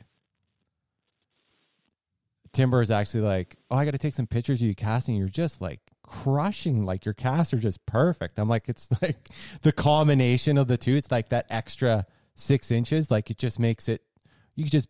Timber 2.53 2.81
is 2.81 2.91
actually 2.91 3.21
like, 3.21 3.55
oh, 3.69 3.75
I 3.75 3.85
got 3.85 3.91
to 3.91 3.97
take 3.97 4.13
some 4.13 4.27
pictures 4.27 4.61
of 4.61 4.67
you 4.67 4.75
casting. 4.75 5.15
You're 5.15 5.27
just 5.27 5.61
like 5.61 5.79
crushing, 6.03 6.85
like 6.85 7.05
your 7.05 7.13
casts 7.13 7.53
are 7.53 7.59
just 7.59 7.85
perfect. 7.85 8.39
I'm 8.39 8.49
like, 8.49 8.69
it's 8.69 8.89
like 9.01 9.29
the 9.61 9.71
combination 9.71 10.57
of 10.57 10.67
the 10.67 10.77
two. 10.77 10.95
It's 10.95 11.11
like 11.11 11.29
that 11.29 11.45
extra 11.49 12.05
six 12.35 12.71
inches, 12.71 13.09
like 13.09 13.29
it 13.31 13.37
just 13.37 13.59
makes 13.59 13.87
it. 13.87 14.01
You 14.55 14.65
just 14.65 14.87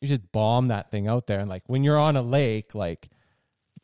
you 0.00 0.08
just 0.08 0.32
bomb 0.32 0.68
that 0.68 0.90
thing 0.90 1.08
out 1.08 1.26
there. 1.26 1.40
And 1.40 1.48
like 1.48 1.62
when 1.66 1.84
you're 1.84 1.98
on 1.98 2.16
a 2.16 2.22
lake, 2.22 2.74
like 2.74 3.08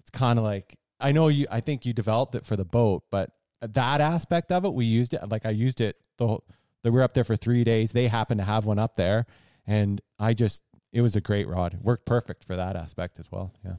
it's 0.01 0.11
kind 0.11 0.39
of 0.39 0.45
like 0.45 0.79
I 1.01 1.13
know 1.13 1.29
you. 1.29 1.47
I 1.51 1.61
think 1.61 1.85
you 1.85 1.93
developed 1.93 2.35
it 2.35 2.47
for 2.47 2.57
the 2.57 2.65
boat, 2.65 3.05
but 3.11 3.31
that 3.61 4.01
aspect 4.01 4.53
of 4.53 4.65
it, 4.65 4.73
we 4.73 4.85
used 4.85 5.15
it. 5.15 5.29
Like 5.29 5.47
I 5.47 5.51
used 5.51 5.81
it 5.81 5.97
the 6.17 6.27
whole. 6.27 6.45
We 6.83 6.91
were 6.91 7.03
up 7.03 7.15
there 7.15 7.25
for 7.25 7.37
three 7.37 7.65
days. 7.65 7.93
They 7.93 8.09
happened 8.09 8.41
to 8.41 8.45
have 8.45 8.67
one 8.67 8.79
up 8.79 8.97
there, 8.97 9.27
and 9.67 10.01
I 10.19 10.35
just 10.35 10.63
it 10.93 11.01
was 11.01 11.17
a 11.17 11.21
great 11.21 11.49
rod. 11.49 11.75
It 11.75 11.83
worked 11.83 12.07
perfect 12.07 12.45
for 12.45 12.57
that 12.57 12.77
aspect 12.77 13.19
as 13.19 13.31
well. 13.31 13.53
Yeah. 13.65 13.75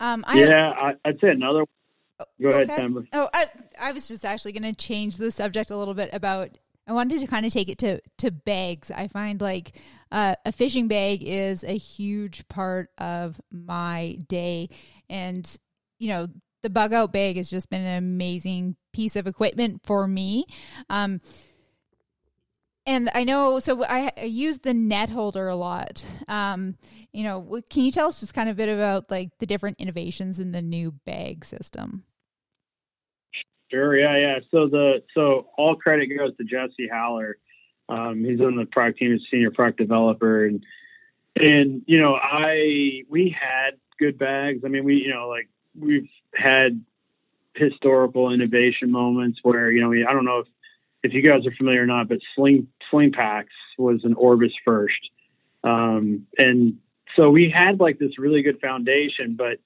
Um. 0.00 0.24
I 0.26 0.38
yeah, 0.38 0.70
I, 0.70 1.08
would 1.08 1.20
say 1.20 1.30
another. 1.30 1.64
Oh, 2.18 2.24
Go 2.40 2.48
okay. 2.48 2.62
ahead, 2.62 2.76
Tim. 2.78 3.08
Oh, 3.12 3.28
I, 3.32 3.46
I 3.78 3.92
was 3.92 4.08
just 4.08 4.24
actually 4.24 4.52
going 4.52 4.62
to 4.62 4.72
change 4.72 5.18
the 5.18 5.30
subject 5.30 5.70
a 5.70 5.76
little 5.76 5.92
bit 5.92 6.08
about 6.12 6.56
I 6.86 6.92
wanted 6.92 7.20
to 7.20 7.26
kind 7.26 7.44
of 7.44 7.52
take 7.52 7.68
it 7.68 7.78
to 7.78 8.00
to 8.18 8.30
bags. 8.30 8.90
I 8.90 9.08
find 9.08 9.40
like 9.40 9.76
uh, 10.12 10.36
a 10.44 10.52
fishing 10.52 10.88
bag 10.88 11.22
is 11.22 11.64
a 11.64 11.76
huge 11.76 12.46
part 12.48 12.90
of 12.98 13.40
my 13.50 14.18
day, 14.28 14.68
and 15.08 15.56
you 15.98 16.08
know 16.08 16.28
the 16.62 16.70
bug 16.70 16.92
out 16.92 17.12
bag 17.12 17.36
has 17.36 17.50
just 17.50 17.70
been 17.70 17.82
an 17.82 17.98
amazing 17.98 18.76
piece 18.92 19.16
of 19.16 19.26
equipment 19.26 19.82
for 19.84 20.06
me. 20.06 20.46
Um, 20.88 21.20
and 22.86 23.10
I 23.14 23.24
know, 23.24 23.58
so 23.58 23.84
I, 23.84 24.12
I, 24.16 24.24
use 24.24 24.58
the 24.58 24.72
net 24.72 25.10
holder 25.10 25.48
a 25.48 25.56
lot. 25.56 26.04
Um, 26.28 26.76
you 27.12 27.24
know, 27.24 27.60
can 27.68 27.82
you 27.82 27.90
tell 27.90 28.08
us 28.08 28.20
just 28.20 28.32
kind 28.32 28.48
of 28.48 28.56
a 28.56 28.58
bit 28.58 28.68
about 28.68 29.10
like 29.10 29.30
the 29.38 29.46
different 29.46 29.80
innovations 29.80 30.38
in 30.38 30.52
the 30.52 30.62
new 30.62 30.92
bag 31.04 31.44
system? 31.44 32.04
Sure. 33.70 33.96
Yeah. 33.96 34.16
Yeah. 34.16 34.38
So 34.50 34.68
the 34.68 35.02
so 35.14 35.48
all 35.56 35.76
credit 35.76 36.06
goes 36.06 36.36
to 36.36 36.44
Jesse 36.44 36.88
Haller. 36.92 37.36
Um, 37.88 38.24
he's 38.24 38.40
on 38.40 38.56
the 38.56 38.66
product 38.66 38.98
team 38.98 39.18
senior 39.30 39.50
product 39.50 39.78
developer, 39.78 40.44
and 40.44 40.64
and 41.36 41.82
you 41.86 42.00
know 42.00 42.14
I 42.14 43.02
we 43.08 43.36
had 43.38 43.78
good 43.98 44.18
bags. 44.18 44.62
I 44.64 44.68
mean 44.68 44.84
we 44.84 44.96
you 44.96 45.12
know 45.12 45.28
like 45.28 45.48
we've 45.78 46.08
had 46.34 46.84
historical 47.54 48.32
innovation 48.32 48.90
moments 48.90 49.40
where 49.42 49.70
you 49.70 49.80
know 49.80 49.92
I 50.08 50.12
don't 50.12 50.24
know 50.24 50.40
if 50.40 50.46
if 51.02 51.12
you 51.12 51.22
guys 51.22 51.46
are 51.46 51.54
familiar 51.56 51.82
or 51.82 51.86
not, 51.86 52.08
but 52.08 52.18
Sling 52.34 52.68
Sling 52.90 53.12
Packs 53.12 53.52
was 53.78 54.00
an 54.04 54.14
Orvis 54.14 54.52
first, 54.64 55.10
um, 55.64 56.26
and 56.38 56.78
so 57.16 57.30
we 57.30 57.50
had 57.50 57.80
like 57.80 57.98
this 57.98 58.18
really 58.18 58.42
good 58.42 58.60
foundation, 58.60 59.34
but 59.36 59.58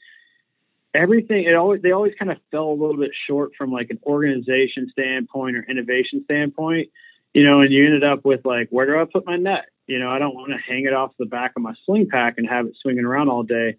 everything 0.94 1.44
it 1.44 1.54
always 1.54 1.80
they 1.82 1.92
always 1.92 2.14
kind 2.18 2.30
of 2.30 2.38
fell 2.50 2.68
a 2.68 2.72
little 2.72 2.96
bit 2.96 3.12
short 3.28 3.52
from 3.56 3.70
like 3.70 3.90
an 3.90 3.98
organization 4.04 4.88
standpoint 4.90 5.56
or 5.56 5.64
innovation 5.68 6.22
standpoint 6.24 6.88
you 7.32 7.44
know 7.44 7.60
and 7.60 7.72
you 7.72 7.84
ended 7.84 8.04
up 8.04 8.24
with 8.24 8.44
like 8.44 8.68
where 8.70 8.86
do 8.86 8.98
i 8.98 9.04
put 9.10 9.24
my 9.24 9.36
net? 9.36 9.66
You 9.86 9.98
know 9.98 10.10
i 10.10 10.18
don't 10.18 10.34
want 10.34 10.50
to 10.50 10.58
hang 10.58 10.84
it 10.84 10.92
off 10.92 11.12
the 11.18 11.26
back 11.26 11.52
of 11.56 11.62
my 11.62 11.74
sling 11.86 12.08
pack 12.10 12.34
and 12.38 12.48
have 12.48 12.66
it 12.66 12.74
swinging 12.80 13.04
around 13.04 13.28
all 13.28 13.42
day. 13.42 13.76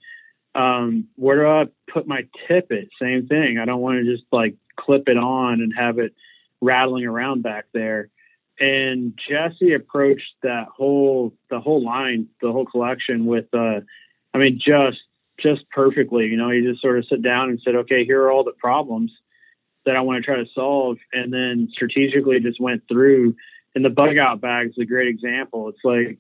Um, 0.53 1.07
where 1.15 1.37
do 1.37 1.47
i 1.47 1.91
put 1.91 2.07
my 2.07 2.27
tippet? 2.47 2.89
Same 3.01 3.27
thing. 3.27 3.57
I 3.57 3.65
don't 3.65 3.79
want 3.79 4.03
to 4.03 4.11
just 4.11 4.25
like 4.31 4.55
clip 4.75 5.07
it 5.07 5.17
on 5.17 5.61
and 5.61 5.73
have 5.77 5.99
it 5.99 6.13
rattling 6.59 7.05
around 7.05 7.43
back 7.43 7.65
there. 7.73 8.09
And 8.59 9.19
jesse 9.29 9.73
approached 9.73 10.33
that 10.43 10.67
whole 10.67 11.33
the 11.49 11.59
whole 11.59 11.83
line 11.83 12.27
the 12.41 12.51
whole 12.51 12.65
collection 12.65 13.25
with 13.25 13.45
uh 13.53 13.81
i 14.33 14.37
mean 14.37 14.59
just 14.65 14.99
just 15.41 15.69
perfectly. 15.69 16.25
You 16.25 16.37
know, 16.37 16.49
he 16.49 16.61
just 16.61 16.81
sort 16.81 16.97
of 16.97 17.05
sat 17.07 17.21
down 17.21 17.49
and 17.49 17.59
said, 17.63 17.75
okay, 17.75 18.05
here 18.05 18.23
are 18.23 18.31
all 18.31 18.43
the 18.43 18.53
problems 18.59 19.11
that 19.85 19.95
I 19.95 20.01
want 20.01 20.23
to 20.23 20.25
try 20.25 20.37
to 20.37 20.49
solve. 20.53 20.97
And 21.11 21.33
then 21.33 21.69
strategically 21.73 22.39
just 22.39 22.59
went 22.59 22.83
through. 22.87 23.35
And 23.75 23.85
the 23.85 23.89
bug 23.89 24.17
out 24.17 24.41
bag 24.41 24.67
is 24.67 24.77
a 24.79 24.85
great 24.85 25.07
example. 25.07 25.69
It's 25.69 25.83
like, 25.83 26.19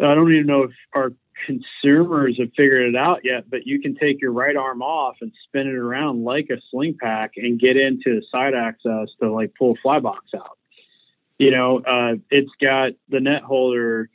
I 0.00 0.14
don't 0.14 0.32
even 0.32 0.46
know 0.46 0.64
if 0.64 0.72
our 0.94 1.12
consumers 1.46 2.36
have 2.38 2.50
figured 2.56 2.94
it 2.94 2.96
out 2.96 3.20
yet, 3.24 3.48
but 3.48 3.66
you 3.66 3.80
can 3.80 3.94
take 3.94 4.20
your 4.20 4.32
right 4.32 4.56
arm 4.56 4.82
off 4.82 5.16
and 5.20 5.32
spin 5.46 5.66
it 5.66 5.74
around 5.74 6.24
like 6.24 6.48
a 6.50 6.60
sling 6.70 6.96
pack 7.00 7.32
and 7.36 7.60
get 7.60 7.76
into 7.76 8.20
the 8.20 8.22
side 8.30 8.54
access 8.54 9.08
to 9.20 9.30
like 9.32 9.52
pull 9.58 9.76
fly 9.82 10.00
box 10.00 10.24
out. 10.34 10.58
You 11.38 11.50
know, 11.50 11.80
uh, 11.80 12.14
it's 12.30 12.50
got 12.60 12.92
the 13.08 13.20
net 13.20 13.42
holder 13.42 14.08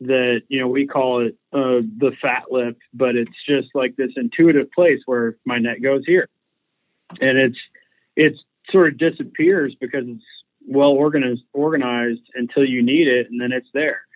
that, 0.00 0.42
you 0.48 0.60
know, 0.60 0.68
we 0.68 0.86
call 0.86 1.26
it 1.26 1.36
uh, 1.52 1.80
the 1.98 2.12
fat 2.20 2.44
lip, 2.50 2.78
but 2.92 3.16
it's 3.16 3.30
just 3.48 3.68
like 3.74 3.96
this 3.96 4.12
intuitive 4.16 4.70
place 4.72 5.00
where 5.06 5.36
my 5.44 5.58
net 5.58 5.82
goes 5.82 6.02
here. 6.06 6.28
And 7.20 7.38
it's, 7.38 7.58
it's 8.16 8.38
sort 8.70 8.88
of 8.88 8.98
disappears 8.98 9.74
because 9.80 10.04
it's 10.06 10.24
well 10.66 10.90
organized, 10.90 11.42
organized 11.52 12.22
until 12.34 12.64
you 12.64 12.82
need 12.82 13.08
it. 13.08 13.28
And 13.30 13.40
then 13.40 13.52
it's 13.52 13.68
there 13.72 14.06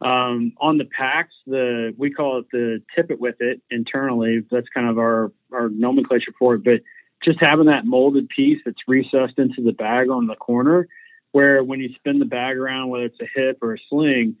um, 0.00 0.52
on 0.60 0.78
the 0.78 0.84
packs, 0.84 1.34
the 1.46 1.94
we 1.96 2.10
call 2.10 2.38
it 2.38 2.46
the 2.52 2.82
tippet 2.94 3.20
widget 3.20 3.60
internally. 3.70 4.44
That's 4.50 4.68
kind 4.74 4.88
of 4.88 4.98
our 4.98 5.32
our 5.52 5.68
nomenclature 5.68 6.32
for 6.38 6.54
it. 6.54 6.64
But 6.64 6.82
just 7.24 7.38
having 7.40 7.66
that 7.66 7.86
molded 7.86 8.28
piece 8.28 8.58
that's 8.64 8.76
recessed 8.86 9.38
into 9.38 9.62
the 9.62 9.72
bag 9.72 10.10
on 10.10 10.26
the 10.26 10.34
corner, 10.34 10.86
where 11.32 11.64
when 11.64 11.80
you 11.80 11.94
spin 11.94 12.18
the 12.18 12.26
bag 12.26 12.58
around, 12.58 12.90
whether 12.90 13.06
it's 13.06 13.20
a 13.20 13.28
hip 13.34 13.58
or 13.62 13.74
a 13.74 13.78
sling, 13.88 14.36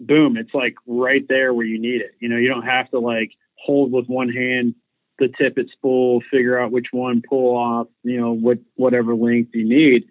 boom, 0.00 0.36
it's 0.36 0.54
like 0.54 0.74
right 0.86 1.24
there 1.28 1.54
where 1.54 1.66
you 1.66 1.78
need 1.78 2.00
it. 2.00 2.12
You 2.18 2.28
know, 2.28 2.36
you 2.36 2.48
don't 2.48 2.66
have 2.66 2.90
to 2.90 2.98
like 2.98 3.32
hold 3.56 3.92
with 3.92 4.06
one 4.06 4.30
hand 4.30 4.74
the 5.18 5.28
tippet 5.28 5.66
spool, 5.72 6.22
figure 6.30 6.58
out 6.58 6.72
which 6.72 6.86
one 6.92 7.22
pull 7.28 7.54
off, 7.54 7.88
you 8.02 8.18
know, 8.18 8.32
what 8.32 8.58
whatever 8.76 9.14
length 9.14 9.50
you 9.54 9.68
need 9.68 10.06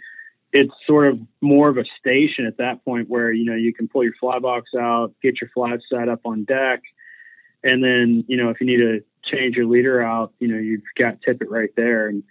it's 0.52 0.74
sort 0.88 1.08
of 1.08 1.20
more 1.42 1.70
of 1.70 1.78
a 1.78 1.84
station 2.00 2.46
at 2.46 2.58
that 2.58 2.84
point 2.84 3.10
where 3.10 3.32
you 3.32 3.46
know 3.46 3.56
you 3.56 3.74
can 3.74 3.88
pull 3.88 4.04
your 4.04 4.14
fly 4.20 4.40
box 4.40 4.72
out, 4.80 5.14
get 5.22 5.40
your 5.42 5.50
fly 5.54 5.78
set 5.92 6.10
up 6.10 6.22
on 6.26 6.44
deck, 6.44 6.82
and 7.64 7.84
then 7.84 8.24
you 8.28 8.38
know 8.38 8.50
if 8.50 8.60
you 8.60 8.68
need 8.68 8.78
to 8.78 9.04
change 9.24 9.56
your 9.56 9.68
leader 9.68 10.02
out, 10.02 10.34
you 10.40 10.48
know 10.48 10.58
you've 10.58 10.82
got 10.98 11.22
tippet 11.22 11.50
right 11.50 11.70
there. 11.76 12.08
And 12.08 12.24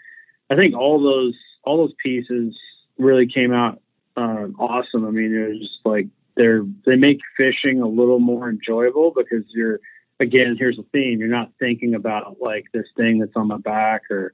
I 0.51 0.57
think 0.57 0.77
all 0.77 1.01
those 1.01 1.35
all 1.65 1.77
those 1.77 1.95
pieces 2.03 2.59
really 2.99 3.27
came 3.27 3.53
out 3.53 3.81
uh, 4.17 4.49
awesome. 4.59 5.07
I 5.07 5.11
mean, 5.11 5.33
it 5.33 5.49
was 5.49 5.59
just 5.61 5.81
like 5.85 6.09
they're 6.39 6.63
they 6.87 6.97
make 6.97 7.19
fishing 7.37 7.83
a 7.83 7.89
little 7.89 8.21
more 8.21 8.49
enjoyable 8.49 9.13
because 9.15 9.45
you're 9.53 9.81
again 10.21 10.57
here's 10.59 10.77
the 10.77 10.85
theme 10.93 11.19
you're 11.19 11.29
not 11.29 11.51
thinking 11.59 11.95
about 11.95 12.37
like 12.41 12.65
this 12.73 12.87
thing 12.97 13.19
that's 13.19 13.37
on 13.37 13.49
my 13.49 13.59
back 13.59 14.03
or 14.11 14.33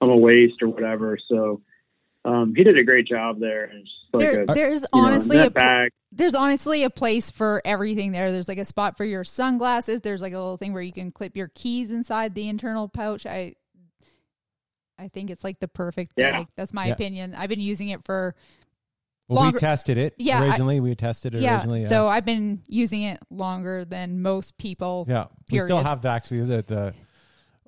on 0.00 0.08
my 0.08 0.14
waist 0.14 0.62
or 0.62 0.68
whatever. 0.68 1.18
So 1.28 1.60
um, 2.24 2.54
he 2.54 2.64
did 2.64 2.78
a 2.78 2.84
great 2.84 3.06
job 3.06 3.38
there. 3.40 3.70
Like 4.12 4.20
there, 4.20 4.42
a, 4.42 4.46
there's 4.46 4.84
honestly 4.92 5.36
know, 5.36 5.46
a 5.46 5.50
bag. 5.50 5.90
there's 6.12 6.34
honestly 6.34 6.84
a 6.84 6.90
place 6.90 7.30
for 7.30 7.62
everything 7.64 8.12
there. 8.12 8.30
There's 8.32 8.48
like 8.48 8.58
a 8.58 8.64
spot 8.64 8.96
for 8.96 9.04
your 9.04 9.24
sunglasses. 9.24 10.00
There's 10.00 10.20
like 10.20 10.32
a 10.32 10.38
little 10.38 10.56
thing 10.56 10.72
where 10.72 10.82
you 10.82 10.92
can 10.92 11.10
clip 11.10 11.36
your 11.36 11.48
keys 11.48 11.90
inside 11.90 12.34
the 12.34 12.48
internal 12.48 12.88
pouch. 12.88 13.26
I 13.26 13.54
I 14.98 15.08
think 15.08 15.30
it's 15.30 15.44
like 15.44 15.60
the 15.60 15.68
perfect 15.68 16.12
yeah. 16.16 16.30
bag. 16.32 16.48
That's 16.56 16.74
my 16.74 16.86
yeah. 16.86 16.92
opinion. 16.92 17.34
I've 17.34 17.48
been 17.48 17.60
using 17.60 17.88
it 17.88 18.04
for 18.04 18.34
well, 19.30 19.44
longer. 19.44 19.56
we 19.56 19.60
tested 19.60 19.96
it 19.96 20.14
yeah, 20.18 20.44
originally. 20.44 20.76
I, 20.76 20.80
we 20.80 20.94
tested 20.94 21.34
it 21.34 21.42
yeah, 21.42 21.54
originally. 21.54 21.82
Yeah. 21.82 21.88
So 21.88 22.08
I've 22.08 22.24
been 22.24 22.62
using 22.66 23.02
it 23.02 23.20
longer 23.30 23.84
than 23.84 24.22
most 24.22 24.58
people. 24.58 25.06
Yeah. 25.08 25.26
Period. 25.48 25.50
We 25.50 25.58
still 25.60 25.82
have 25.82 26.02
the, 26.02 26.08
actually 26.08 26.40
the, 26.40 26.62
the 26.62 26.94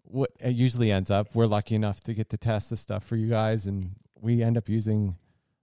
what 0.05 0.31
it 0.41 0.55
usually 0.55 0.91
ends 0.91 1.11
up. 1.11 1.29
We're 1.35 1.47
lucky 1.47 1.77
enough 1.77 2.01
to 2.01 2.15
get 2.15 2.31
to 2.31 2.37
test 2.37 2.71
the 2.71 2.77
stuff 2.77 3.05
for 3.05 3.17
you 3.17 3.29
guys, 3.29 3.67
and 3.67 3.93
we 4.21 4.43
end 4.43 4.59
up 4.59 4.69
using 4.69 5.17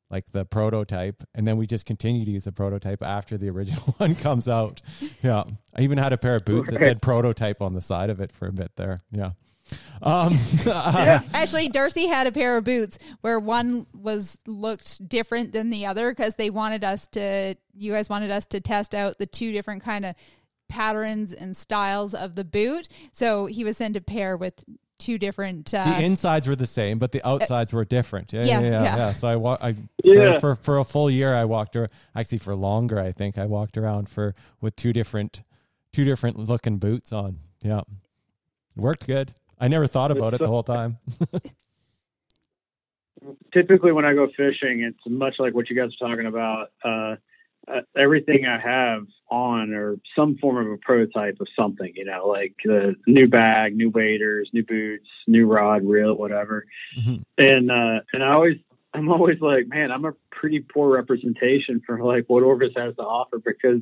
like 0.10 0.32
the 0.32 0.43
prototype 0.43 1.24
and 1.36 1.47
then 1.47 1.56
we 1.58 1.68
just 1.68 1.86
continue 1.86 2.26
to 2.26 2.32
use 2.32 2.45
the 2.45 2.52
prototype 2.52 3.04
after 3.04 3.38
the 3.38 3.47
original 3.47 3.93
one 3.97 4.16
comes 4.16 4.47
out 4.47 4.82
yeah 5.22 5.43
i 5.76 5.82
even 5.82 6.00
had 6.00 6.12
a 6.12 6.18
pair 6.18 6.36
of 6.36 6.45
boots 6.45 6.72
that 6.72 6.80
said 6.80 7.00
prototype 7.00 7.62
on 7.62 7.76
the 7.76 7.82
side 7.82 8.10
of 8.10 8.20
it 8.20 8.32
for 8.32 8.47
a 8.47 8.52
bit 8.52 8.72
there 8.76 9.02
yeah 9.12 9.32
um 10.01 10.38
yeah. 10.65 11.22
actually 11.34 11.70
darcy 11.70 12.07
had 12.07 12.28
a 12.28 12.32
pair 12.32 12.57
of 12.57 12.63
boots 12.63 12.97
where 13.22 13.39
one 13.39 13.86
was 13.93 14.39
looked 14.47 15.07
different 15.07 15.53
than 15.53 15.70
the 15.70 15.86
other 15.86 16.11
because 16.11 16.36
they 16.36 16.49
wanted 16.49 16.84
us 16.84 17.07
to 17.07 17.55
you 17.74 17.93
guys 17.93 18.09
wanted 18.09 18.32
us 18.32 18.45
to 18.45 18.59
test 18.59 18.95
out 18.95 19.17
the 19.17 19.26
two 19.26 19.51
different 19.51 19.84
kind 19.84 20.05
of 20.05 20.15
patterns 20.67 21.34
and 21.34 21.57
styles 21.57 22.13
of 22.13 22.36
the 22.36 22.43
boot 22.43 22.88
so 23.11 23.47
he 23.47 23.63
was 23.63 23.78
sent 23.78 23.95
a 23.95 24.01
pair 24.01 24.38
with 24.38 24.63
two 24.99 25.17
different. 25.17 25.74
Uh, 25.74 25.97
the 25.97 26.05
insides 26.05 26.47
were 26.47 26.55
the 26.55 26.67
same, 26.67 26.99
but 26.99 27.11
the 27.11 27.26
outsides 27.28 27.74
uh, 27.74 27.78
were 27.78 27.86
different. 27.86 28.32
Yeah, 28.32 28.43
yeah, 28.43 28.59
yeah. 28.59 28.70
yeah, 28.70 28.97
yeah. 28.97 29.11
So 29.13 29.28
I 29.28 29.38
walked. 29.38 29.63
I 29.63 29.76
yeah. 30.03 30.34
For, 30.34 30.39
for, 30.39 30.55
for 30.55 30.78
a 30.78 30.86
full 30.86 31.09
year, 31.09 31.34
I 31.34 31.45
walked. 31.45 31.76
Or 31.76 31.89
actually, 32.15 32.38
for 32.38 32.53
longer, 32.53 32.99
I 32.99 33.11
think 33.11 33.38
I 33.38 33.45
walked 33.45 33.78
around 33.78 34.09
for 34.09 34.36
with 34.61 34.76
two 34.76 34.93
different, 34.93 35.41
two 35.91 36.03
different 36.03 36.38
looking 36.38 36.78
boots 36.78 37.11
on. 37.11 37.39
Yeah, 37.63 37.82
worked 38.76 39.07
good. 39.07 39.34
I 39.60 39.68
never 39.68 39.88
thought 39.88 40.12
about 40.12 40.34
it 40.34 40.39
the 40.39 40.47
whole 40.47 40.64
time. 40.64 40.97
Typically, 43.53 43.91
when 43.91 44.05
I 44.05 44.14
go 44.14 44.28
fishing, 44.28 44.82
it's 44.82 44.99
much 45.05 45.36
like 45.39 45.53
what 45.53 45.70
you 45.70 45.76
guys 45.76 45.89
are 46.01 46.07
talking 46.07 46.26
about. 46.26 46.72
Uh, 46.84 47.16
uh, 47.68 47.82
everything 47.95 48.45
I 48.45 48.60
have 48.60 49.05
on 49.30 49.74
or 49.74 49.97
some 50.16 50.38
form 50.38 50.66
of 50.66 50.72
a 50.72 50.78
prototype 50.78 51.38
of 51.39 51.47
something, 51.55 51.91
you 51.95 52.05
know, 52.05 52.28
like 52.28 52.55
the 52.64 52.95
new 53.05 53.28
bag, 53.28 53.76
new 53.76 53.89
waders, 53.89 54.49
new 54.53 54.64
boots, 54.64 55.07
new 55.28 55.45
rod, 55.45 55.84
reel, 55.86 56.16
whatever. 56.16 56.66
Mm-hmm. 56.99 57.18
And 57.38 57.72
uh, 57.72 58.01
and 58.14 58.24
I 58.24 58.34
always 58.34 58.57
I'm 58.93 59.10
always 59.10 59.39
like, 59.39 59.68
man, 59.68 59.91
I'm 59.91 60.05
a 60.05 60.14
pretty 60.32 60.62
poor 60.62 60.89
representation 60.95 61.82
for 61.86 62.03
like 62.03 62.26
what 62.28 62.43
Orvis 62.43 62.74
has 62.76 62.95
to 62.95 63.03
offer 63.03 63.39
because 63.39 63.82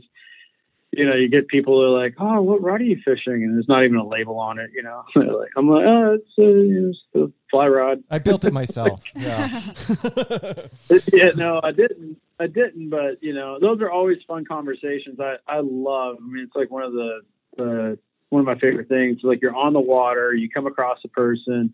you 0.91 1.05
know, 1.05 1.15
you 1.15 1.29
get 1.29 1.47
people 1.47 1.75
who 1.75 1.93
are 1.93 2.01
like, 2.01 2.15
"Oh, 2.17 2.41
what 2.41 2.61
rod 2.61 2.81
are 2.81 2.85
you 2.85 2.97
fishing?" 3.03 3.43
And 3.43 3.55
there's 3.55 3.67
not 3.67 3.83
even 3.83 3.97
a 3.97 4.07
label 4.07 4.39
on 4.39 4.59
it. 4.59 4.71
You 4.73 4.83
know, 4.83 5.03
like 5.15 5.51
I'm 5.57 5.69
like, 5.69 5.85
"Oh, 5.85 6.13
it's, 6.15 6.31
uh, 6.39 6.89
it's 6.89 6.99
the 7.13 7.31
fly 7.51 7.67
rod." 7.67 8.03
I 8.09 8.19
built 8.19 8.45
it 8.45 8.53
myself. 8.53 9.03
yeah. 9.15 9.61
yeah, 11.13 11.31
no, 11.35 11.59
I 11.63 11.71
didn't. 11.71 12.17
I 12.39 12.47
didn't, 12.47 12.89
but 12.89 13.21
you 13.21 13.33
know, 13.33 13.57
those 13.59 13.81
are 13.81 13.91
always 13.91 14.17
fun 14.27 14.45
conversations. 14.45 15.19
I 15.19 15.35
I 15.47 15.59
love. 15.59 16.17
I 16.21 16.25
mean, 16.25 16.43
it's 16.43 16.55
like 16.55 16.71
one 16.71 16.83
of 16.83 16.93
the 16.93 17.21
the 17.57 17.99
one 18.29 18.39
of 18.39 18.45
my 18.45 18.57
favorite 18.57 18.87
things. 18.87 19.19
Like 19.23 19.41
you're 19.41 19.55
on 19.55 19.73
the 19.73 19.79
water, 19.79 20.33
you 20.33 20.49
come 20.49 20.67
across 20.67 20.99
a 21.03 21.09
person 21.09 21.73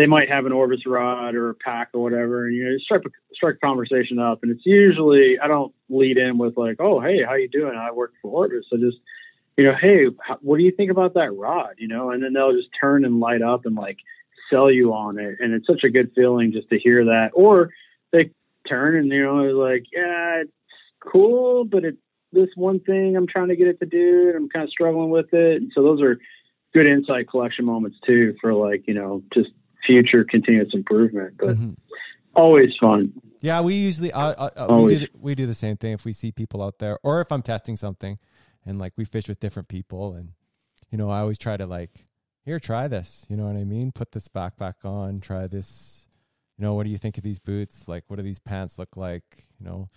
they 0.00 0.06
might 0.06 0.30
have 0.30 0.46
an 0.46 0.52
Orvis 0.52 0.86
rod 0.86 1.34
or 1.34 1.50
a 1.50 1.54
pack 1.54 1.90
or 1.92 2.02
whatever, 2.02 2.46
and 2.46 2.56
you 2.56 2.64
know, 2.64 2.78
strike 2.78 3.02
a, 3.04 3.10
strike 3.34 3.60
conversation 3.60 4.18
up. 4.18 4.42
And 4.42 4.50
it's 4.50 4.64
usually 4.64 5.38
I 5.38 5.46
don't 5.46 5.74
lead 5.90 6.16
in 6.16 6.38
with 6.38 6.56
like, 6.56 6.76
"Oh, 6.78 7.00
hey, 7.00 7.22
how 7.22 7.34
you 7.34 7.48
doing? 7.48 7.74
I 7.76 7.92
work 7.92 8.14
for 8.22 8.30
Orvis." 8.30 8.64
I 8.72 8.76
just, 8.76 8.96
you 9.58 9.64
know, 9.64 9.74
"Hey, 9.78 10.06
what 10.40 10.56
do 10.56 10.64
you 10.64 10.72
think 10.72 10.90
about 10.90 11.12
that 11.14 11.34
rod?" 11.34 11.74
You 11.76 11.88
know, 11.88 12.12
and 12.12 12.22
then 12.22 12.32
they'll 12.32 12.56
just 12.56 12.70
turn 12.80 13.04
and 13.04 13.20
light 13.20 13.42
up 13.42 13.66
and 13.66 13.74
like 13.74 13.98
sell 14.48 14.70
you 14.70 14.94
on 14.94 15.18
it, 15.18 15.36
and 15.40 15.52
it's 15.52 15.66
such 15.66 15.84
a 15.84 15.90
good 15.90 16.12
feeling 16.14 16.52
just 16.52 16.70
to 16.70 16.78
hear 16.78 17.04
that. 17.04 17.32
Or 17.34 17.68
they 18.10 18.30
turn 18.66 18.96
and 18.96 19.08
you 19.08 19.22
know, 19.22 19.42
like, 19.58 19.84
"Yeah, 19.92 20.40
it's 20.40 20.52
cool, 21.00 21.66
but 21.66 21.84
it's 21.84 22.00
this 22.32 22.48
one 22.54 22.80
thing 22.80 23.18
I'm 23.18 23.26
trying 23.26 23.48
to 23.48 23.56
get 23.56 23.68
it 23.68 23.80
to 23.80 23.86
do, 23.86 24.28
and 24.28 24.36
I'm 24.36 24.48
kind 24.48 24.64
of 24.64 24.70
struggling 24.70 25.10
with 25.10 25.34
it." 25.34 25.60
And 25.60 25.70
so 25.74 25.82
those 25.82 26.00
are 26.00 26.18
good 26.72 26.86
insight 26.86 27.28
collection 27.28 27.66
moments 27.66 27.98
too 28.06 28.34
for 28.40 28.54
like 28.54 28.84
you 28.86 28.94
know 28.94 29.22
just 29.34 29.50
future 29.86 30.24
continuous 30.24 30.70
improvement. 30.72 31.34
But 31.38 31.56
mm-hmm. 31.56 31.72
always 32.34 32.70
fun. 32.80 33.12
Yeah, 33.40 33.60
we 33.62 33.74
usually 33.74 34.12
uh, 34.12 34.20
uh, 34.20 34.50
uh 34.56 34.76
we, 34.82 34.94
do 34.94 34.98
the, 35.00 35.08
we 35.18 35.34
do 35.34 35.46
the 35.46 35.54
same 35.54 35.76
thing 35.76 35.92
if 35.92 36.04
we 36.04 36.12
see 36.12 36.30
people 36.30 36.62
out 36.62 36.78
there, 36.78 36.98
or 37.02 37.20
if 37.20 37.32
I'm 37.32 37.42
testing 37.42 37.76
something, 37.76 38.18
and 38.66 38.78
like 38.78 38.92
we 38.96 39.04
fish 39.04 39.28
with 39.28 39.40
different 39.40 39.68
people, 39.68 40.14
and 40.14 40.32
you 40.90 40.98
know 40.98 41.10
I 41.10 41.20
always 41.20 41.38
try 41.38 41.56
to 41.56 41.66
like 41.66 42.04
here 42.44 42.60
try 42.60 42.88
this. 42.88 43.26
You 43.28 43.36
know 43.36 43.46
what 43.46 43.56
I 43.56 43.64
mean? 43.64 43.92
Put 43.92 44.12
this 44.12 44.28
backpack 44.28 44.84
on. 44.84 45.20
Try 45.20 45.46
this. 45.46 46.06
You 46.58 46.64
know 46.64 46.74
what 46.74 46.84
do 46.84 46.92
you 46.92 46.98
think 46.98 47.16
of 47.16 47.24
these 47.24 47.38
boots? 47.38 47.88
Like 47.88 48.04
what 48.08 48.16
do 48.16 48.22
these 48.22 48.38
pants 48.38 48.78
look 48.78 48.96
like? 48.96 49.24
You 49.58 49.66
know 49.66 49.88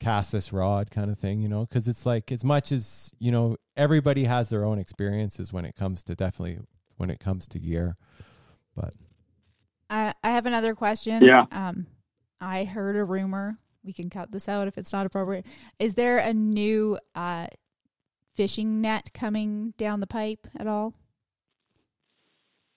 cast 0.00 0.32
this 0.32 0.52
rod 0.52 0.90
kind 0.90 1.10
of 1.10 1.18
thing, 1.18 1.40
you 1.40 1.48
know, 1.48 1.66
because 1.66 1.86
it's 1.86 2.04
like 2.04 2.32
as 2.32 2.42
much 2.42 2.72
as, 2.72 3.12
you 3.18 3.30
know, 3.30 3.56
everybody 3.76 4.24
has 4.24 4.48
their 4.48 4.64
own 4.64 4.78
experiences 4.78 5.52
when 5.52 5.64
it 5.64 5.76
comes 5.76 6.02
to 6.04 6.14
definitely 6.14 6.58
when 6.96 7.10
it 7.10 7.20
comes 7.20 7.46
to 7.48 7.58
gear. 7.58 7.96
But 8.76 8.94
I 9.88 10.14
I 10.22 10.30
have 10.30 10.46
another 10.46 10.74
question. 10.74 11.22
Yeah. 11.24 11.46
Um, 11.50 11.86
I 12.40 12.64
heard 12.64 12.96
a 12.96 13.04
rumor. 13.04 13.58
We 13.84 13.92
can 13.92 14.10
cut 14.10 14.30
this 14.30 14.48
out 14.48 14.68
if 14.68 14.78
it's 14.78 14.92
not 14.92 15.06
appropriate. 15.06 15.46
Is 15.78 15.94
there 15.94 16.18
a 16.18 16.34
new 16.34 16.98
uh, 17.14 17.46
fishing 18.34 18.80
net 18.80 19.10
coming 19.12 19.74
down 19.76 20.00
the 20.00 20.06
pipe 20.06 20.46
at 20.56 20.66
all? 20.66 20.94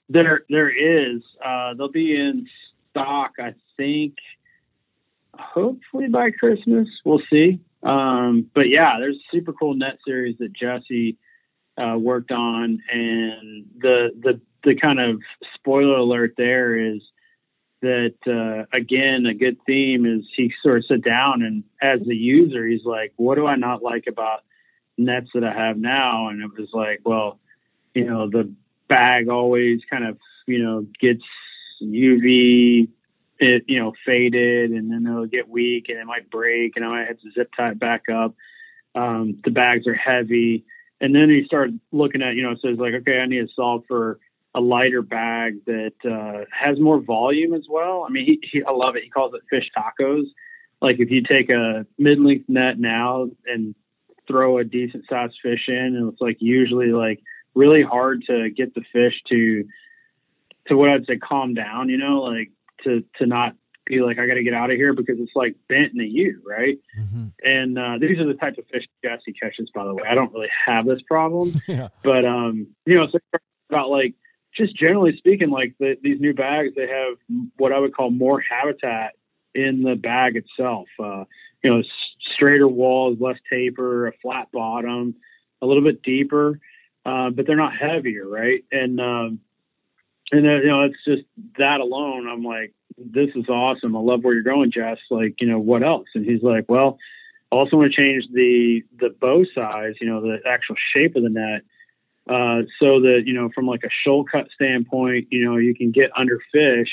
There, 0.09 0.41
there 0.49 0.69
is. 0.69 1.21
Uh, 1.43 1.73
they'll 1.73 1.91
be 1.91 2.15
in 2.15 2.47
stock, 2.89 3.31
I 3.39 3.53
think. 3.77 4.15
Hopefully 5.33 6.07
by 6.09 6.31
Christmas, 6.31 6.87
we'll 7.03 7.21
see. 7.29 7.59
Um, 7.81 8.49
but 8.53 8.69
yeah, 8.69 8.99
there's 8.99 9.15
a 9.15 9.35
super 9.35 9.53
cool 9.53 9.73
net 9.73 9.97
series 10.05 10.37
that 10.39 10.53
Jesse 10.53 11.17
uh, 11.77 11.97
worked 11.97 12.31
on, 12.31 12.79
and 12.91 13.65
the 13.77 14.11
the 14.21 14.39
the 14.63 14.75
kind 14.75 14.99
of 14.99 15.21
spoiler 15.55 15.97
alert 15.97 16.33
there 16.37 16.77
is 16.77 17.01
that 17.81 18.15
uh, 18.27 18.65
again 18.75 19.25
a 19.25 19.33
good 19.33 19.57
theme 19.65 20.05
is 20.05 20.25
he 20.35 20.51
sort 20.63 20.77
of 20.77 20.85
sit 20.89 21.03
down 21.03 21.41
and 21.41 21.63
as 21.81 21.99
the 22.05 22.15
user 22.15 22.65
he's 22.65 22.85
like 22.85 23.11
what 23.17 23.35
do 23.35 23.45
i 23.45 23.55
not 23.55 23.83
like 23.83 24.05
about 24.07 24.39
nets 24.97 25.29
that 25.33 25.43
I 25.43 25.53
have 25.53 25.77
now, 25.77 26.29
and 26.29 26.41
it 26.41 26.51
was 26.57 26.69
like, 26.73 27.01
well, 27.03 27.39
you 27.93 28.05
know, 28.05 28.29
the 28.29 28.53
bag 28.87 29.29
always 29.29 29.81
kind 29.89 30.05
of 30.05 30.17
you 30.45 30.63
know 30.63 30.85
gets 30.99 31.23
UV 31.81 32.89
it 33.39 33.63
you 33.67 33.79
know 33.79 33.93
faded 34.05 34.71
and 34.71 34.91
then 34.91 35.07
it'll 35.07 35.25
get 35.25 35.49
weak 35.49 35.85
and 35.89 35.97
it 35.97 36.05
might 36.05 36.29
break 36.29 36.73
and 36.75 36.85
I 36.85 36.89
might 36.89 37.07
have 37.07 37.19
to 37.21 37.31
zip 37.31 37.49
tie 37.55 37.71
it 37.71 37.79
back 37.79 38.03
up. 38.13 38.35
Um, 38.95 39.39
the 39.43 39.51
bags 39.51 39.87
are 39.87 39.95
heavy, 39.95 40.65
and 41.01 41.15
then 41.15 41.29
he 41.29 41.45
start 41.45 41.71
looking 41.91 42.21
at 42.21 42.35
you 42.35 42.43
know 42.43 42.55
says 42.55 42.77
like 42.77 42.93
okay 42.93 43.19
I 43.19 43.25
need 43.25 43.47
to 43.47 43.53
solve 43.55 43.83
for 43.87 44.19
a 44.55 44.61
lighter 44.61 45.01
bag 45.01 45.65
that 45.65 45.93
uh, 46.05 46.45
has 46.51 46.79
more 46.79 46.99
volume 46.99 47.53
as 47.53 47.65
well. 47.69 48.05
I 48.07 48.11
mean 48.11 48.25
he, 48.25 48.39
he 48.51 48.63
I 48.63 48.71
love 48.71 48.95
it. 48.95 49.03
He 49.03 49.09
calls 49.09 49.33
it 49.33 49.41
fish 49.49 49.69
tacos. 49.75 50.25
Like 50.81 50.97
if 50.99 51.09
you 51.09 51.23
take 51.23 51.49
a 51.49 51.85
mid 51.97 52.19
length 52.19 52.49
net 52.49 52.79
now 52.79 53.29
and 53.45 53.75
throw 54.27 54.57
a 54.57 54.63
decent 54.63 55.05
sized 55.09 55.35
fish 55.41 55.65
in, 55.67 55.95
and 55.95 56.11
it's 56.11 56.21
like 56.21 56.37
usually 56.39 56.91
like 56.91 57.21
really 57.55 57.83
hard 57.83 58.23
to 58.27 58.49
get 58.49 58.73
the 58.73 58.83
fish 58.91 59.13
to 59.29 59.65
to 60.67 60.75
what 60.75 60.89
I'd 60.89 61.05
say 61.05 61.17
calm 61.17 61.53
down, 61.53 61.89
you 61.89 61.97
know, 61.97 62.21
like 62.21 62.51
to 62.83 63.03
to 63.17 63.25
not 63.25 63.55
be 63.85 64.01
like 64.01 64.17
I 64.17 64.27
got 64.27 64.35
to 64.35 64.43
get 64.43 64.53
out 64.53 64.71
of 64.71 64.77
here 64.77 64.93
because 64.93 65.17
it's 65.19 65.31
like 65.35 65.55
bent 65.67 65.93
in 65.93 66.01
a 66.01 66.05
U, 66.05 66.41
right? 66.45 66.79
Mm-hmm. 66.99 67.27
And 67.43 67.77
uh, 67.77 67.97
these 67.99 68.19
are 68.19 68.27
the 68.27 68.33
types 68.33 68.57
of 68.57 68.65
fish 68.71 68.83
Jesse 69.03 69.33
catches. 69.33 69.69
By 69.73 69.83
the 69.83 69.93
way, 69.93 70.03
I 70.09 70.15
don't 70.15 70.31
really 70.33 70.51
have 70.65 70.85
this 70.85 71.01
problem, 71.07 71.53
yeah. 71.67 71.89
but 72.03 72.25
um, 72.25 72.67
you 72.85 72.95
know, 72.95 73.07
so 73.11 73.19
about 73.69 73.89
like 73.89 74.15
just 74.55 74.75
generally 74.75 75.15
speaking, 75.17 75.49
like 75.49 75.75
the, 75.79 75.97
these 76.01 76.19
new 76.19 76.33
bags, 76.33 76.73
they 76.75 76.87
have 76.87 77.17
what 77.57 77.71
I 77.71 77.79
would 77.79 77.95
call 77.95 78.11
more 78.11 78.39
habitat 78.41 79.13
in 79.55 79.83
the 79.83 79.95
bag 79.95 80.35
itself. 80.35 80.87
Uh, 80.99 81.25
you 81.63 81.73
know, 81.73 81.83
straighter 82.35 82.67
walls, 82.67 83.17
less 83.19 83.37
taper, 83.49 84.07
a 84.07 84.13
flat 84.21 84.51
bottom, 84.51 85.15
a 85.61 85.65
little 85.65 85.83
bit 85.83 86.03
deeper, 86.03 86.59
uh, 87.05 87.29
but 87.29 87.47
they're 87.47 87.55
not 87.55 87.73
heavier, 87.75 88.27
right? 88.27 88.63
And 88.71 88.99
um, 88.99 89.39
and 90.31 90.45
you 90.45 90.67
know, 90.67 90.83
it's 90.83 91.03
just 91.05 91.23
that 91.57 91.79
alone. 91.79 92.27
I'm 92.27 92.43
like, 92.43 92.73
this 92.97 93.29
is 93.35 93.47
awesome. 93.49 93.95
I 93.95 93.99
love 93.99 94.23
where 94.23 94.33
you're 94.33 94.43
going, 94.43 94.71
Jess. 94.71 94.97
Like, 95.09 95.35
you 95.39 95.47
know, 95.47 95.59
what 95.59 95.83
else? 95.83 96.07
And 96.15 96.25
he's 96.25 96.43
like, 96.43 96.65
well, 96.67 96.97
I 97.51 97.55
also 97.55 97.77
want 97.77 97.93
to 97.93 98.03
change 98.03 98.23
the 98.31 98.83
the 98.99 99.09
bow 99.09 99.45
size. 99.55 99.93
You 100.01 100.09
know, 100.09 100.21
the 100.21 100.37
actual 100.45 100.75
shape 100.93 101.15
of 101.15 101.23
the 101.23 101.29
net. 101.29 101.61
Uh, 102.27 102.61
so 102.81 103.01
that 103.01 103.23
you 103.25 103.33
know, 103.33 103.49
from 103.53 103.65
like 103.65 103.83
a 103.83 103.89
shoal 104.03 104.23
cut 104.23 104.47
standpoint, 104.55 105.27
you 105.29 105.43
know, 105.43 105.57
you 105.57 105.75
can 105.75 105.91
get 105.91 106.09
under 106.17 106.39
fish 106.51 106.87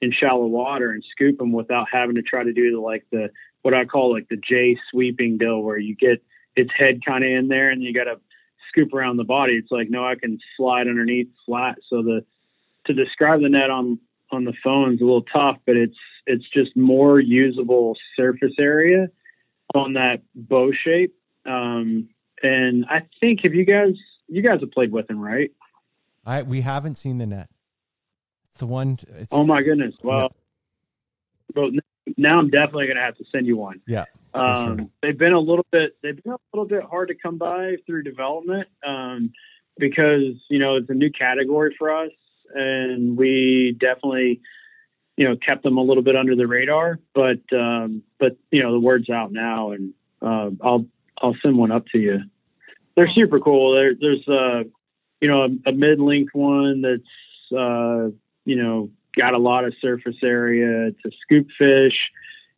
in 0.00 0.12
shallow 0.12 0.46
water 0.46 0.90
and 0.90 1.04
scoop 1.12 1.38
them 1.38 1.52
without 1.52 1.86
having 1.90 2.16
to 2.16 2.22
try 2.22 2.42
to 2.42 2.52
do 2.52 2.72
the 2.72 2.80
like 2.80 3.04
the 3.12 3.30
what 3.62 3.74
I 3.74 3.84
call 3.84 4.12
like 4.12 4.28
the 4.28 4.36
J 4.36 4.76
sweeping 4.90 5.38
deal, 5.38 5.60
where 5.60 5.78
you 5.78 5.94
get 5.94 6.22
its 6.56 6.70
head 6.76 7.00
kind 7.06 7.22
of 7.22 7.30
in 7.30 7.48
there 7.48 7.70
and 7.70 7.82
you 7.82 7.94
got 7.94 8.04
to 8.04 8.20
scoop 8.68 8.92
around 8.92 9.18
the 9.18 9.24
body. 9.24 9.54
It's 9.54 9.70
like 9.70 9.88
no, 9.88 10.04
I 10.04 10.16
can 10.16 10.40
slide 10.56 10.88
underneath 10.88 11.28
flat. 11.46 11.78
So 11.88 12.02
the 12.02 12.24
to 12.86 12.92
describe 12.92 13.40
the 13.40 13.48
net 13.48 13.70
on 13.70 14.00
on 14.32 14.44
the 14.44 14.54
phone 14.64 14.94
is 14.94 15.00
a 15.00 15.04
little 15.04 15.22
tough, 15.22 15.58
but 15.64 15.76
it's 15.76 15.98
it's 16.26 16.48
just 16.52 16.76
more 16.76 17.20
usable 17.20 17.96
surface 18.16 18.54
area 18.58 19.08
on 19.74 19.92
that 19.92 20.22
bow 20.34 20.72
shape. 20.72 21.14
Um, 21.46 22.08
and 22.42 22.84
I 22.86 23.02
think 23.20 23.40
if 23.44 23.54
you 23.54 23.64
guys 23.64 23.94
you 24.32 24.42
guys 24.42 24.60
have 24.60 24.70
played 24.70 24.92
with 24.92 25.10
him, 25.10 25.20
right? 25.20 25.52
I 26.24 26.42
we 26.42 26.62
haven't 26.62 26.96
seen 26.96 27.18
the 27.18 27.26
net. 27.26 27.48
It's 28.48 28.58
the 28.58 28.66
one. 28.66 28.98
It's, 29.18 29.32
oh 29.32 29.44
my 29.44 29.62
goodness! 29.62 29.94
Well, 30.02 30.34
yeah. 31.54 31.80
now 32.16 32.38
I'm 32.38 32.50
definitely 32.50 32.86
going 32.86 32.96
to 32.96 33.02
have 33.02 33.16
to 33.16 33.24
send 33.30 33.46
you 33.46 33.56
one. 33.56 33.80
Yeah. 33.86 34.04
Um, 34.34 34.78
sure. 34.78 34.88
They've 35.02 35.18
been 35.18 35.34
a 35.34 35.40
little 35.40 35.66
bit 35.70 35.96
they've 36.02 36.20
been 36.22 36.32
a 36.32 36.38
little 36.54 36.66
bit 36.66 36.82
hard 36.84 37.08
to 37.08 37.14
come 37.14 37.36
by 37.38 37.76
through 37.86 38.04
development 38.04 38.68
um, 38.86 39.32
because 39.78 40.36
you 40.48 40.58
know 40.58 40.76
it's 40.76 40.88
a 40.88 40.94
new 40.94 41.10
category 41.10 41.74
for 41.78 41.94
us 41.94 42.10
and 42.54 43.16
we 43.16 43.76
definitely 43.78 44.40
you 45.16 45.28
know 45.28 45.36
kept 45.36 45.62
them 45.62 45.76
a 45.76 45.82
little 45.82 46.02
bit 46.02 46.16
under 46.16 46.34
the 46.34 46.46
radar 46.46 46.98
but 47.14 47.40
um, 47.54 48.02
but 48.18 48.38
you 48.50 48.62
know 48.62 48.72
the 48.72 48.80
word's 48.80 49.10
out 49.10 49.32
now 49.32 49.72
and 49.72 49.92
uh, 50.22 50.48
I'll 50.62 50.86
I'll 51.20 51.36
send 51.42 51.58
one 51.58 51.70
up 51.70 51.86
to 51.88 51.98
you 51.98 52.20
they're 52.96 53.10
super 53.14 53.40
cool 53.40 53.74
there, 53.74 53.92
there's 53.98 54.26
uh 54.28 54.62
you 55.20 55.28
know 55.28 55.44
a, 55.44 55.70
a 55.70 55.72
mid-length 55.72 56.34
one 56.34 56.82
that's 56.82 57.58
uh 57.58 58.10
you 58.44 58.56
know 58.56 58.90
got 59.16 59.34
a 59.34 59.38
lot 59.38 59.64
of 59.64 59.74
surface 59.80 60.16
area 60.22 60.88
it's 60.88 61.04
a 61.06 61.10
scoop 61.22 61.46
fish 61.58 61.96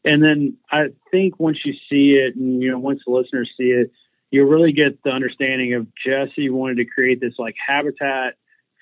and 0.05 0.23
then 0.23 0.57
I 0.71 0.89
think 1.11 1.41
once 1.41 1.59
you 1.65 1.73
see 1.91 2.19
it 2.19 2.37
and 2.37 2.63
you 2.63 2.71
know 2.71 2.79
once 2.79 3.01
the 3.07 3.13
listeners 3.13 3.51
see 3.57 3.65
it 3.65 3.91
you 4.35 4.45
really 4.45 4.73
get 4.73 5.01
the 5.05 5.11
understanding 5.11 5.75
of 5.75 5.87
Jesse 6.05 6.51
wanted 6.51 6.79
to 6.79 6.85
create 6.87 7.21
this 7.21 7.35
like 7.39 7.55
habitat 7.65 8.35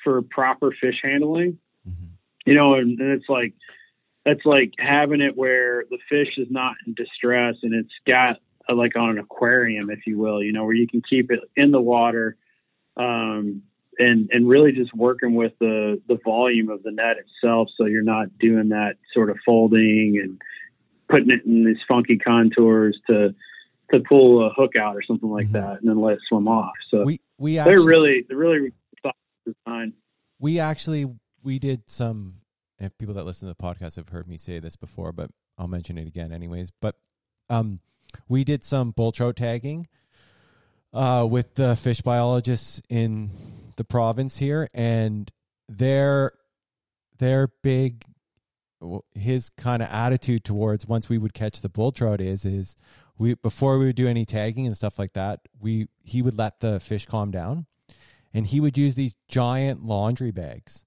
for 0.03 0.23
proper 0.23 0.75
fish 0.81 1.01
handling. 1.03 1.59
Mm-hmm. 1.87 2.07
You 2.47 2.55
know, 2.55 2.75
and, 2.75 2.99
and 2.99 3.13
it's 3.13 3.29
like 3.29 3.53
that's 4.25 4.45
like 4.47 4.73
having 4.79 5.21
it 5.21 5.37
where 5.37 5.85
the 5.91 5.99
fish 6.09 6.39
is 6.39 6.49
not 6.51 6.77
in 6.87 6.95
distress 6.95 7.57
and 7.63 7.75
it's 7.75 7.93
got 8.07 8.37
a, 8.37 8.37
like 8.69 8.97
on 8.97 9.11
an 9.11 9.19
aquarium, 9.19 9.91
if 9.91 10.07
you 10.07 10.19
will, 10.19 10.43
you 10.43 10.53
know, 10.53 10.65
where 10.65 10.75
you 10.75 10.87
can 10.87 11.03
keep 11.09 11.31
it 11.31 11.41
in 11.57 11.71
the 11.71 11.81
water, 11.81 12.37
um, 12.97 13.63
and 13.99 14.31
and 14.33 14.49
really 14.49 14.73
just 14.73 14.95
working 14.95 15.35
with 15.35 15.53
the 15.61 16.01
the 16.09 16.19
volume 16.25 16.69
of 16.69 16.83
the 16.83 16.91
net 16.91 17.17
itself, 17.19 17.69
so 17.77 17.87
you're 17.87 18.03
not 18.03 18.39
doing 18.39 18.71
that 18.71 18.97
sort 19.13 19.31
of 19.31 19.37
folding 19.45 20.21
and 20.23 20.41
putting 21.09 21.31
it 21.31 21.45
in 21.45 21.65
these 21.65 21.77
funky 21.87 22.19
contours 22.19 22.99
to 23.09 23.35
to 23.93 24.01
pull 24.09 24.47
a 24.47 24.51
hook 24.51 24.73
out 24.77 24.97
or 24.97 25.03
something 25.03 25.31
like 25.31 25.47
mm-hmm. 25.47 25.55
that, 25.55 25.81
and 25.81 25.89
then 25.89 26.01
let 26.01 26.15
it 26.15 26.21
swim 26.29 26.49
off. 26.49 26.73
So 26.91 27.05
we 27.05 27.21
we 27.39 27.59
actually, 27.59 27.77
they're 27.77 27.85
really 27.85 28.27
they're 28.29 28.39
really 28.39 28.73
design. 29.45 29.93
We 30.39 30.59
actually 30.59 31.07
we 31.43 31.59
did 31.59 31.89
some. 31.89 32.37
If 32.79 32.99
people 32.99 33.15
that 33.15 33.25
listen 33.25 33.47
to 33.47 33.55
the 33.57 33.63
podcast 33.63 33.95
have 33.95 34.09
heard 34.09 34.27
me 34.27 34.37
say 34.37 34.59
this 34.59 34.75
before, 34.75 35.13
but 35.13 35.31
I'll 35.57 35.69
mention 35.69 35.99
it 35.99 36.09
again 36.09 36.33
anyways. 36.33 36.73
But 36.81 36.97
um, 37.49 37.79
we 38.29 38.45
did 38.45 38.65
some 38.65 38.91
bull 38.91 39.13
trout 39.13 39.37
tagging 39.37 39.89
uh, 40.93 41.27
with 41.31 41.55
the 41.55 41.77
fish 41.77 42.01
biologists 42.01 42.83
in 42.89 43.31
the 43.77 43.85
province 43.85 44.39
here, 44.39 44.69
and 44.75 45.31
their 45.69 46.33
their 47.19 47.49
big 47.63 48.05
his 49.15 49.49
kind 49.51 49.81
of 49.81 49.89
attitude 49.91 50.45
towards 50.45 50.89
once 50.89 51.09
we 51.09 51.17
would 51.17 51.33
catch 51.33 51.61
the 51.61 51.69
bull 51.69 51.93
trout 51.93 52.21
is 52.21 52.45
is 52.45 52.75
we 53.17 53.35
before 53.35 53.79
we 53.79 53.87
would 53.87 53.95
do 53.95 54.09
any 54.09 54.25
tagging 54.25 54.67
and 54.67 54.77
stuff 54.77 54.99
like 54.99 55.13
that 55.13 55.39
we 55.61 55.87
he 56.03 56.21
would 56.21 56.37
let 56.37 56.59
the 56.59 56.81
fish 56.81 57.07
calm 57.07 57.31
down 57.31 57.67
and 58.35 58.47
he 58.47 58.61
would 58.61 58.79
use 58.79 58.95
these 58.95 59.15
giant 59.29 59.85
laundry 59.85 60.31
bags, 60.31 60.85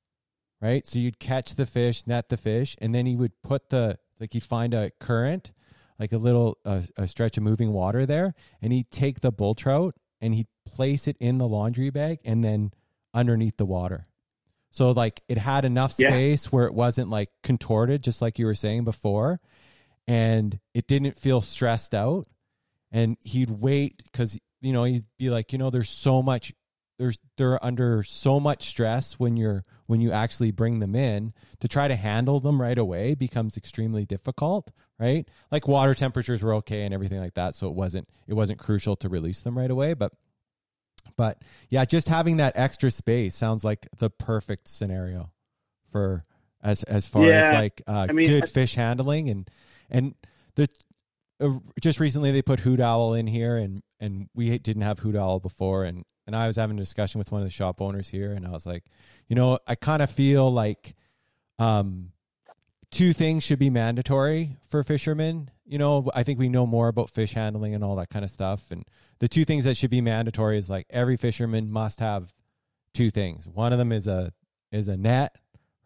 right? 0.61 0.85
So 0.87 0.99
you'd 0.99 1.19
catch 1.19 1.55
the 1.55 1.65
fish, 1.65 2.07
net 2.07 2.29
the 2.29 2.37
fish, 2.37 2.75
and 2.81 2.93
then 2.93 3.05
he 3.05 3.15
would 3.15 3.41
put 3.43 3.69
the 3.69 3.99
like 4.19 4.33
he'd 4.33 4.43
find 4.43 4.73
a 4.73 4.91
current, 4.99 5.51
like 5.99 6.11
a 6.11 6.17
little 6.17 6.57
uh, 6.65 6.81
a 6.97 7.07
stretch 7.07 7.37
of 7.37 7.43
moving 7.43 7.71
water 7.71 8.05
there, 8.05 8.33
and 8.61 8.73
he'd 8.73 8.91
take 8.91 9.21
the 9.21 9.31
bull 9.31 9.55
trout 9.55 9.95
and 10.21 10.33
he'd 10.33 10.47
place 10.65 11.07
it 11.07 11.17
in 11.19 11.37
the 11.37 11.47
laundry 11.47 11.89
bag 11.89 12.19
and 12.25 12.43
then 12.43 12.71
underneath 13.13 13.57
the 13.57 13.65
water. 13.65 14.05
So 14.71 14.91
like 14.91 15.21
it 15.29 15.37
had 15.37 15.63
enough 15.63 15.93
space 15.93 16.45
yeah. 16.45 16.49
where 16.49 16.65
it 16.65 16.73
wasn't 16.73 17.09
like 17.09 17.29
contorted, 17.43 18.03
just 18.03 18.21
like 18.21 18.37
you 18.37 18.45
were 18.45 18.55
saying 18.55 18.83
before, 18.83 19.39
and 20.07 20.59
it 20.73 20.87
didn't 20.87 21.17
feel 21.17 21.41
stressed 21.41 21.93
out. 21.93 22.27
And 22.91 23.17
he'd 23.21 23.49
wait 23.49 24.03
because 24.03 24.37
you 24.61 24.73
know 24.73 24.83
he'd 24.83 25.05
be 25.17 25.29
like, 25.29 25.53
you 25.53 25.59
know, 25.59 25.69
there's 25.69 25.89
so 25.89 26.21
much 26.21 26.53
there's 26.97 27.19
they're 27.37 27.63
under 27.63 28.03
so 28.03 28.39
much 28.39 28.67
stress 28.67 29.13
when 29.13 29.37
you're 29.37 29.63
when 29.87 30.01
you 30.01 30.11
actually 30.11 30.51
bring 30.51 30.79
them 30.79 30.95
in 30.95 31.33
to 31.59 31.67
try 31.67 31.87
to 31.87 31.95
handle 31.95 32.39
them 32.39 32.61
right 32.61 32.77
away 32.77 33.15
becomes 33.15 33.57
extremely 33.57 34.05
difficult 34.05 34.71
right? 34.99 35.27
Like 35.51 35.67
water 35.67 35.93
temperatures 35.93 36.41
were 36.41 36.53
okay 36.55 36.83
and 36.83 36.93
everything 36.93 37.19
like 37.19 37.33
that 37.35 37.55
so 37.55 37.67
it 37.67 37.73
wasn't 37.73 38.07
it 38.27 38.33
wasn't 38.33 38.59
crucial 38.59 38.95
to 38.97 39.09
release 39.09 39.41
them 39.41 39.57
right 39.57 39.71
away 39.71 39.93
but 39.93 40.13
but 41.17 41.41
yeah 41.69 41.85
just 41.85 42.09
having 42.09 42.37
that 42.37 42.53
extra 42.55 42.89
space 42.89 43.35
sounds 43.35 43.63
like 43.63 43.87
the 43.97 44.09
perfect 44.09 44.67
scenario 44.67 45.31
for 45.91 46.25
as 46.63 46.83
as 46.83 47.07
far 47.07 47.27
yeah, 47.27 47.39
as 47.39 47.53
like 47.53 47.81
uh, 47.87 48.07
I 48.09 48.13
mean, 48.13 48.27
good 48.27 48.49
fish 48.49 48.75
handling 48.75 49.29
and 49.29 49.49
and 49.89 50.15
the 50.55 50.67
just 51.81 51.99
recently 51.99 52.31
they 52.31 52.41
put 52.41 52.61
hoot 52.61 52.79
owl 52.79 53.13
in 53.13 53.27
here 53.27 53.57
and 53.57 53.83
and 53.99 54.29
we 54.33 54.57
didn't 54.57 54.83
have 54.83 54.99
hoot 54.99 55.15
owl 55.15 55.39
before 55.39 55.83
and 55.83 56.05
and 56.27 56.35
I 56.35 56.47
was 56.47 56.55
having 56.55 56.77
a 56.77 56.81
discussion 56.81 57.19
with 57.19 57.31
one 57.31 57.41
of 57.41 57.47
the 57.47 57.51
shop 57.51 57.81
owners 57.81 58.09
here, 58.09 58.31
and 58.31 58.47
I 58.47 58.51
was 58.51 58.65
like, 58.65 58.85
you 59.27 59.35
know, 59.35 59.59
I 59.67 59.75
kind 59.75 60.01
of 60.01 60.09
feel 60.09 60.51
like 60.51 60.95
um, 61.59 62.11
two 62.91 63.13
things 63.13 63.43
should 63.43 63.59
be 63.59 63.69
mandatory 63.69 64.57
for 64.67 64.81
fishermen. 64.83 65.51
You 65.65 65.77
know, 65.77 66.09
I 66.15 66.23
think 66.23 66.39
we 66.39 66.49
know 66.49 66.65
more 66.65 66.87
about 66.87 67.09
fish 67.09 67.33
handling 67.33 67.75
and 67.75 67.83
all 67.83 67.95
that 67.97 68.09
kind 68.09 68.25
of 68.25 68.31
stuff. 68.31 68.71
And 68.71 68.85
the 69.19 69.27
two 69.27 69.45
things 69.45 69.65
that 69.65 69.77
should 69.77 69.89
be 69.89 70.01
mandatory 70.01 70.57
is 70.57 70.69
like 70.69 70.87
every 70.89 71.17
fisherman 71.17 71.71
must 71.71 71.99
have 71.99 72.33
two 72.93 73.11
things. 73.11 73.47
One 73.47 73.71
of 73.71 73.79
them 73.79 73.91
is 73.91 74.07
a 74.07 74.33
is 74.71 74.87
a 74.87 74.97
net, 74.97 75.35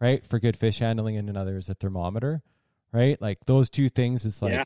right, 0.00 0.24
for 0.26 0.38
good 0.38 0.56
fish 0.56 0.78
handling, 0.78 1.16
and 1.16 1.28
another 1.28 1.58
is 1.58 1.68
a 1.68 1.74
thermometer, 1.74 2.42
right? 2.92 3.20
Like 3.20 3.40
those 3.46 3.68
two 3.68 3.90
things 3.90 4.24
is 4.24 4.40
like. 4.40 4.52
Yeah 4.52 4.64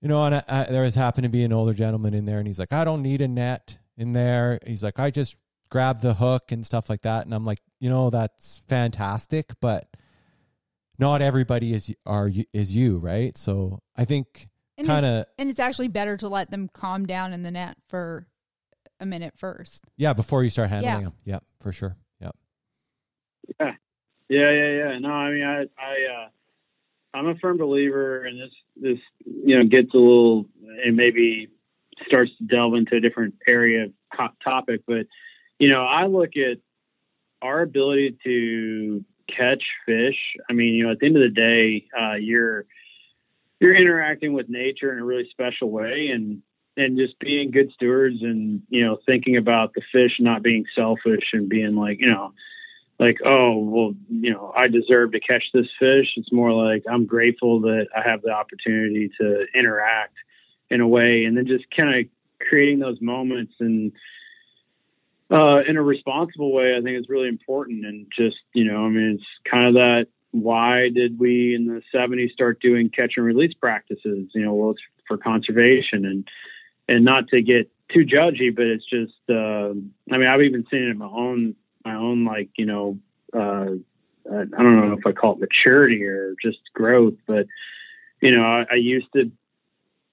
you 0.00 0.08
know, 0.08 0.24
and 0.24 0.36
I, 0.36 0.42
I, 0.48 0.64
there 0.64 0.82
was 0.82 0.94
happened 0.94 1.24
to 1.24 1.28
be 1.28 1.44
an 1.44 1.52
older 1.52 1.74
gentleman 1.74 2.14
in 2.14 2.24
there, 2.24 2.38
and 2.38 2.46
he's 2.46 2.58
like, 2.58 2.72
I 2.72 2.84
don't 2.84 3.02
need 3.02 3.20
a 3.20 3.28
net 3.28 3.78
in 3.96 4.12
there. 4.12 4.58
He's 4.66 4.82
like, 4.82 4.98
I 4.98 5.10
just 5.10 5.36
grab 5.70 6.00
the 6.00 6.14
hook 6.14 6.52
and 6.52 6.64
stuff 6.64 6.88
like 6.88 7.02
that. 7.02 7.26
And 7.26 7.34
I'm 7.34 7.44
like, 7.44 7.60
you 7.80 7.90
know, 7.90 8.10
that's 8.10 8.62
fantastic, 8.68 9.52
but 9.60 9.88
not 10.98 11.22
everybody 11.22 11.74
is 11.74 11.94
are 12.06 12.30
is 12.52 12.74
you, 12.74 12.98
right? 12.98 13.36
So 13.36 13.80
I 13.96 14.04
think 14.04 14.46
kind 14.84 15.06
of, 15.06 15.26
and 15.38 15.48
it's 15.48 15.60
actually 15.60 15.88
better 15.88 16.16
to 16.16 16.28
let 16.28 16.50
them 16.50 16.68
calm 16.72 17.06
down 17.06 17.32
in 17.32 17.42
the 17.42 17.50
net 17.50 17.76
for 17.88 18.26
a 19.00 19.06
minute 19.06 19.34
first. 19.36 19.84
Yeah, 19.96 20.12
before 20.12 20.42
you 20.42 20.50
start 20.50 20.70
handling 20.70 20.94
yeah. 20.94 21.00
them. 21.00 21.14
Yep, 21.24 21.44
for 21.60 21.72
sure. 21.72 21.96
Yep. 22.20 22.36
Yeah, 23.60 23.72
yeah, 24.28 24.50
yeah, 24.50 24.72
yeah. 24.72 24.98
No, 24.98 25.10
I 25.10 25.30
mean, 25.30 25.44
I, 25.44 25.60
I, 25.80 26.24
uh, 26.24 26.28
I'm 27.14 27.26
a 27.26 27.34
firm 27.36 27.56
believer, 27.56 28.24
and 28.24 28.40
this, 28.40 28.50
this, 28.76 28.98
you 29.24 29.58
know, 29.58 29.64
gets 29.64 29.94
a 29.94 29.98
little, 29.98 30.46
and 30.84 30.96
maybe 30.96 31.48
starts 32.06 32.30
to 32.38 32.44
delve 32.44 32.74
into 32.74 32.96
a 32.96 33.00
different 33.00 33.34
area 33.46 33.84
of 33.84 34.30
topic, 34.44 34.82
but 34.86 35.06
you 35.58 35.68
know, 35.68 35.84
I 35.84 36.06
look 36.06 36.36
at 36.36 36.58
our 37.42 37.62
ability 37.62 38.16
to 38.24 39.04
catch 39.28 39.62
fish. 39.86 40.16
I 40.48 40.52
mean, 40.52 40.74
you 40.74 40.84
know, 40.84 40.92
at 40.92 41.00
the 41.00 41.06
end 41.06 41.16
of 41.16 41.22
the 41.22 41.28
day, 41.28 41.86
uh, 41.98 42.14
you're 42.14 42.66
you're 43.60 43.74
interacting 43.74 44.32
with 44.32 44.48
nature 44.48 44.92
in 44.92 45.00
a 45.00 45.04
really 45.04 45.28
special 45.30 45.70
way, 45.70 46.10
and 46.12 46.42
and 46.76 46.96
just 46.96 47.18
being 47.18 47.50
good 47.50 47.72
stewards, 47.72 48.22
and 48.22 48.62
you 48.68 48.84
know, 48.84 48.98
thinking 49.06 49.36
about 49.36 49.74
the 49.74 49.82
fish, 49.92 50.12
not 50.20 50.42
being 50.42 50.64
selfish, 50.74 51.30
and 51.32 51.48
being 51.48 51.74
like, 51.74 52.00
you 52.00 52.06
know, 52.06 52.32
like, 52.98 53.18
oh, 53.24 53.58
well, 53.58 53.94
you 54.08 54.32
know, 54.32 54.52
I 54.56 54.68
deserve 54.68 55.12
to 55.12 55.20
catch 55.20 55.44
this 55.54 55.66
fish. 55.78 56.06
It's 56.16 56.32
more 56.32 56.52
like 56.52 56.84
I'm 56.90 57.06
grateful 57.06 57.60
that 57.62 57.86
I 57.96 58.08
have 58.08 58.22
the 58.22 58.30
opportunity 58.30 59.10
to 59.20 59.46
interact 59.54 60.14
in 60.70 60.80
a 60.80 60.88
way, 60.88 61.24
and 61.24 61.36
then 61.36 61.46
just 61.46 61.64
kind 61.76 61.94
of 61.94 62.06
creating 62.48 62.78
those 62.78 63.00
moments 63.00 63.54
and 63.60 63.92
uh, 65.30 65.60
in 65.68 65.76
a 65.76 65.82
responsible 65.82 66.52
way, 66.52 66.74
I 66.76 66.80
think 66.80 66.98
is 66.98 67.08
really 67.08 67.28
important. 67.28 67.84
And 67.84 68.06
just, 68.16 68.36
you 68.54 68.64
know, 68.64 68.86
I 68.86 68.88
mean, 68.88 69.18
it's 69.18 69.50
kind 69.50 69.66
of 69.66 69.74
that 69.74 70.06
why 70.30 70.88
did 70.94 71.18
we 71.18 71.54
in 71.54 71.66
the 71.66 71.82
70s 71.94 72.32
start 72.32 72.60
doing 72.60 72.90
catch 72.90 73.14
and 73.16 73.24
release 73.24 73.54
practices? 73.54 74.28
You 74.34 74.44
know, 74.44 74.54
well, 74.54 74.70
it's 74.72 74.80
for 75.06 75.16
conservation 75.16 76.04
and, 76.04 76.28
and 76.88 77.04
not 77.04 77.28
to 77.28 77.42
get 77.42 77.70
too 77.92 78.04
judgy, 78.04 78.54
but 78.54 78.66
it's 78.66 78.84
just, 78.84 79.14
uh, 79.30 79.70
I 80.12 80.18
mean, 80.18 80.28
I've 80.28 80.42
even 80.42 80.66
seen 80.70 80.82
it 80.82 80.90
in 80.90 80.98
my 80.98 81.06
own, 81.06 81.54
my 81.88 81.96
own, 81.96 82.24
like, 82.24 82.50
you 82.56 82.66
know, 82.66 82.98
uh, 83.34 83.72
I 84.30 84.44
don't 84.44 84.88
know 84.88 84.96
if 84.98 85.06
I 85.06 85.12
call 85.12 85.34
it 85.34 85.40
maturity 85.40 86.04
or 86.04 86.34
just 86.42 86.58
growth, 86.74 87.14
but, 87.26 87.46
you 88.20 88.30
know, 88.30 88.42
I, 88.42 88.66
I 88.72 88.74
used 88.74 89.08
to 89.14 89.30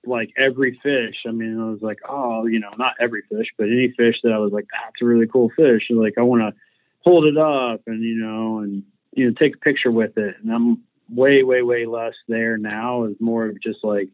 like 0.06 0.30
every 0.38 0.80
fish. 0.82 1.18
I 1.28 1.32
mean, 1.32 1.60
I 1.60 1.70
was 1.70 1.82
like, 1.82 2.00
oh, 2.08 2.46
you 2.46 2.60
know, 2.60 2.72
not 2.78 2.94
every 3.00 3.24
fish, 3.30 3.48
but 3.58 3.68
any 3.68 3.94
fish 3.98 4.16
that 4.24 4.32
I 4.32 4.38
was 4.38 4.54
like, 4.54 4.68
that's 4.72 5.02
a 5.02 5.06
really 5.06 5.28
cool 5.28 5.50
fish. 5.58 5.84
And 5.90 6.00
like, 6.00 6.14
I 6.18 6.22
want 6.22 6.44
to 6.44 6.54
hold 7.02 7.26
it 7.26 7.38
up 7.38 7.82
and, 7.88 8.04
you 8.04 8.16
know, 8.16 8.60
and, 8.60 8.84
you 9.12 9.28
know, 9.28 9.34
take 9.38 9.56
a 9.56 9.60
picture 9.60 9.92
with 9.92 10.18
it. 10.18 10.36
And 10.42 10.52
I'm 10.54 10.84
way, 11.10 11.44
way, 11.44 11.62
way 11.62 11.86
less 11.86 12.14
there 12.28 12.58
now 12.58 13.06
is 13.06 13.16
more 13.20 13.48
of 13.48 13.62
just 13.62 13.84
like, 13.84 14.10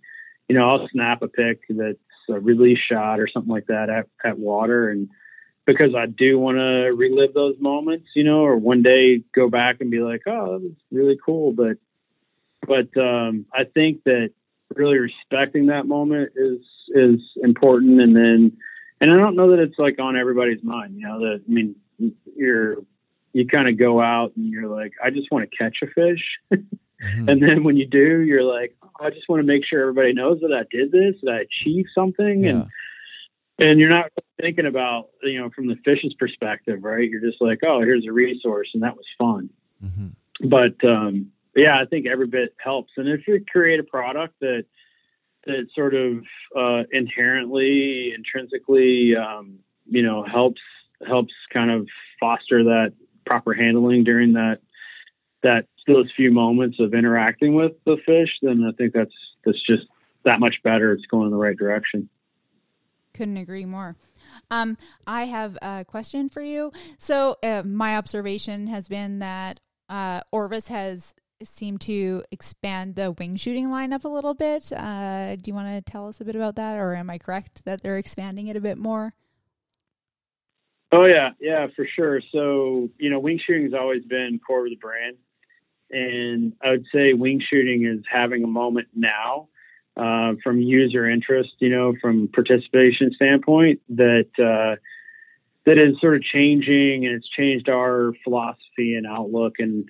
you 0.48 0.56
know, 0.56 0.68
I'll 0.68 0.88
snap 0.92 1.22
a 1.22 1.28
pic 1.28 1.60
that's 1.70 1.98
a 2.30 2.40
release 2.40 2.80
shot 2.92 3.20
or 3.20 3.28
something 3.28 3.52
like 3.52 3.68
that 3.68 3.90
at, 3.90 4.08
at 4.24 4.40
water. 4.40 4.90
And 4.90 5.10
because 5.72 5.96
I 5.96 6.06
do 6.06 6.38
want 6.40 6.58
to 6.58 6.92
relive 6.96 7.34
those 7.34 7.56
moments, 7.60 8.08
you 8.16 8.24
know, 8.24 8.42
or 8.42 8.58
one 8.58 8.82
day 8.82 9.24
go 9.34 9.50
back 9.50 9.78
and 9.80 9.92
be 9.92 10.00
like, 10.00 10.22
oh, 10.28 10.54
that 10.54 10.62
was 10.62 10.74
really 10.92 11.18
cool. 11.24 11.52
But, 11.54 11.78
but 12.68 12.96
um, 13.02 13.46
I 13.54 13.64
think 13.64 14.04
that 14.06 14.32
really 14.76 14.98
respecting 14.98 15.68
that 15.68 15.86
moment 15.86 16.32
is 16.36 16.60
is 16.94 17.20
important 17.44 18.02
and 18.02 18.16
then 18.16 18.58
and 19.02 19.12
I 19.12 19.18
don't 19.18 19.36
know 19.36 19.52
that 19.52 19.60
it's 19.60 19.78
like 19.78 20.00
on 20.00 20.16
everybody's 20.16 20.64
mind, 20.64 20.96
you 20.96 21.08
know, 21.08 21.20
that 21.20 21.42
I 21.48 21.52
mean 21.52 21.76
you're 22.36 22.78
you 23.34 23.48
kind 23.48 23.70
of 23.70 23.78
go 23.78 24.02
out 24.02 24.34
and 24.36 24.52
you're 24.52 24.68
like, 24.68 24.94
I 25.04 25.10
just 25.10 25.32
want 25.32 25.50
to 25.50 25.58
catch 25.58 25.78
a 25.82 25.88
fish. 25.88 26.24
mm-hmm. 26.54 27.30
And 27.30 27.42
then 27.42 27.64
when 27.64 27.78
you 27.78 27.88
do, 27.88 28.20
you're 28.22 28.44
like, 28.44 28.76
oh, 28.84 29.06
I 29.06 29.10
just 29.10 29.28
want 29.30 29.40
to 29.40 29.48
make 29.48 29.66
sure 29.66 29.82
everybody 29.82 30.14
knows 30.14 30.42
that 30.42 30.54
I 30.54 30.64
did 30.70 30.92
this, 30.92 31.16
that 31.24 31.32
I 31.32 31.42
achieved 31.42 31.90
something. 31.96 32.44
Yeah. 32.44 32.50
And 32.52 32.68
and 33.60 33.80
you're 33.80 33.90
not 33.90 34.12
thinking 34.42 34.66
about, 34.66 35.10
you 35.24 35.40
know, 35.40 35.50
from 35.50 35.68
the 35.68 35.78
fish's 35.86 36.14
perspective, 36.16 36.84
right? 36.84 37.10
You're 37.10 37.22
just 37.22 37.42
like, 37.42 37.60
oh, 37.64 37.80
here's 37.82 38.06
a 38.08 38.12
resource 38.12 38.70
and 38.74 38.84
that 38.84 38.98
was 38.98 39.06
fun. 39.18 39.50
Mm-hmm. 39.84 40.50
But 40.50 40.84
um 40.88 41.32
yeah, 41.56 41.78
I 41.78 41.86
think 41.86 42.06
every 42.06 42.28
bit 42.28 42.56
helps. 42.64 42.92
And 42.98 43.08
if 43.08 43.28
you 43.28 43.44
create 43.52 43.80
a 43.80 43.84
product 43.84 44.40
that 44.40 44.66
that 45.46 45.68
sort 45.74 45.96
of 45.96 46.24
uh, 46.56 46.84
inherently, 46.92 48.14
intrinsically, 48.16 49.16
um, 49.16 49.60
you 49.86 50.04
know, 50.04 50.24
helps 50.24 50.62
helps 51.06 51.34
kind 51.52 51.72
of 51.72 51.88
foster 52.20 52.64
that 52.64 52.94
proper 53.26 53.54
handling 53.54 54.04
during 54.04 54.34
that 54.34 54.60
that 55.44 55.66
those 55.88 56.12
few 56.16 56.32
moments 56.32 56.80
of 56.80 56.94
interacting 56.94 57.56
with 57.56 57.74
the 57.86 57.98
fish, 58.06 58.30
then 58.42 58.64
I 58.68 58.72
think 58.78 58.94
that's 58.94 59.14
that's 59.44 59.62
just 59.66 59.88
that 60.24 60.40
much 60.40 60.62
better. 60.64 60.94
It's 60.94 61.06
going 61.08 61.26
in 61.26 61.32
the 61.32 61.38
right 61.38 61.58
direction. 61.58 62.08
Couldn't 63.14 63.38
agree 63.38 63.66
more. 63.66 63.96
Um, 64.50 64.78
I 65.08 65.26
have 65.26 65.58
a 65.62 65.86
question 65.86 66.30
for 66.30 66.42
you. 66.42 66.72
So, 66.98 67.38
uh, 67.44 67.64
my 67.66 67.98
observation 67.98 68.68
has 68.68 68.88
been 68.88 69.20
that 69.20 69.60
uh, 69.90 70.22
Orvis 70.32 70.68
has 70.70 71.14
seemed 71.44 71.82
to 71.82 72.24
expand 72.32 72.96
the 72.96 73.12
wing 73.12 73.36
shooting 73.36 73.68
lineup 73.68 74.04
a 74.04 74.10
little 74.10 74.34
bit. 74.34 74.72
Uh, 74.72 75.36
do 75.36 75.44
you 75.46 75.54
want 75.54 75.68
to 75.68 75.92
tell 75.92 76.08
us 76.08 76.22
a 76.22 76.26
bit 76.26 76.36
about 76.36 76.56
that, 76.56 76.78
or 76.78 76.96
am 76.96 77.10
I 77.10 77.18
correct 77.18 77.66
that 77.66 77.82
they're 77.82 77.98
expanding 77.98 78.48
it 78.48 78.56
a 78.56 78.62
bit 78.62 78.78
more? 78.78 79.14
Oh 80.92 81.06
yeah, 81.06 81.32
yeah, 81.40 81.68
for 81.76 81.88
sure. 81.96 82.22
So 82.32 82.90
you 82.98 83.10
know, 83.10 83.20
wing 83.20 83.40
shooting 83.46 83.64
has 83.64 83.74
always 83.74 84.04
been 84.04 84.40
core 84.46 84.66
of 84.66 84.70
the 84.70 84.76
brand, 84.76 85.18
and 85.90 86.54
I 86.62 86.72
would 86.72 86.86
say 86.94 87.14
wing 87.14 87.42
shooting 87.50 87.86
is 87.86 88.04
having 88.12 88.44
a 88.44 88.48
moment 88.48 88.90
now 88.94 89.48
uh, 89.98 90.34
from 90.44 90.62
user 90.62 91.10
interest. 91.10 91.52
You 91.60 91.70
know, 91.70 91.94
from 92.02 92.28
participation 92.28 93.12
standpoint, 93.16 93.82
that 93.90 94.30
uh, 94.38 94.76
that 95.66 95.80
is 95.80 96.00
sort 96.00 96.16
of 96.16 96.24
changing, 96.24 97.06
and 97.06 97.16
it's 97.16 97.30
changed 97.30 97.70
our 97.70 98.14
philosophy 98.24 98.96
and 98.96 99.06
outlook. 99.06 99.56
And 99.60 99.88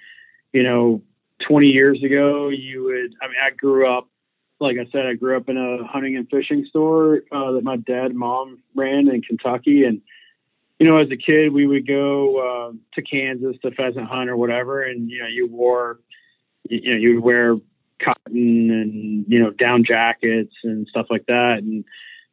you 0.54 0.64
know, 0.64 1.02
20 1.48 1.68
years 1.68 2.04
ago, 2.04 2.50
you 2.50 2.84
would, 2.86 3.14
I 3.22 3.28
mean, 3.28 3.38
I 3.44 3.50
grew 3.52 3.92
up, 3.92 4.08
like 4.60 4.78
I 4.78 4.90
said, 4.92 5.06
I 5.06 5.14
grew 5.14 5.38
up 5.38 5.50
in 5.50 5.58
a 5.58 5.86
hunting 5.88 6.16
and 6.18 6.30
fishing 6.30 6.66
store 6.70 7.22
uh, 7.32 7.54
that 7.54 7.64
my 7.64 7.78
dad 7.78 8.08
and 8.08 8.18
mom 8.18 8.60
ran 8.76 9.08
in 9.08 9.22
Kentucky. 9.22 9.86
And, 9.86 10.02
you 10.80 10.86
know, 10.86 10.98
as 10.98 11.10
a 11.12 11.18
kid, 11.18 11.52
we 11.52 11.66
would 11.66 11.88
go 11.88 12.70
uh, 12.70 12.74
to 12.94 13.02
Kansas 13.02 13.56
to 13.64 13.72
pheasant 13.72 14.08
hunt 14.08 14.30
or 14.30 14.38
whatever. 14.38 14.84
And, 14.84 15.10
you 15.10 15.20
know, 15.20 15.28
you 15.28 15.48
wore, 15.48 16.00
you 16.70 16.92
know, 16.92 16.98
you 16.98 17.16
would 17.16 17.24
wear 17.24 17.56
cotton 18.04 18.70
and, 18.72 19.26
you 19.28 19.40
know, 19.40 19.52
down 19.52 19.84
jackets 19.86 20.54
and 20.64 20.88
stuff 20.88 21.08
like 21.10 21.26
that. 21.28 21.60
And, 21.60 21.84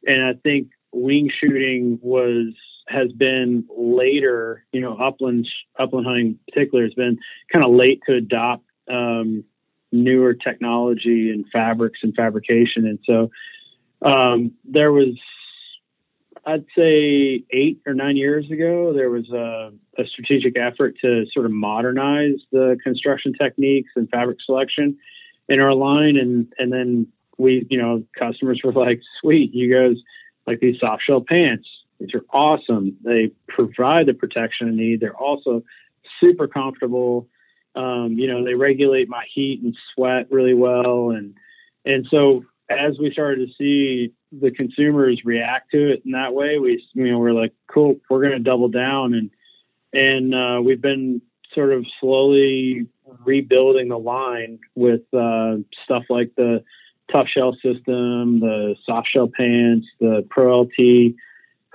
and 0.05 0.23
I 0.23 0.33
think 0.33 0.69
wing 0.91 1.29
shooting 1.39 1.99
was, 2.01 2.53
has 2.87 3.11
been 3.11 3.65
later, 3.77 4.65
you 4.71 4.81
know, 4.81 4.97
upland 4.97 5.47
upland 5.77 6.07
hunting 6.07 6.25
in 6.27 6.39
particular 6.51 6.83
has 6.83 6.93
been 6.93 7.19
kind 7.53 7.63
of 7.63 7.71
late 7.71 8.01
to 8.07 8.15
adopt 8.15 8.63
um, 8.91 9.43
newer 9.91 10.33
technology 10.33 11.31
and 11.31 11.45
fabrics 11.51 11.99
and 12.03 12.15
fabrication. 12.15 12.87
And 12.87 12.99
so 13.05 13.29
um, 14.01 14.53
there 14.65 14.91
was, 14.91 15.19
I'd 16.45 16.65
say, 16.75 17.43
eight 17.51 17.81
or 17.85 17.93
nine 17.93 18.17
years 18.17 18.49
ago, 18.49 18.93
there 18.93 19.09
was 19.09 19.29
a, 19.29 19.71
a, 19.97 20.05
strategic 20.07 20.57
effort 20.57 20.95
to 21.01 21.25
sort 21.33 21.45
of 21.45 21.51
modernize 21.51 22.39
the 22.51 22.77
construction 22.83 23.33
techniques 23.39 23.91
and 23.95 24.09
fabric 24.09 24.37
selection 24.45 24.97
in 25.49 25.59
our 25.59 25.73
line. 25.73 26.15
And, 26.17 26.53
and 26.57 26.71
then 26.71 27.07
we, 27.37 27.67
you 27.69 27.77
know, 27.77 28.03
customers 28.17 28.61
were 28.63 28.73
like, 28.73 29.01
sweet, 29.21 29.53
you 29.53 29.73
guys 29.73 29.97
like 30.47 30.59
these 30.59 30.79
soft 30.79 31.03
shell 31.03 31.21
pants. 31.27 31.67
These 31.99 32.13
are 32.13 32.23
awesome. 32.31 32.95
They 33.03 33.31
provide 33.47 34.05
the 34.05 34.13
protection 34.13 34.69
I 34.69 34.71
need. 34.71 35.01
They're 35.01 35.15
also 35.15 35.63
super 36.21 36.47
comfortable 36.47 37.27
um, 37.75 38.13
you 38.13 38.27
know, 38.27 38.43
they 38.43 38.55
regulate 38.55 39.09
my 39.09 39.25
heat 39.33 39.61
and 39.63 39.75
sweat 39.93 40.31
really 40.31 40.53
well, 40.53 41.11
and 41.11 41.35
and 41.85 42.07
so 42.09 42.45
as 42.69 42.97
we 42.99 43.11
started 43.11 43.47
to 43.47 43.53
see 43.57 44.13
the 44.31 44.51
consumers 44.51 45.21
react 45.23 45.71
to 45.71 45.93
it 45.93 46.03
in 46.05 46.11
that 46.11 46.33
way, 46.33 46.57
we 46.59 46.83
you 46.93 47.11
know 47.11 47.19
we're 47.19 47.33
like, 47.33 47.53
cool, 47.67 47.97
we're 48.09 48.21
going 48.21 48.33
to 48.33 48.39
double 48.39 48.69
down, 48.69 49.13
and 49.13 49.29
and 49.93 50.33
uh, 50.33 50.61
we've 50.61 50.81
been 50.81 51.21
sort 51.53 51.71
of 51.71 51.85
slowly 51.99 52.87
rebuilding 53.23 53.89
the 53.89 53.97
line 53.97 54.59
with 54.75 55.01
uh, 55.13 55.57
stuff 55.83 56.03
like 56.09 56.31
the 56.35 56.63
tough 57.11 57.27
shell 57.27 57.53
system, 57.53 58.39
the 58.39 58.75
soft 58.85 59.07
shell 59.13 59.29
pants, 59.35 59.87
the 59.99 60.25
Pro 60.29 60.61
LT 60.61 61.15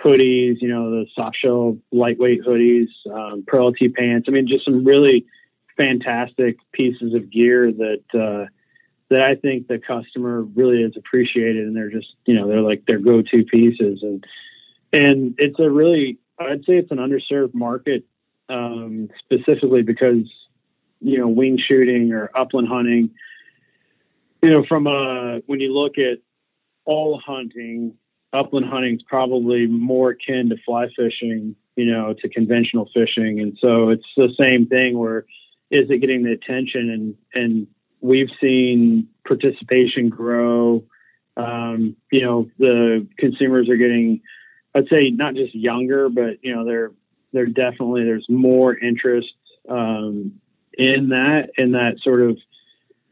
hoodies, 0.03 0.57
you 0.61 0.69
know, 0.69 0.91
the 0.91 1.07
soft 1.15 1.37
shell 1.37 1.79
lightweight 1.93 2.43
hoodies, 2.45 2.89
um, 3.13 3.45
Pro 3.47 3.69
LT 3.69 3.95
pants. 3.95 4.27
I 4.29 4.33
mean, 4.33 4.47
just 4.47 4.65
some 4.65 4.85
really 4.85 5.27
fantastic 5.77 6.57
pieces 6.73 7.15
of 7.15 7.31
gear 7.31 7.73
that 7.73 8.03
uh, 8.15 8.47
that 9.11 9.21
I 9.21 9.35
think 9.35 9.67
the 9.67 9.79
customer 9.79 10.43
really 10.43 10.83
is 10.83 10.97
appreciated, 10.97 11.67
and 11.67 11.77
they're 11.77 11.91
just 11.91 12.15
you 12.27 12.35
know 12.35 12.49
they're 12.49 12.61
like 12.61 12.85
their 12.87 12.99
go-to 12.99 13.45
pieces, 13.45 14.01
and 14.03 14.25
and 14.93 15.35
it's 15.39 15.59
a 15.59 15.71
really 15.71 16.19
I'd 16.39 16.65
say 16.65 16.77
it's 16.77 16.91
an 16.91 16.99
underserved 16.99 17.55
market 17.55 18.05
um, 18.49 19.09
specifically 19.25 19.83
because 19.83 20.31
you 21.01 21.19
know 21.19 21.29
wing 21.29 21.59
shooting 21.59 22.13
or 22.13 22.31
upland 22.35 22.69
hunting. 22.69 23.11
You 24.43 24.51
know, 24.51 24.65
from 24.69 24.87
a 24.87 25.41
when 25.47 25.61
you 25.61 25.73
look 25.73 25.99
at 25.99 26.19
all 26.85 27.21
hunting, 27.25 27.95
upland 28.33 28.67
hunting 28.67 28.97
is 28.97 29.03
probably 29.09 29.67
more 29.67 30.11
akin 30.11 30.51
to 30.51 30.57
fly 30.67 30.89
fishing, 30.97 31.57
you 31.77 31.87
know, 31.87 32.15
to 32.21 32.29
conventional 32.29 32.89
fishing, 32.95 33.41
and 33.41 33.57
so 33.61 33.91
it's 33.91 34.07
the 34.17 34.33
same 34.41 34.67
thing 34.67 34.99
where 34.99 35.25
is 35.71 35.91
it 35.91 35.99
getting 35.99 36.23
the 36.23 36.33
attention 36.33 36.91
and 36.91 37.15
and 37.35 37.67
we've 38.05 38.29
seen 38.39 39.09
participation 39.27 40.11
grow. 40.11 40.85
Um, 41.39 41.97
you 42.13 42.21
know, 42.21 42.51
the 42.59 43.09
consumers 43.19 43.69
are 43.71 43.77
getting, 43.77 44.21
I'd 44.75 44.89
say, 44.89 45.11
not 45.11 45.35
just 45.35 45.55
younger, 45.55 46.11
but 46.11 46.39
you 46.43 46.55
know, 46.55 46.65
they're 46.65 46.93
they're 47.33 47.47
definitely 47.47 48.05
there's 48.05 48.27
more 48.29 48.77
interest 48.77 49.33
um, 49.69 50.35
in 50.79 51.09
that 51.11 51.51
in 51.57 51.73
that 51.73 51.97
sort 52.03 52.23
of 52.23 52.39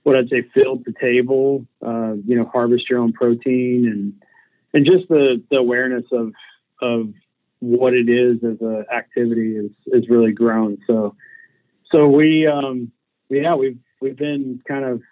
what 0.03 0.17
I'd 0.17 0.29
say 0.29 0.43
field 0.55 0.85
the 0.85 0.93
table. 1.01 1.67
Uh, 1.85 2.15
you 2.27 2.37
know, 2.37 2.45
harvest 2.53 2.89
your 2.91 2.99
own 2.99 3.13
protein 3.13 3.89
and 3.91 4.15
and 4.75 4.87
just 4.87 5.09
the 5.09 5.43
the 5.51 5.59
awareness 5.59 6.05
of 6.13 6.33
of 6.81 7.13
what 7.61 7.95
it 7.95 8.09
is 8.09 8.43
as 8.43 8.61
an 8.61 8.85
activity 8.93 9.57
is 9.57 9.71
is 9.87 10.09
really 10.09 10.33
grown. 10.33 10.79
So 10.87 11.15
so 11.91 12.09
we 12.09 12.47
um, 12.47 12.91
yeah 13.29 13.55
we've 13.55 13.79
we've 14.01 14.17
been 14.17 14.61
kind 14.67 14.85
of 14.85 15.03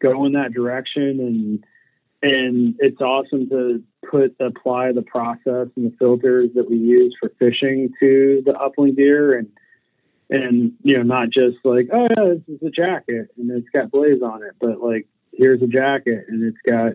going 0.00 0.32
that 0.32 0.52
direction 0.52 1.20
and 1.20 1.64
and 2.22 2.76
it's 2.78 3.00
awesome 3.00 3.48
to 3.50 3.82
put 4.08 4.34
apply 4.40 4.92
the 4.92 5.02
process 5.02 5.68
and 5.76 5.90
the 5.90 5.96
filters 5.98 6.50
that 6.54 6.70
we 6.70 6.76
use 6.76 7.14
for 7.18 7.30
fishing 7.38 7.92
to 8.00 8.42
the 8.44 8.52
upland 8.52 8.96
deer 8.96 9.36
and 9.36 9.48
and 10.30 10.72
you 10.82 10.96
know 10.96 11.02
not 11.02 11.30
just 11.30 11.56
like 11.64 11.88
oh 11.92 12.06
yeah 12.16 12.34
this 12.34 12.56
is 12.56 12.62
a 12.66 12.70
jacket 12.70 13.28
and 13.36 13.50
it's 13.50 13.68
got 13.70 13.90
blaze 13.90 14.22
on 14.22 14.42
it 14.42 14.52
but 14.60 14.80
like 14.80 15.06
here's 15.32 15.62
a 15.62 15.66
jacket 15.66 16.24
and 16.28 16.42
it's 16.42 16.58
got 16.66 16.92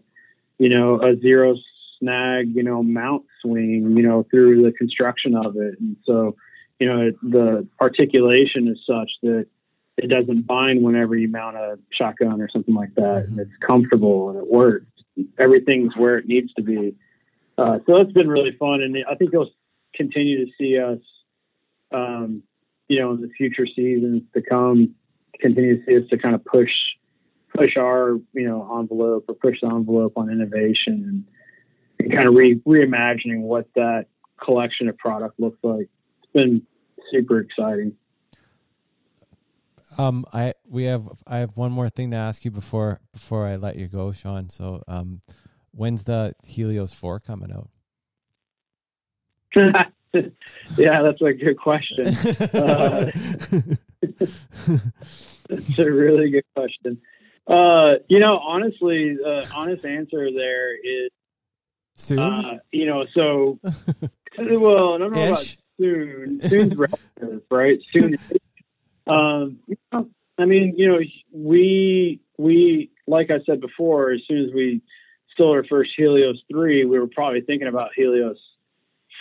you 0.57 0.69
know 0.69 1.01
a 1.01 1.19
zero 1.19 1.55
snag 1.99 2.55
you 2.55 2.63
know 2.63 2.81
mount 2.81 3.23
swing 3.41 3.95
you 3.95 4.03
know 4.03 4.25
through 4.31 4.63
the 4.63 4.71
construction 4.71 5.35
of 5.35 5.55
it 5.57 5.79
and 5.79 5.95
so 6.05 6.35
you 6.79 6.87
know 6.87 7.11
the 7.21 7.67
articulation 7.81 8.67
is 8.67 8.79
such 8.87 9.11
that 9.21 9.45
it 10.01 10.09
doesn't 10.09 10.47
bind 10.47 10.81
whenever 10.81 11.15
you 11.15 11.27
mount 11.27 11.57
a 11.57 11.77
shotgun 11.91 12.41
or 12.41 12.49
something 12.49 12.73
like 12.73 12.95
that. 12.95 13.25
And 13.27 13.39
it's 13.39 13.51
comfortable 13.65 14.29
and 14.29 14.39
it 14.39 14.47
works. 14.47 14.85
Everything's 15.37 15.95
where 15.97 16.17
it 16.17 16.25
needs 16.25 16.53
to 16.53 16.63
be. 16.63 16.95
Uh, 17.57 17.79
so 17.85 17.97
it's 17.97 18.13
been 18.13 18.29
really 18.29 18.55
fun, 18.57 18.81
and 18.81 18.95
I 19.09 19.15
think 19.15 19.31
you'll 19.33 19.49
continue 19.93 20.45
to 20.45 20.51
see 20.57 20.79
us, 20.79 20.99
um, 21.91 22.43
you 22.89 22.99
know, 22.99 23.11
in 23.11 23.21
the 23.21 23.29
future 23.29 23.65
seasons 23.65 24.23
to 24.33 24.41
come, 24.41 24.95
continue 25.39 25.77
to 25.77 25.85
see 25.85 25.97
us 25.97 26.09
to 26.09 26.17
kind 26.17 26.35
of 26.35 26.43
push 26.43 26.71
push 27.55 27.77
our 27.77 28.19
you 28.33 28.47
know 28.47 28.77
envelope 28.79 29.25
or 29.27 29.35
push 29.35 29.57
the 29.61 29.67
envelope 29.67 30.13
on 30.17 30.29
innovation 30.29 30.75
and, 30.87 31.23
and 31.99 32.11
kind 32.11 32.27
of 32.27 32.33
re- 32.33 32.61
reimagining 32.67 33.41
what 33.41 33.67
that 33.75 34.07
collection 34.43 34.89
of 34.89 34.97
product 34.97 35.39
looks 35.39 35.59
like. 35.63 35.87
It's 36.23 36.31
been 36.33 36.61
super 37.11 37.39
exciting. 37.39 37.93
Um, 39.97 40.25
I 40.33 40.53
we 40.65 40.83
have 40.85 41.07
I 41.27 41.39
have 41.39 41.57
one 41.57 41.71
more 41.71 41.89
thing 41.89 42.11
to 42.11 42.17
ask 42.17 42.43
you 42.43 42.51
before 42.51 42.99
before 43.13 43.45
I 43.45 43.55
let 43.55 43.75
you 43.75 43.87
go, 43.87 44.11
Shawn. 44.11 44.49
So, 44.49 44.83
um, 44.87 45.21
when's 45.71 46.03
the 46.03 46.35
Helios 46.43 46.93
Four 46.93 47.19
coming 47.19 47.51
out? 47.51 47.69
yeah, 50.77 51.01
that's 51.01 51.21
a 51.21 51.33
good 51.33 51.57
question. 51.57 52.15
Uh, 52.53 53.11
it's 55.49 55.79
a 55.79 55.91
really 55.91 56.29
good 56.29 56.45
question. 56.55 57.01
Uh, 57.47 57.95
you 58.07 58.19
know, 58.19 58.37
honestly, 58.37 59.15
the 59.15 59.49
honest 59.53 59.83
answer 59.83 60.31
there 60.31 60.75
is 60.75 61.09
soon. 61.95 62.19
Uh, 62.19 62.59
you 62.71 62.85
know, 62.85 63.05
so 63.13 63.59
well, 64.37 64.93
I 64.93 64.97
don't 64.99 65.11
know 65.13 65.23
Ish. 65.23 65.29
about 65.29 65.57
soon. 65.79 66.39
Soon's 66.41 66.75
relative, 66.75 67.41
right? 67.51 67.79
Soon 67.91 68.15
um, 69.09 69.59
I 69.91 70.45
mean, 70.45 70.75
you 70.77 70.87
know, 70.87 70.99
we 71.33 72.21
we 72.37 72.91
like 73.07 73.31
I 73.31 73.39
said 73.45 73.59
before, 73.59 74.11
as 74.11 74.21
soon 74.27 74.45
as 74.45 74.53
we 74.53 74.81
stole 75.31 75.51
our 75.51 75.65
first 75.65 75.91
Helios 75.97 76.41
three, 76.49 76.85
we 76.85 76.99
were 76.99 77.07
probably 77.07 77.41
thinking 77.41 77.67
about 77.67 77.89
Helios 77.95 78.37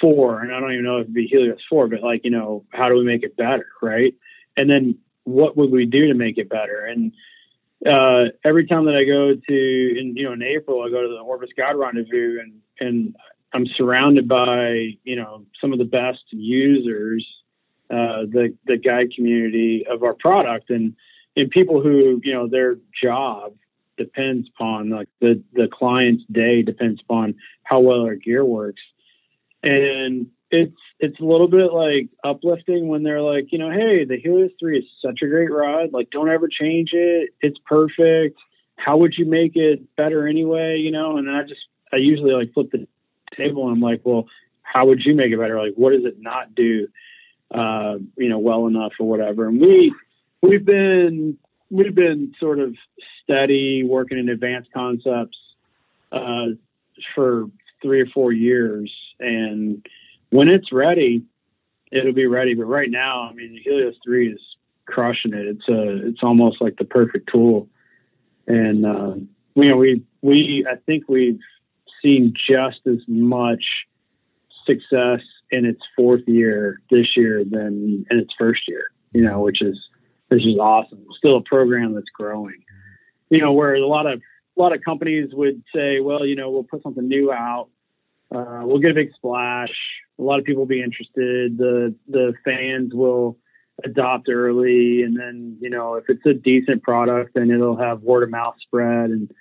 four, 0.00 0.40
and 0.40 0.54
I 0.54 0.60
don't 0.60 0.72
even 0.72 0.84
know 0.84 0.98
if 0.98 1.04
it'd 1.04 1.14
be 1.14 1.26
Helios 1.26 1.58
four, 1.68 1.88
but 1.88 2.02
like 2.02 2.24
you 2.24 2.30
know, 2.30 2.64
how 2.70 2.88
do 2.88 2.96
we 2.96 3.04
make 3.04 3.22
it 3.22 3.36
better, 3.36 3.66
right? 3.82 4.14
And 4.56 4.70
then 4.70 4.98
what 5.24 5.56
would 5.56 5.70
we 5.70 5.86
do 5.86 6.08
to 6.08 6.14
make 6.14 6.38
it 6.38 6.48
better? 6.48 6.84
And 6.84 7.12
uh, 7.86 8.30
every 8.44 8.66
time 8.66 8.86
that 8.86 8.96
I 8.96 9.04
go 9.04 9.34
to, 9.34 9.98
in 10.00 10.16
you 10.16 10.24
know, 10.24 10.32
in 10.32 10.42
April, 10.42 10.82
I 10.82 10.90
go 10.90 11.02
to 11.02 11.08
the 11.08 11.20
Orvis 11.20 11.50
Guide 11.56 11.76
Rendezvous, 11.76 12.40
and 12.40 12.60
and 12.80 13.16
I'm 13.52 13.66
surrounded 13.76 14.28
by 14.28 14.96
you 15.04 15.16
know 15.16 15.44
some 15.60 15.72
of 15.72 15.78
the 15.78 15.84
best 15.84 16.24
users 16.30 17.26
uh, 17.90 18.26
the 18.28 18.54
the 18.66 18.76
guide 18.76 19.12
community 19.14 19.86
of 19.88 20.02
our 20.02 20.12
product 20.12 20.68
and 20.70 20.94
and 21.36 21.50
people 21.50 21.80
who 21.80 22.20
you 22.22 22.34
know 22.34 22.46
their 22.46 22.76
job 23.02 23.54
depends 23.96 24.46
upon 24.54 24.90
like 24.90 25.08
the 25.20 25.42
the 25.54 25.68
client's 25.72 26.22
day 26.30 26.62
depends 26.62 27.00
upon 27.00 27.34
how 27.62 27.80
well 27.80 28.02
our 28.02 28.14
gear 28.14 28.44
works 28.44 28.82
and 29.62 30.28
it's 30.50 30.76
it's 30.98 31.20
a 31.20 31.24
little 31.24 31.48
bit 31.48 31.72
like 31.72 32.08
uplifting 32.24 32.88
when 32.88 33.02
they're 33.02 33.20
like 33.20 33.52
you 33.52 33.58
know 33.58 33.70
hey 33.70 34.04
the 34.04 34.16
Helios 34.16 34.52
3 34.58 34.78
is 34.78 34.84
such 35.04 35.20
a 35.22 35.28
great 35.28 35.52
ride. 35.52 35.92
Like 35.92 36.10
don't 36.10 36.30
ever 36.30 36.48
change 36.48 36.90
it. 36.92 37.30
It's 37.40 37.58
perfect. 37.66 38.38
How 38.76 38.96
would 38.96 39.14
you 39.18 39.26
make 39.26 39.56
it 39.56 39.96
better 39.96 40.26
anyway? 40.26 40.78
You 40.78 40.90
know 40.90 41.16
and 41.18 41.28
then 41.28 41.34
I 41.34 41.42
just 41.42 41.60
I 41.92 41.96
usually 41.96 42.32
like 42.32 42.52
flip 42.54 42.70
the 42.70 42.86
table 43.36 43.68
and 43.68 43.76
I'm 43.76 43.82
like 43.82 44.00
well 44.04 44.28
how 44.62 44.86
would 44.86 45.02
you 45.04 45.14
make 45.14 45.32
it 45.32 45.38
better? 45.38 45.58
Like 45.60 45.74
what 45.76 45.92
does 45.92 46.04
it 46.04 46.20
not 46.20 46.54
do 46.54 46.88
uh, 47.50 47.96
you 48.16 48.28
know, 48.28 48.38
well 48.38 48.66
enough 48.66 48.92
or 49.00 49.08
whatever. 49.08 49.48
And 49.48 49.60
we 49.60 49.94
we've 50.42 50.64
been 50.64 51.38
we've 51.70 51.94
been 51.94 52.34
sort 52.38 52.58
of 52.58 52.74
steady 53.22 53.84
working 53.84 54.18
in 54.18 54.28
advanced 54.28 54.70
concepts 54.72 55.38
uh, 56.12 56.46
for 57.14 57.46
three 57.82 58.00
or 58.00 58.06
four 58.06 58.32
years, 58.32 58.92
and 59.20 59.86
when 60.30 60.48
it's 60.48 60.72
ready, 60.72 61.24
it'll 61.90 62.12
be 62.12 62.26
ready. 62.26 62.54
But 62.54 62.66
right 62.66 62.90
now, 62.90 63.28
I 63.28 63.32
mean, 63.32 63.52
the 63.52 63.60
Helios 63.60 63.94
three 64.04 64.32
is 64.32 64.40
crushing 64.86 65.34
it. 65.34 65.46
It's 65.46 65.68
a 65.68 66.08
it's 66.08 66.22
almost 66.22 66.60
like 66.60 66.76
the 66.76 66.84
perfect 66.84 67.30
tool, 67.32 67.68
and 68.46 68.84
uh, 68.84 69.14
you 69.54 69.68
know, 69.68 69.76
we 69.76 70.04
we 70.22 70.66
I 70.70 70.76
think 70.86 71.04
we've 71.08 71.40
seen 72.02 72.34
just 72.48 72.80
as 72.86 72.98
much 73.06 73.64
success 74.66 75.20
in 75.50 75.64
its 75.64 75.80
fourth 75.96 76.22
year 76.26 76.80
this 76.90 77.16
year 77.16 77.42
than 77.44 78.04
in 78.10 78.18
its 78.18 78.32
first 78.38 78.62
year, 78.68 78.90
you 79.12 79.22
know, 79.22 79.40
which 79.40 79.62
is 79.62 79.78
which 80.28 80.46
is 80.46 80.58
awesome. 80.58 81.04
Still 81.16 81.36
a 81.38 81.42
program 81.42 81.94
that's 81.94 82.10
growing. 82.14 82.62
You 83.30 83.40
know, 83.40 83.52
where 83.52 83.74
a 83.74 83.86
lot 83.86 84.06
of 84.06 84.20
a 84.56 84.60
lot 84.60 84.74
of 84.74 84.82
companies 84.82 85.30
would 85.32 85.62
say, 85.74 86.00
well, 86.00 86.26
you 86.26 86.36
know, 86.36 86.50
we'll 86.50 86.64
put 86.64 86.82
something 86.82 87.06
new 87.06 87.32
out, 87.32 87.68
uh, 88.34 88.60
we'll 88.62 88.78
get 88.78 88.90
a 88.90 88.94
big 88.94 89.12
splash. 89.14 89.72
A 90.18 90.22
lot 90.22 90.38
of 90.38 90.44
people 90.44 90.62
will 90.62 90.66
be 90.66 90.82
interested. 90.82 91.56
The 91.56 91.94
the 92.08 92.34
fans 92.44 92.92
will 92.92 93.38
adopt 93.84 94.28
early, 94.28 95.02
and 95.02 95.18
then 95.18 95.56
you 95.60 95.70
know, 95.70 95.94
if 95.94 96.04
it's 96.08 96.24
a 96.26 96.34
decent 96.34 96.82
product, 96.82 97.32
then 97.34 97.50
it'll 97.50 97.76
have 97.76 98.02
word 98.02 98.24
of 98.24 98.30
mouth 98.30 98.56
spread, 98.60 99.10
and 99.10 99.32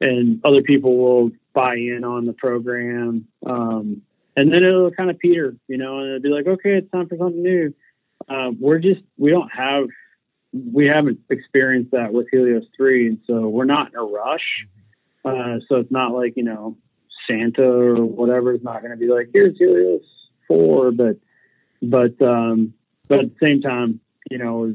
and 0.00 0.40
other 0.44 0.62
people 0.62 0.96
will 0.96 1.30
buy 1.52 1.76
in 1.76 2.04
on 2.04 2.26
the 2.26 2.32
program. 2.32 3.26
Um, 3.44 4.02
and 4.36 4.52
then 4.52 4.64
it'll 4.64 4.90
kind 4.90 5.10
of 5.10 5.18
peter, 5.18 5.54
you 5.68 5.76
know, 5.76 5.98
and 5.98 6.08
it'll 6.08 6.22
be 6.22 6.28
like, 6.28 6.46
okay, 6.46 6.76
it's 6.76 6.90
time 6.90 7.08
for 7.08 7.16
something 7.16 7.42
new. 7.42 7.74
Uh, 8.28 8.50
we're 8.58 8.78
just 8.78 9.00
we 9.16 9.30
don't 9.30 9.50
have 9.52 9.86
we 10.52 10.86
haven't 10.86 11.20
experienced 11.30 11.92
that 11.92 12.12
with 12.12 12.28
Helios 12.30 12.64
three, 12.76 13.08
and 13.08 13.18
so 13.26 13.48
we're 13.48 13.64
not 13.64 13.88
in 13.92 13.98
a 13.98 14.04
rush. 14.04 14.66
Uh, 15.24 15.58
so 15.68 15.76
it's 15.76 15.90
not 15.90 16.12
like 16.12 16.34
you 16.36 16.44
know 16.44 16.76
Santa 17.28 17.64
or 17.64 18.04
whatever 18.04 18.54
is 18.54 18.62
not 18.62 18.80
going 18.80 18.90
to 18.90 18.96
be 18.96 19.08
like 19.08 19.30
here's 19.32 19.56
Helios 19.58 20.02
four, 20.48 20.90
but 20.90 21.16
but 21.82 22.20
um, 22.22 22.74
but 23.08 23.20
at 23.20 23.30
the 23.30 23.36
same 23.40 23.60
time, 23.60 24.00
you 24.30 24.38
know, 24.38 24.74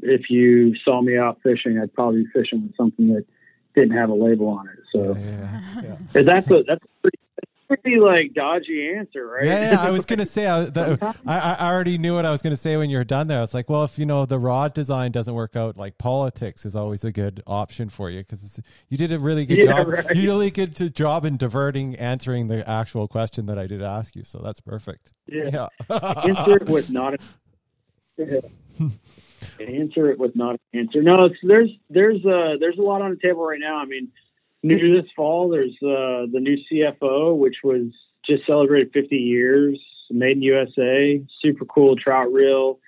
if 0.00 0.30
you 0.30 0.74
saw 0.84 1.00
me 1.02 1.16
out 1.16 1.40
fishing, 1.42 1.78
I'd 1.78 1.92
probably 1.92 2.24
be 2.24 2.30
fishing 2.32 2.62
with 2.62 2.76
something 2.76 3.08
that 3.14 3.26
didn't 3.74 3.96
have 3.96 4.10
a 4.10 4.14
label 4.14 4.48
on 4.48 4.68
it. 4.68 4.78
So 4.92 5.16
yeah, 5.16 5.60
yeah. 6.14 6.22
that's 6.22 6.50
a 6.50 6.62
that's 6.66 6.84
a 7.04 7.08
pretty 7.68 7.98
like 7.98 8.32
dodgy 8.34 8.92
answer, 8.96 9.26
right? 9.26 9.44
Yeah, 9.44 9.72
yeah. 9.72 9.80
I 9.82 9.90
was 9.90 10.06
gonna 10.06 10.26
say 10.36 10.46
I, 10.46 10.64
that, 10.64 11.16
I, 11.26 11.38
I 11.38 11.70
already 11.72 11.98
knew 11.98 12.14
what 12.14 12.24
I 12.24 12.30
was 12.30 12.40
gonna 12.42 12.56
say 12.56 12.76
when 12.76 12.88
you 12.90 12.96
were 12.98 13.04
done 13.04 13.26
there. 13.28 13.38
I 13.38 13.42
was 13.42 13.54
like, 13.54 13.68
well, 13.68 13.84
if 13.84 13.98
you 13.98 14.06
know 14.06 14.24
the 14.26 14.38
rod 14.38 14.72
design 14.74 15.12
doesn't 15.12 15.34
work 15.34 15.54
out, 15.56 15.76
like 15.76 15.98
politics 15.98 16.64
is 16.64 16.74
always 16.74 17.04
a 17.04 17.12
good 17.12 17.42
option 17.46 17.88
for 17.90 18.10
you 18.10 18.20
because 18.20 18.60
you 18.88 18.96
did 18.96 19.12
a 19.12 19.18
really 19.18 19.44
good 19.44 19.58
Yeah, 19.58 19.64
job. 19.84 19.88
right. 19.88 20.16
You 20.16 20.28
really 20.28 20.50
good 20.50 20.74
to- 20.76 20.90
job 20.90 21.24
in 21.24 21.36
diverting 21.36 21.94
answering 21.96 22.48
the 22.48 22.68
actual 22.68 23.06
question 23.08 23.46
that 23.46 23.58
I 23.58 23.66
did 23.66 23.82
ask 23.82 24.16
you. 24.16 24.24
So 24.24 24.38
that's 24.42 24.60
perfect. 24.60 25.12
yeah. 25.26 25.68
Yeah. 25.90 26.22
answer 26.24 26.56
it 26.56 26.68
with 26.68 26.90
not 26.90 27.14
a, 27.14 27.18
answer 29.60 30.10
it 30.10 30.18
with 30.18 30.34
not 30.36 30.52
an 30.72 30.80
answer. 30.80 31.02
No, 31.02 31.24
it's, 31.26 31.36
there's 31.42 31.70
there's 31.90 32.24
uh 32.24 32.54
there's 32.60 32.78
a 32.78 32.82
lot 32.82 33.02
on 33.02 33.10
the 33.10 33.16
table 33.16 33.44
right 33.44 33.60
now. 33.60 33.76
I 33.76 33.84
mean, 33.84 34.08
new 34.62 35.00
this 35.00 35.10
fall, 35.14 35.50
there's 35.50 35.74
uh, 35.82 36.26
the 36.32 36.40
new 36.40 36.56
CFO, 36.70 37.36
which 37.36 37.56
was 37.62 37.92
just 38.26 38.46
celebrated 38.46 38.92
50 38.92 39.16
years, 39.16 39.80
made 40.10 40.36
in 40.36 40.42
USA, 40.42 41.22
super 41.42 41.64
cool 41.64 41.96
trout 41.96 42.32
reel, 42.32 42.78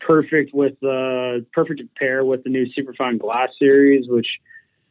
perfect 0.00 0.54
with 0.54 0.74
uh 0.84 1.44
perfect 1.52 1.80
to 1.80 1.88
pair 1.98 2.24
with 2.24 2.44
the 2.44 2.50
new 2.50 2.66
Superfine 2.72 3.18
Glass 3.18 3.48
series, 3.58 4.06
which 4.08 4.28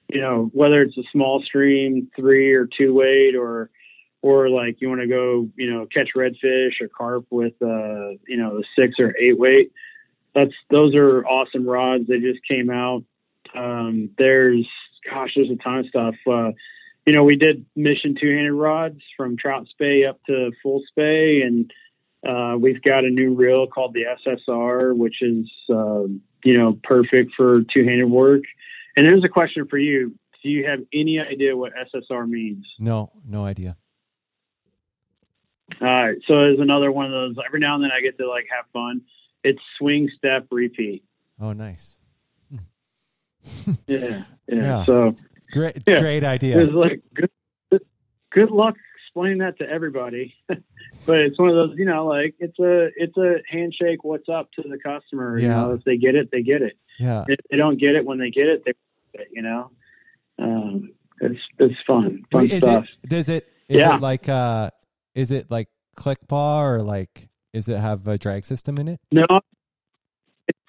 you 0.09 0.19
know 0.19 0.49
whether 0.53 0.81
it's 0.81 0.97
a 0.97 1.03
small 1.11 1.41
stream 1.41 2.09
three 2.15 2.53
or 2.53 2.67
two 2.77 2.93
weight 2.93 3.35
or 3.35 3.69
or 4.21 4.49
like 4.49 4.81
you 4.81 4.89
want 4.89 5.01
to 5.01 5.07
go, 5.07 5.49
you 5.55 5.71
know, 5.71 5.85
catch 5.85 6.09
redfish 6.15 6.81
or 6.81 6.87
carp 6.87 7.25
with, 7.29 7.53
uh, 7.61 8.17
you 8.27 8.37
know, 8.37 8.61
six 8.77 8.95
or 8.99 9.15
eight 9.17 9.37
weight. 9.37 9.71
That's 10.33 10.53
those 10.69 10.95
are 10.95 11.25
awesome 11.25 11.67
rods. 11.67 12.07
They 12.07 12.19
just 12.19 12.39
came 12.47 12.69
out. 12.69 13.03
Um, 13.55 14.09
there's, 14.17 14.67
gosh, 15.09 15.31
there's 15.35 15.49
a 15.49 15.55
ton 15.55 15.79
of 15.79 15.85
stuff. 15.87 16.15
Uh, 16.25 16.51
you 17.05 17.13
know, 17.13 17.23
we 17.23 17.35
did 17.37 17.65
mission 17.75 18.15
two-handed 18.19 18.53
rods 18.53 18.99
from 19.15 19.37
trout 19.37 19.67
Spey 19.69 20.05
up 20.05 20.19
to 20.25 20.51
full 20.61 20.81
Spey, 20.89 21.41
and 21.41 21.71
uh, 22.27 22.57
we've 22.57 22.81
got 22.81 23.05
a 23.05 23.09
new 23.09 23.33
reel 23.33 23.67
called 23.67 23.93
the 23.93 24.03
SSR, 24.25 24.95
which 24.95 25.21
is, 25.21 25.49
uh, 25.69 26.03
you 26.43 26.55
know, 26.57 26.77
perfect 26.83 27.33
for 27.35 27.61
two-handed 27.73 28.09
work. 28.09 28.41
And 28.95 29.05
there's 29.05 29.23
a 29.23 29.29
question 29.29 29.67
for 29.67 29.77
you. 29.77 30.15
Do 30.43 30.49
you 30.49 30.65
have 30.67 30.79
any 30.93 31.19
idea 31.19 31.55
what 31.55 31.73
SSR 31.73 32.27
means? 32.27 32.65
no, 32.79 33.11
no 33.27 33.45
idea. 33.45 33.77
All 35.81 35.87
right. 35.87 36.17
So 36.27 36.33
there's 36.33 36.59
another 36.59 36.91
one 36.91 37.05
of 37.05 37.11
those. 37.11 37.35
Every 37.45 37.59
now 37.59 37.75
and 37.75 37.83
then 37.83 37.91
I 37.91 38.01
get 38.01 38.17
to 38.17 38.29
like 38.29 38.45
have 38.55 38.65
fun. 38.71 39.01
It's 39.43 39.59
swing, 39.77 40.09
step, 40.17 40.47
repeat. 40.49 41.03
Oh, 41.39 41.53
nice. 41.53 41.95
Yeah. 43.87 43.97
Yeah. 43.97 44.23
Yeah. 44.49 44.85
So 44.85 45.15
Great, 45.51 45.77
Yeah. 45.85 45.99
great 45.99 46.23
idea. 46.23 46.57
it's 46.59 46.73
like 46.73 47.01
good, 47.13 47.29
good, 48.31 48.49
luck 48.51 48.75
explaining 49.05 49.39
that 49.39 49.57
to 49.59 49.69
everybody. 49.69 50.33
but 51.05 51.17
it's 51.19 51.37
one 51.39 51.49
of 51.49 51.55
those, 51.55 51.77
you 51.77 51.85
know, 51.85 52.05
like 52.05 52.35
it's 52.39 52.57
a, 52.59 52.89
it's 52.95 53.17
a 53.17 53.35
handshake. 53.49 54.03
What's 54.03 54.29
up 54.29 54.51
to 54.53 54.61
the 54.63 54.77
customer? 54.77 55.37
You 55.39 55.47
Yeah. 55.47 55.61
know, 55.61 55.71
if 55.73 55.83
they 55.83 55.97
get 55.97 56.15
it, 56.15 56.29
they 56.31 56.43
get 56.43 56.61
it. 56.61 56.77
Yeah. 56.99 57.25
If 57.27 57.39
they 57.49 57.57
don't 57.57 57.77
get 57.79 57.95
it 57.95 58.05
when 58.05 58.19
they 58.19 58.29
get 58.29 58.47
it, 58.47 58.63
they, 58.65 58.73
get 59.13 59.21
it, 59.23 59.27
you 59.33 59.41
know, 59.41 59.71
um, 60.39 60.91
it's, 61.21 61.39
it's 61.59 61.75
fun, 61.85 62.23
fun 62.31 62.45
is 62.45 62.59
stuff. 62.59 62.85
it 63.03 63.09
does 63.09 63.27
it 63.29 63.47
is 63.69 63.77
Yeah. 63.77 63.95
it 63.95 64.01
like 64.01 64.29
uh 64.29 64.69
is 65.15 65.31
it 65.31 65.49
like 65.49 65.67
click 65.95 66.19
pawl 66.27 66.61
or 66.63 66.81
like 66.83 67.27
is 67.53 67.67
it 67.67 67.77
have 67.79 68.07
a 68.07 68.17
drag 68.17 68.45
system 68.45 68.77
in 68.77 68.87
it? 68.87 68.99
No, 69.11 69.25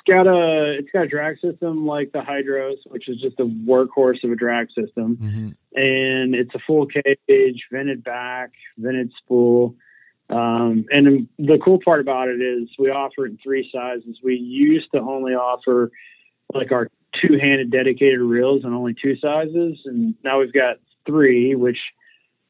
got 0.08 0.26
a 0.26 0.76
it's 0.78 0.90
got 0.92 1.04
a 1.04 1.08
drag 1.08 1.38
system 1.40 1.86
like 1.86 2.12
the 2.12 2.18
Hydros, 2.20 2.76
which 2.86 3.08
is 3.08 3.20
just 3.20 3.38
a 3.38 3.44
workhorse 3.44 4.22
of 4.24 4.32
a 4.32 4.36
drag 4.36 4.68
system, 4.68 5.16
Mm-hmm. 5.16 5.48
and 5.74 6.34
it's 6.34 6.54
a 6.54 6.58
full 6.66 6.86
cage, 6.86 7.60
vented 7.70 8.02
back, 8.02 8.52
vented 8.76 9.12
spool. 9.22 9.74
Um, 10.30 10.84
and 10.90 11.28
the 11.38 11.58
cool 11.64 11.78
part 11.84 12.00
about 12.00 12.28
it 12.28 12.40
is 12.42 12.68
we 12.78 12.90
offer 12.90 13.26
it 13.26 13.30
in 13.30 13.38
three 13.42 13.70
sizes. 13.72 14.18
We 14.22 14.34
used 14.34 14.90
to 14.94 15.00
only 15.00 15.32
offer 15.34 15.90
like 16.52 16.70
our 16.72 16.88
two-handed 17.22 17.70
dedicated 17.70 18.20
reels 18.20 18.64
in 18.64 18.72
only 18.74 18.94
two 19.00 19.16
sizes, 19.16 19.78
and 19.86 20.14
now 20.22 20.40
we've 20.40 20.52
got 20.52 20.76
three, 21.06 21.54
which 21.54 21.78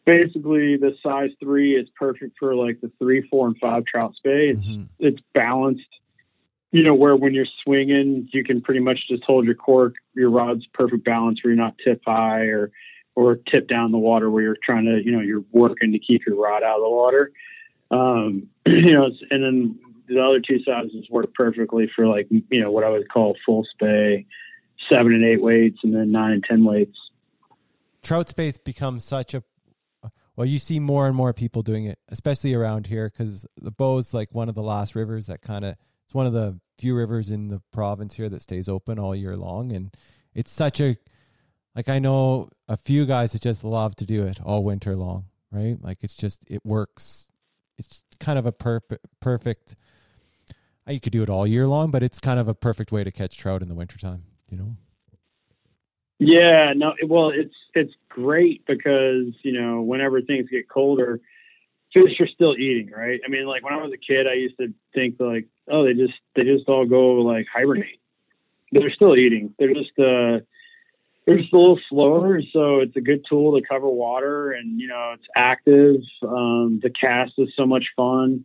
basically 0.05 0.77
the 0.77 0.95
size 1.03 1.31
three 1.41 1.77
is 1.77 1.89
perfect 1.97 2.37
for 2.39 2.55
like 2.55 2.81
the 2.81 2.91
three, 2.99 3.27
four, 3.31 3.47
and 3.47 3.57
five 3.59 3.85
trout 3.85 4.15
Spey. 4.17 4.49
It's 4.49 4.67
Mhm. 4.67 4.89
it's 4.99 5.21
balanced. 5.35 5.87
You 6.71 6.83
know, 6.83 6.95
where 6.95 7.17
when 7.17 7.33
you're 7.33 7.47
swinging, 7.65 8.29
you 8.33 8.45
can 8.45 8.61
pretty 8.61 8.81
much 8.81 8.99
just 9.09 9.25
hold 9.25 9.47
your 9.47 9.55
cork, 9.55 9.95
your 10.15 10.31
rod's 10.31 10.67
perfect 10.75 11.05
balance 11.05 11.43
where 11.43 11.53
you're 11.53 11.63
not 11.63 11.77
tip 11.83 12.03
high 12.07 12.43
or 12.43 12.71
or 13.15 13.37
tip 13.51 13.67
down 13.67 13.91
the 13.91 13.99
water 13.99 14.31
where 14.31 14.43
you're 14.43 14.57
trying 14.63 14.85
to, 14.85 15.01
you 15.05 15.11
know, 15.11 15.21
you're 15.21 15.45
working 15.51 15.91
to 15.91 15.99
keep 15.99 16.23
your 16.25 16.41
rod 16.41 16.63
out 16.63 16.77
of 16.77 16.83
the 16.83 16.89
water. 16.89 17.33
Um, 17.91 18.49
you 18.67 18.93
know, 18.93 19.11
and 19.31 19.43
then 19.43 19.79
the 20.09 20.23
other 20.23 20.41
two 20.41 20.63
sizes 20.63 21.09
work 21.11 21.35
perfectly 21.35 21.91
for 21.97 22.07
like, 22.07 22.29
you 22.31 22.63
know, 22.63 22.71
what 22.71 22.85
I 22.85 22.91
would 22.91 23.11
call 23.11 23.37
full 23.45 23.67
Spey, 23.73 24.27
seven 24.91 25.13
and 25.15 25.25
eight 25.25 25.43
weights, 25.43 25.79
and 25.83 25.95
then 25.95 26.13
nine 26.13 26.33
and 26.33 26.45
ten 26.45 26.65
weights. 26.65 26.97
Trout 28.03 28.29
space 28.29 28.57
becomes 28.59 29.05
such 29.05 29.35
a 29.35 29.43
well, 30.37 30.47
you 30.47 30.61
see 30.61 30.79
more 30.79 31.09
and 31.09 31.17
more 31.17 31.33
people 31.33 31.63
doing 31.63 31.87
it, 31.87 31.99
especially 32.09 32.55
around 32.55 32.87
here 32.87 33.11
because 33.11 33.45
the 33.61 33.73
Bow's 33.73 34.15
like 34.15 34.33
one 34.33 34.49
of 34.49 34.55
the 34.55 34.63
last 34.63 34.95
rivers 34.95 35.27
that 35.27 35.43
kind 35.43 35.65
of 35.65 35.75
it's 36.09 36.15
one 36.15 36.25
of 36.25 36.33
the 36.33 36.59
few 36.79 36.95
rivers 36.95 37.31
in 37.31 37.49
the 37.49 37.61
province 37.71 38.15
here 38.15 38.31
that 38.31 38.41
stays 38.41 38.67
open 38.67 38.99
all 38.99 39.15
year 39.15 39.37
long, 39.37 39.73
and 39.73 39.95
it's 40.35 40.51
such 40.51 40.81
a 40.81 40.97
like 41.77 41.91
I 41.91 41.99
know 41.99 42.49
a 42.67 42.79
few 42.79 43.05
guys 43.05 43.33
that 43.33 43.43
just 43.43 43.63
love 43.63 43.95
to 43.97 44.07
do 44.07 44.23
it 44.23 44.41
all 44.43 44.65
winter 44.65 44.97
long, 44.97 45.27
right? 45.53 45.77
Like 45.79 45.99
it's 46.01 46.15
just 46.15 46.47
it 46.49 46.65
works. 46.65 47.27
It's 47.77 48.03
kind 48.19 48.39
of 48.39 48.47
a 48.47 48.53
perp- 48.53 48.97
perfect. 49.21 49.77
You 50.87 50.99
could 50.99 51.13
do 51.13 51.23
it 51.23 51.29
all 51.29 51.47
year 51.47 51.67
long, 51.67 51.91
but 51.91 52.03
it's 52.03 52.19
kind 52.19 52.41
of 52.41 52.49
a 52.49 52.55
perfect 52.55 52.91
way 52.91 53.05
to 53.05 53.11
catch 53.11 53.37
trout 53.37 53.61
in 53.61 53.69
the 53.69 53.75
wintertime, 53.75 54.23
you 54.49 54.57
know. 54.57 54.77
Yeah, 56.19 56.73
no, 56.75 56.95
well, 57.07 57.33
it's 57.35 57.55
it's 57.75 57.93
great 58.09 58.65
because 58.67 59.35
you 59.43 59.53
know 59.53 59.83
whenever 59.83 60.23
things 60.23 60.49
get 60.49 60.71
colder, 60.71 61.21
fish 61.93 62.19
are 62.19 62.29
still 62.29 62.57
eating, 62.57 62.91
right? 62.97 63.21
I 63.27 63.29
mean, 63.29 63.47
like 63.47 63.63
when 63.63 63.75
I 63.75 63.77
was 63.77 63.93
a 63.93 63.99
kid, 63.99 64.27
I 64.27 64.35
used 64.35 64.57
to 64.59 64.73
think 64.95 65.17
like, 65.21 65.47
oh, 65.71 65.85
they 65.85 65.95
just 65.95 66.19
they 66.35 66.45
just 66.45 66.69
all 66.69 66.87
go 66.87 67.17
like 67.17 67.47
hibernate. 67.53 68.01
They're 68.73 68.91
still 68.91 69.17
eating. 69.17 69.55
They're 69.59 69.75
just 69.75 69.99
uh, 69.99 70.45
they're 71.27 71.39
just 71.39 71.53
a 71.53 71.59
little 71.59 71.81
slower, 71.89 72.41
so 72.53 72.81
it's 72.81 72.97
a 72.97 73.01
good 73.01 73.25
tool 73.29 73.59
to 73.59 73.67
cover 73.67 73.89
water, 73.89 74.53
and 74.53 74.81
you 74.81 74.89
know 74.89 75.13
it's 75.15 75.27
active. 75.37 76.01
Um, 76.23 76.81
the 76.83 76.91
cast 76.91 77.33
is 77.39 77.49
so 77.57 77.67
much 77.67 77.87
fun, 77.97 78.45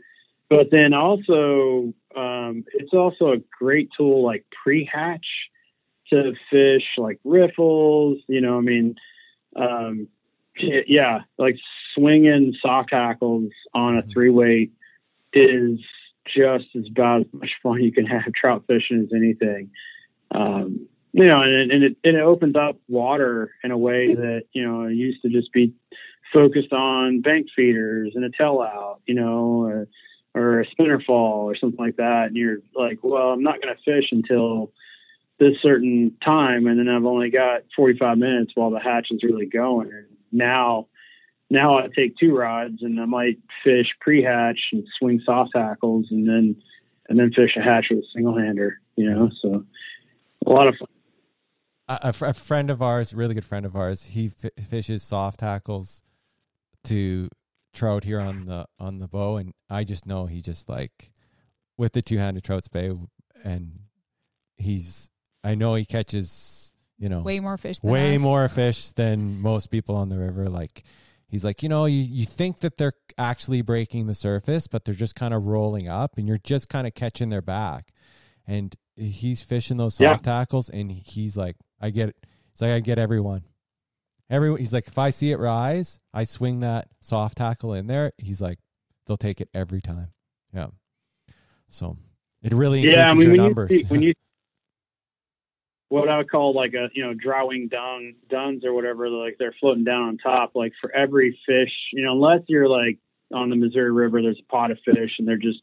but 0.50 0.70
then 0.72 0.94
also 0.94 1.94
um, 2.16 2.66
it's 2.74 2.94
also 2.94 3.34
a 3.34 3.38
great 3.58 3.90
tool 3.98 4.24
like 4.24 4.46
pre-hatch 4.64 5.26
to 6.10 6.34
fish 6.52 6.84
like 6.98 7.20
riffles. 7.24 8.20
You 8.28 8.42
know, 8.42 8.58
I 8.58 8.62
mean, 8.62 8.96
um, 9.56 10.08
yeah, 10.58 11.20
like 11.38 11.56
swinging 11.96 12.54
soft 12.62 12.90
tackles 12.90 13.52
on 13.74 13.98
a 13.98 14.04
three 14.14 14.30
weight 14.30 14.72
is 15.34 15.80
just 16.26 16.66
as 16.76 16.88
about 16.90 17.22
as 17.22 17.28
much 17.34 17.52
fun 17.62 17.84
you 17.84 17.92
can 17.92 18.06
have 18.06 18.32
trout 18.34 18.64
fishing 18.68 19.02
as 19.02 19.14
anything. 19.16 19.72
Um, 20.32 20.88
you 21.12 21.28
know, 21.28 21.42
and, 21.42 21.72
and 21.72 21.84
it 21.84 21.98
and 22.04 22.18
it 22.18 22.24
opens 22.24 22.56
up 22.56 22.78
water 22.88 23.52
in 23.64 23.72
a 23.72 23.78
way 23.78 24.16
that 24.16 24.44
you 24.52 24.68
know 24.68 24.88
used 24.88 25.22
to 25.22 25.30
just 25.30 25.54
be 25.54 25.74
focused 26.34 26.74
on 26.74 27.22
bank 27.22 27.48
feeders 27.56 28.14
and 28.16 28.26
a 28.26 28.30
tail 28.36 28.60
out, 28.62 29.00
you 29.06 29.14
know, 29.14 29.64
or, 29.64 29.88
or 30.34 30.62
a 30.62 30.70
spinner 30.72 31.00
fall 31.00 31.44
or 31.44 31.56
something 31.56 31.80
like 31.80 31.98
that. 31.98 32.26
And 32.28 32.36
you're 32.36 32.58
like, 32.76 33.00
well, 33.04 33.30
I'm 33.30 33.44
not 33.44 33.62
going 33.62 33.74
to 33.76 33.82
fish 33.84 34.10
until 34.12 34.72
this 35.40 35.54
certain 35.62 36.16
time, 36.24 36.68
and 36.68 36.80
then 36.80 36.90
I've 36.90 37.06
only 37.06 37.30
got 37.30 37.64
45 37.76 38.18
minutes 38.18 38.52
while 38.56 38.72
the 38.72 38.80
hatch 38.80 39.08
is 39.12 39.24
really 39.24 39.46
going. 39.46 39.92
And 39.92 40.06
now, 40.32 40.88
now 41.54 41.78
I 41.78 41.88
take 41.96 42.18
two 42.18 42.36
rods 42.36 42.82
and 42.82 43.00
I 43.00 43.06
might 43.06 43.38
fish 43.64 43.86
pre-hatch 44.02 44.60
and 44.74 44.84
swing 45.00 45.22
soft 45.26 45.52
tackles, 45.56 46.08
and 46.12 46.28
then 46.28 46.56
and 47.08 47.20
then 47.20 47.32
fish 47.32 47.52
a 47.56 47.62
hatch 47.62 47.86
with 47.90 48.00
a 48.00 48.08
single 48.14 48.38
hander. 48.38 48.80
You 48.98 49.10
know, 49.10 49.30
so 49.42 49.64
a 50.46 50.50
lot 50.50 50.68
of 50.68 50.76
fun. 50.78 50.88
a, 51.88 52.14
a 52.30 52.34
friend 52.34 52.70
of 52.70 52.82
ours, 52.82 53.14
really 53.14 53.36
good 53.36 53.46
friend 53.46 53.66
of 53.66 53.76
ours, 53.76 54.04
he 54.04 54.32
f- 54.44 54.66
fishes 54.68 55.04
soft 55.04 55.40
tackles 55.40 56.04
to 56.86 57.30
trout 57.74 58.04
here 58.04 58.20
on 58.20 58.46
the 58.46 58.66
on 58.80 59.00
the 59.00 59.08
Bow, 59.08 59.38
and 59.38 59.54
I 59.70 59.84
just 59.84 60.06
know 60.06 60.26
he 60.26 60.42
just 60.42 60.68
like 60.68 61.12
with 61.78 61.94
the 61.94 62.02
two 62.02 62.18
handed 62.18 62.44
trout 62.44 62.64
Spey, 62.66 62.92
and 63.44 63.80
he's 64.58 65.10
I 65.44 65.56
know 65.56 65.76
he 65.76 65.86
catches 65.86 66.72
you 66.98 67.10
know 67.10 67.22
Way 67.22 67.40
more 67.40 67.58
fish 67.58 67.80
than 67.80 67.92
way 67.92 68.16
us. 68.16 68.22
more 68.22 68.48
fish 68.48 68.90
than 68.90 69.42
most 69.42 69.70
people 69.72 69.96
on 69.96 70.10
the 70.10 70.18
river. 70.18 70.48
Like 70.48 70.84
he's 71.34 71.44
like, 71.44 71.64
you 71.64 71.68
know, 71.70 71.86
you, 71.86 71.98
you 72.04 72.26
think 72.26 72.60
that 72.60 72.78
they're 72.78 72.94
actually 73.18 73.64
breaking 73.64 74.06
the 74.06 74.14
surface, 74.14 74.68
but 74.68 74.86
they're 74.86 74.94
just 74.94 75.16
kind 75.16 75.34
of 75.34 75.44
rolling 75.46 75.88
up 75.90 76.16
and 76.16 76.28
you're 76.28 76.38
just 76.38 76.70
kind 76.70 76.86
of 76.86 76.94
catching 76.94 77.30
their 77.30 77.42
back. 77.42 77.90
And 78.46 78.76
he's 78.96 79.42
fishing 79.42 79.78
those 79.78 80.00
Yeah. 80.00 80.12
soft 80.12 80.26
tackles 80.26 80.70
and 80.70 80.92
he's 80.92 81.36
like, 81.36 81.56
I 81.82 81.90
get 81.90 82.10
it. 82.10 82.16
He's 82.52 82.62
like, 82.62 82.70
I 82.72 82.80
get 82.82 83.00
everyone. 83.00 83.46
Every 84.30 84.56
he's 84.58 84.74
like, 84.74 84.88
if 84.88 84.98
I 85.00 85.10
see 85.10 85.32
it 85.32 85.40
rise, 85.40 86.00
I 86.14 86.24
swing 86.24 86.60
that 86.60 86.88
soft 87.02 87.40
tackle 87.40 87.74
in 87.74 87.88
there. 87.88 88.12
He's 88.20 88.40
like, 88.42 88.60
they'll 89.08 89.18
take 89.18 89.42
it 89.42 89.50
every 89.56 89.82
time. 89.82 90.10
Yeah. 90.54 90.68
So 91.68 91.98
it 92.44 92.54
really 92.54 92.82
increases 92.82 92.98
yeah, 92.98 93.10
I 93.10 93.14
mean, 93.16 93.22
your 93.24 93.32
when 93.32 93.38
numbers. 93.38 93.72
you 93.72 93.80
see, 93.80 93.86
when 93.86 94.02
you 94.04 94.14
what 95.94 96.10
I 96.10 96.18
would 96.18 96.32
call 96.32 96.56
like 96.56 96.74
a 96.74 96.90
you 96.94 97.06
know 97.06 97.14
drawing 97.14 97.68
dung 97.68 98.14
duns 98.28 98.66
or 98.66 98.74
whatever, 98.74 99.10
like 99.10 99.36
they're 99.38 99.56
floating 99.60 99.84
down 99.84 100.02
on 100.02 100.18
top. 100.18 100.56
Like 100.56 100.74
for 100.82 100.92
every 100.92 101.40
fish, 101.46 101.72
you 101.92 102.04
know, 102.04 102.14
unless 102.14 102.42
you're 102.48 102.68
like 102.68 102.98
on 103.32 103.52
the 103.52 103.56
Missouri 103.56 103.92
River, 103.92 104.24
there's 104.24 104.40
a 104.40 104.52
pot 104.52 104.72
of 104.72 104.80
fish 104.84 105.12
and 105.20 105.28
they're 105.28 105.38
just 105.38 105.60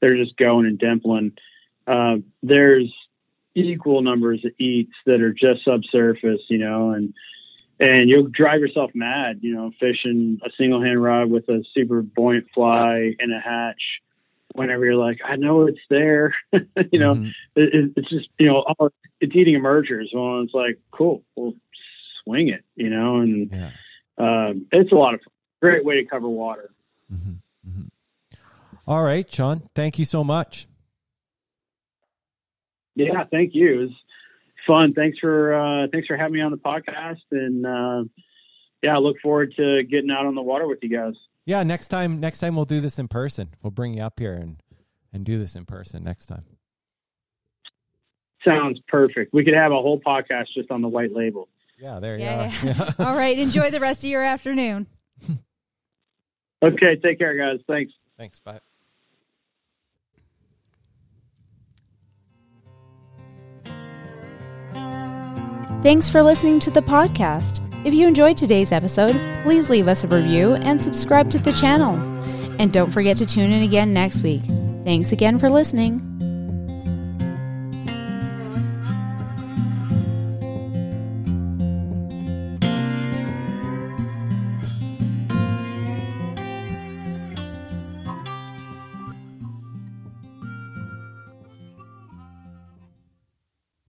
they're 0.00 0.16
just 0.16 0.36
going 0.36 0.66
and 0.66 0.80
dimpling. 0.80 1.36
Uh, 1.86 2.16
there's 2.42 2.92
equal 3.54 4.02
numbers 4.02 4.44
of 4.44 4.50
eats 4.58 4.94
that 5.06 5.20
are 5.20 5.32
just 5.32 5.64
subsurface, 5.64 6.42
you 6.48 6.58
know, 6.58 6.90
and 6.90 7.14
and 7.78 8.10
you'll 8.10 8.26
drive 8.26 8.58
yourself 8.58 8.90
mad, 8.94 9.38
you 9.42 9.54
know, 9.54 9.70
fishing 9.78 10.40
a 10.44 10.50
single 10.58 10.82
hand 10.82 11.00
rod 11.00 11.30
with 11.30 11.48
a 11.48 11.62
super 11.72 12.02
buoyant 12.02 12.48
fly 12.52 13.14
and 13.20 13.32
a 13.32 13.38
hatch. 13.38 14.00
Whenever 14.54 14.84
you're 14.84 14.96
like, 14.96 15.18
I 15.24 15.36
know 15.36 15.66
it's 15.66 15.78
there, 15.90 16.34
you 16.52 16.98
know, 16.98 17.14
Mhm. 17.16 17.32
it, 17.56 17.92
it's 17.96 18.08
just 18.10 18.28
you 18.38 18.46
know, 18.46 18.64
oh, 18.78 18.90
it's 19.20 19.34
eating 19.36 19.54
emergers. 19.54 20.10
Well, 20.14 20.40
it's 20.42 20.54
like 20.54 20.78
cool, 20.90 21.22
we'll 21.36 21.54
swing 22.24 22.48
it, 22.48 22.64
you 22.74 22.90
know, 22.90 23.16
and 23.20 23.50
Yeah. 23.52 23.70
um, 24.18 24.66
it's 24.72 24.90
a 24.92 24.94
lot 24.94 25.14
of 25.14 25.20
fun. 25.20 25.32
great 25.60 25.84
way 25.84 25.96
to 26.02 26.04
cover 26.08 26.28
water. 26.28 26.70
hmm 27.10 27.34
hmm 27.64 27.82
All 28.86 29.02
right, 29.02 29.30
Shawn. 29.32 29.68
Thank 29.74 29.98
you 29.98 30.04
so 30.04 30.24
much. 30.24 30.66
Yeah, 32.94 33.24
thank 33.30 33.54
you. 33.54 33.74
It 33.74 33.78
was 33.82 33.90
fun. 34.66 34.92
Thanks 34.94 35.18
for 35.18 35.54
uh, 35.54 35.86
thanks 35.92 36.06
for 36.08 36.16
having 36.16 36.34
me 36.34 36.40
on 36.40 36.50
the 36.50 36.56
podcast, 36.58 37.20
and 37.30 37.64
uh, 37.64 38.04
yeah, 38.82 38.96
I 38.96 38.98
look 38.98 39.16
forward 39.22 39.54
to 39.56 39.82
getting 39.84 40.10
out 40.10 40.26
on 40.26 40.34
the 40.34 40.42
water 40.42 40.66
with 40.66 40.78
you 40.82 40.88
guys. 40.96 41.14
Yeah, 41.48 41.62
next 41.62 41.88
time 41.88 42.20
next 42.20 42.40
time 42.40 42.56
we'll 42.56 42.66
do 42.66 42.82
this 42.82 42.98
in 42.98 43.08
person. 43.08 43.48
We'll 43.62 43.70
bring 43.70 43.94
you 43.94 44.02
up 44.02 44.18
here 44.18 44.34
and 44.34 44.62
and 45.14 45.24
do 45.24 45.38
this 45.38 45.56
in 45.56 45.64
person 45.64 46.04
next 46.04 46.26
time. 46.26 46.44
Sounds 48.44 48.78
perfect. 48.86 49.32
We 49.32 49.46
could 49.46 49.54
have 49.54 49.72
a 49.72 49.76
whole 49.80 49.98
podcast 49.98 50.48
just 50.54 50.70
on 50.70 50.82
the 50.82 50.88
white 50.88 51.10
label. 51.14 51.48
Yeah, 51.78 52.00
there 52.00 52.18
you 52.18 52.24
Yeah, 52.24 52.50
are. 52.62 52.66
yeah. 52.66 52.90
All 53.06 53.16
right. 53.16 53.38
Enjoy 53.38 53.70
the 53.70 53.80
rest 53.80 54.04
of 54.04 54.10
your 54.10 54.22
afternoon. 54.22 54.88
Okay, 56.62 56.96
take 57.02 57.18
care, 57.18 57.34
guys. 57.34 57.60
Thanks. 57.66 57.94
Thanks. 58.18 58.40
Bye. 58.40 58.60
Thanks 65.82 66.08
for 66.08 66.22
listening 66.22 66.60
to 66.60 66.70
the 66.70 66.82
podcast. 66.82 67.64
If 67.84 67.94
you 67.94 68.08
enjoyed 68.08 68.36
today's 68.36 68.72
episode, 68.72 69.16
please 69.44 69.70
leave 69.70 69.86
us 69.86 70.02
a 70.02 70.08
review 70.08 70.54
and 70.54 70.82
subscribe 70.82 71.30
to 71.30 71.38
the 71.38 71.52
channel. 71.52 71.94
And 72.58 72.72
don't 72.72 72.90
forget 72.90 73.16
to 73.18 73.26
tune 73.26 73.52
in 73.52 73.62
again 73.62 73.92
next 73.92 74.22
week. 74.22 74.42
Thanks 74.84 75.12
again 75.12 75.38
for 75.38 75.48
listening. 75.48 76.07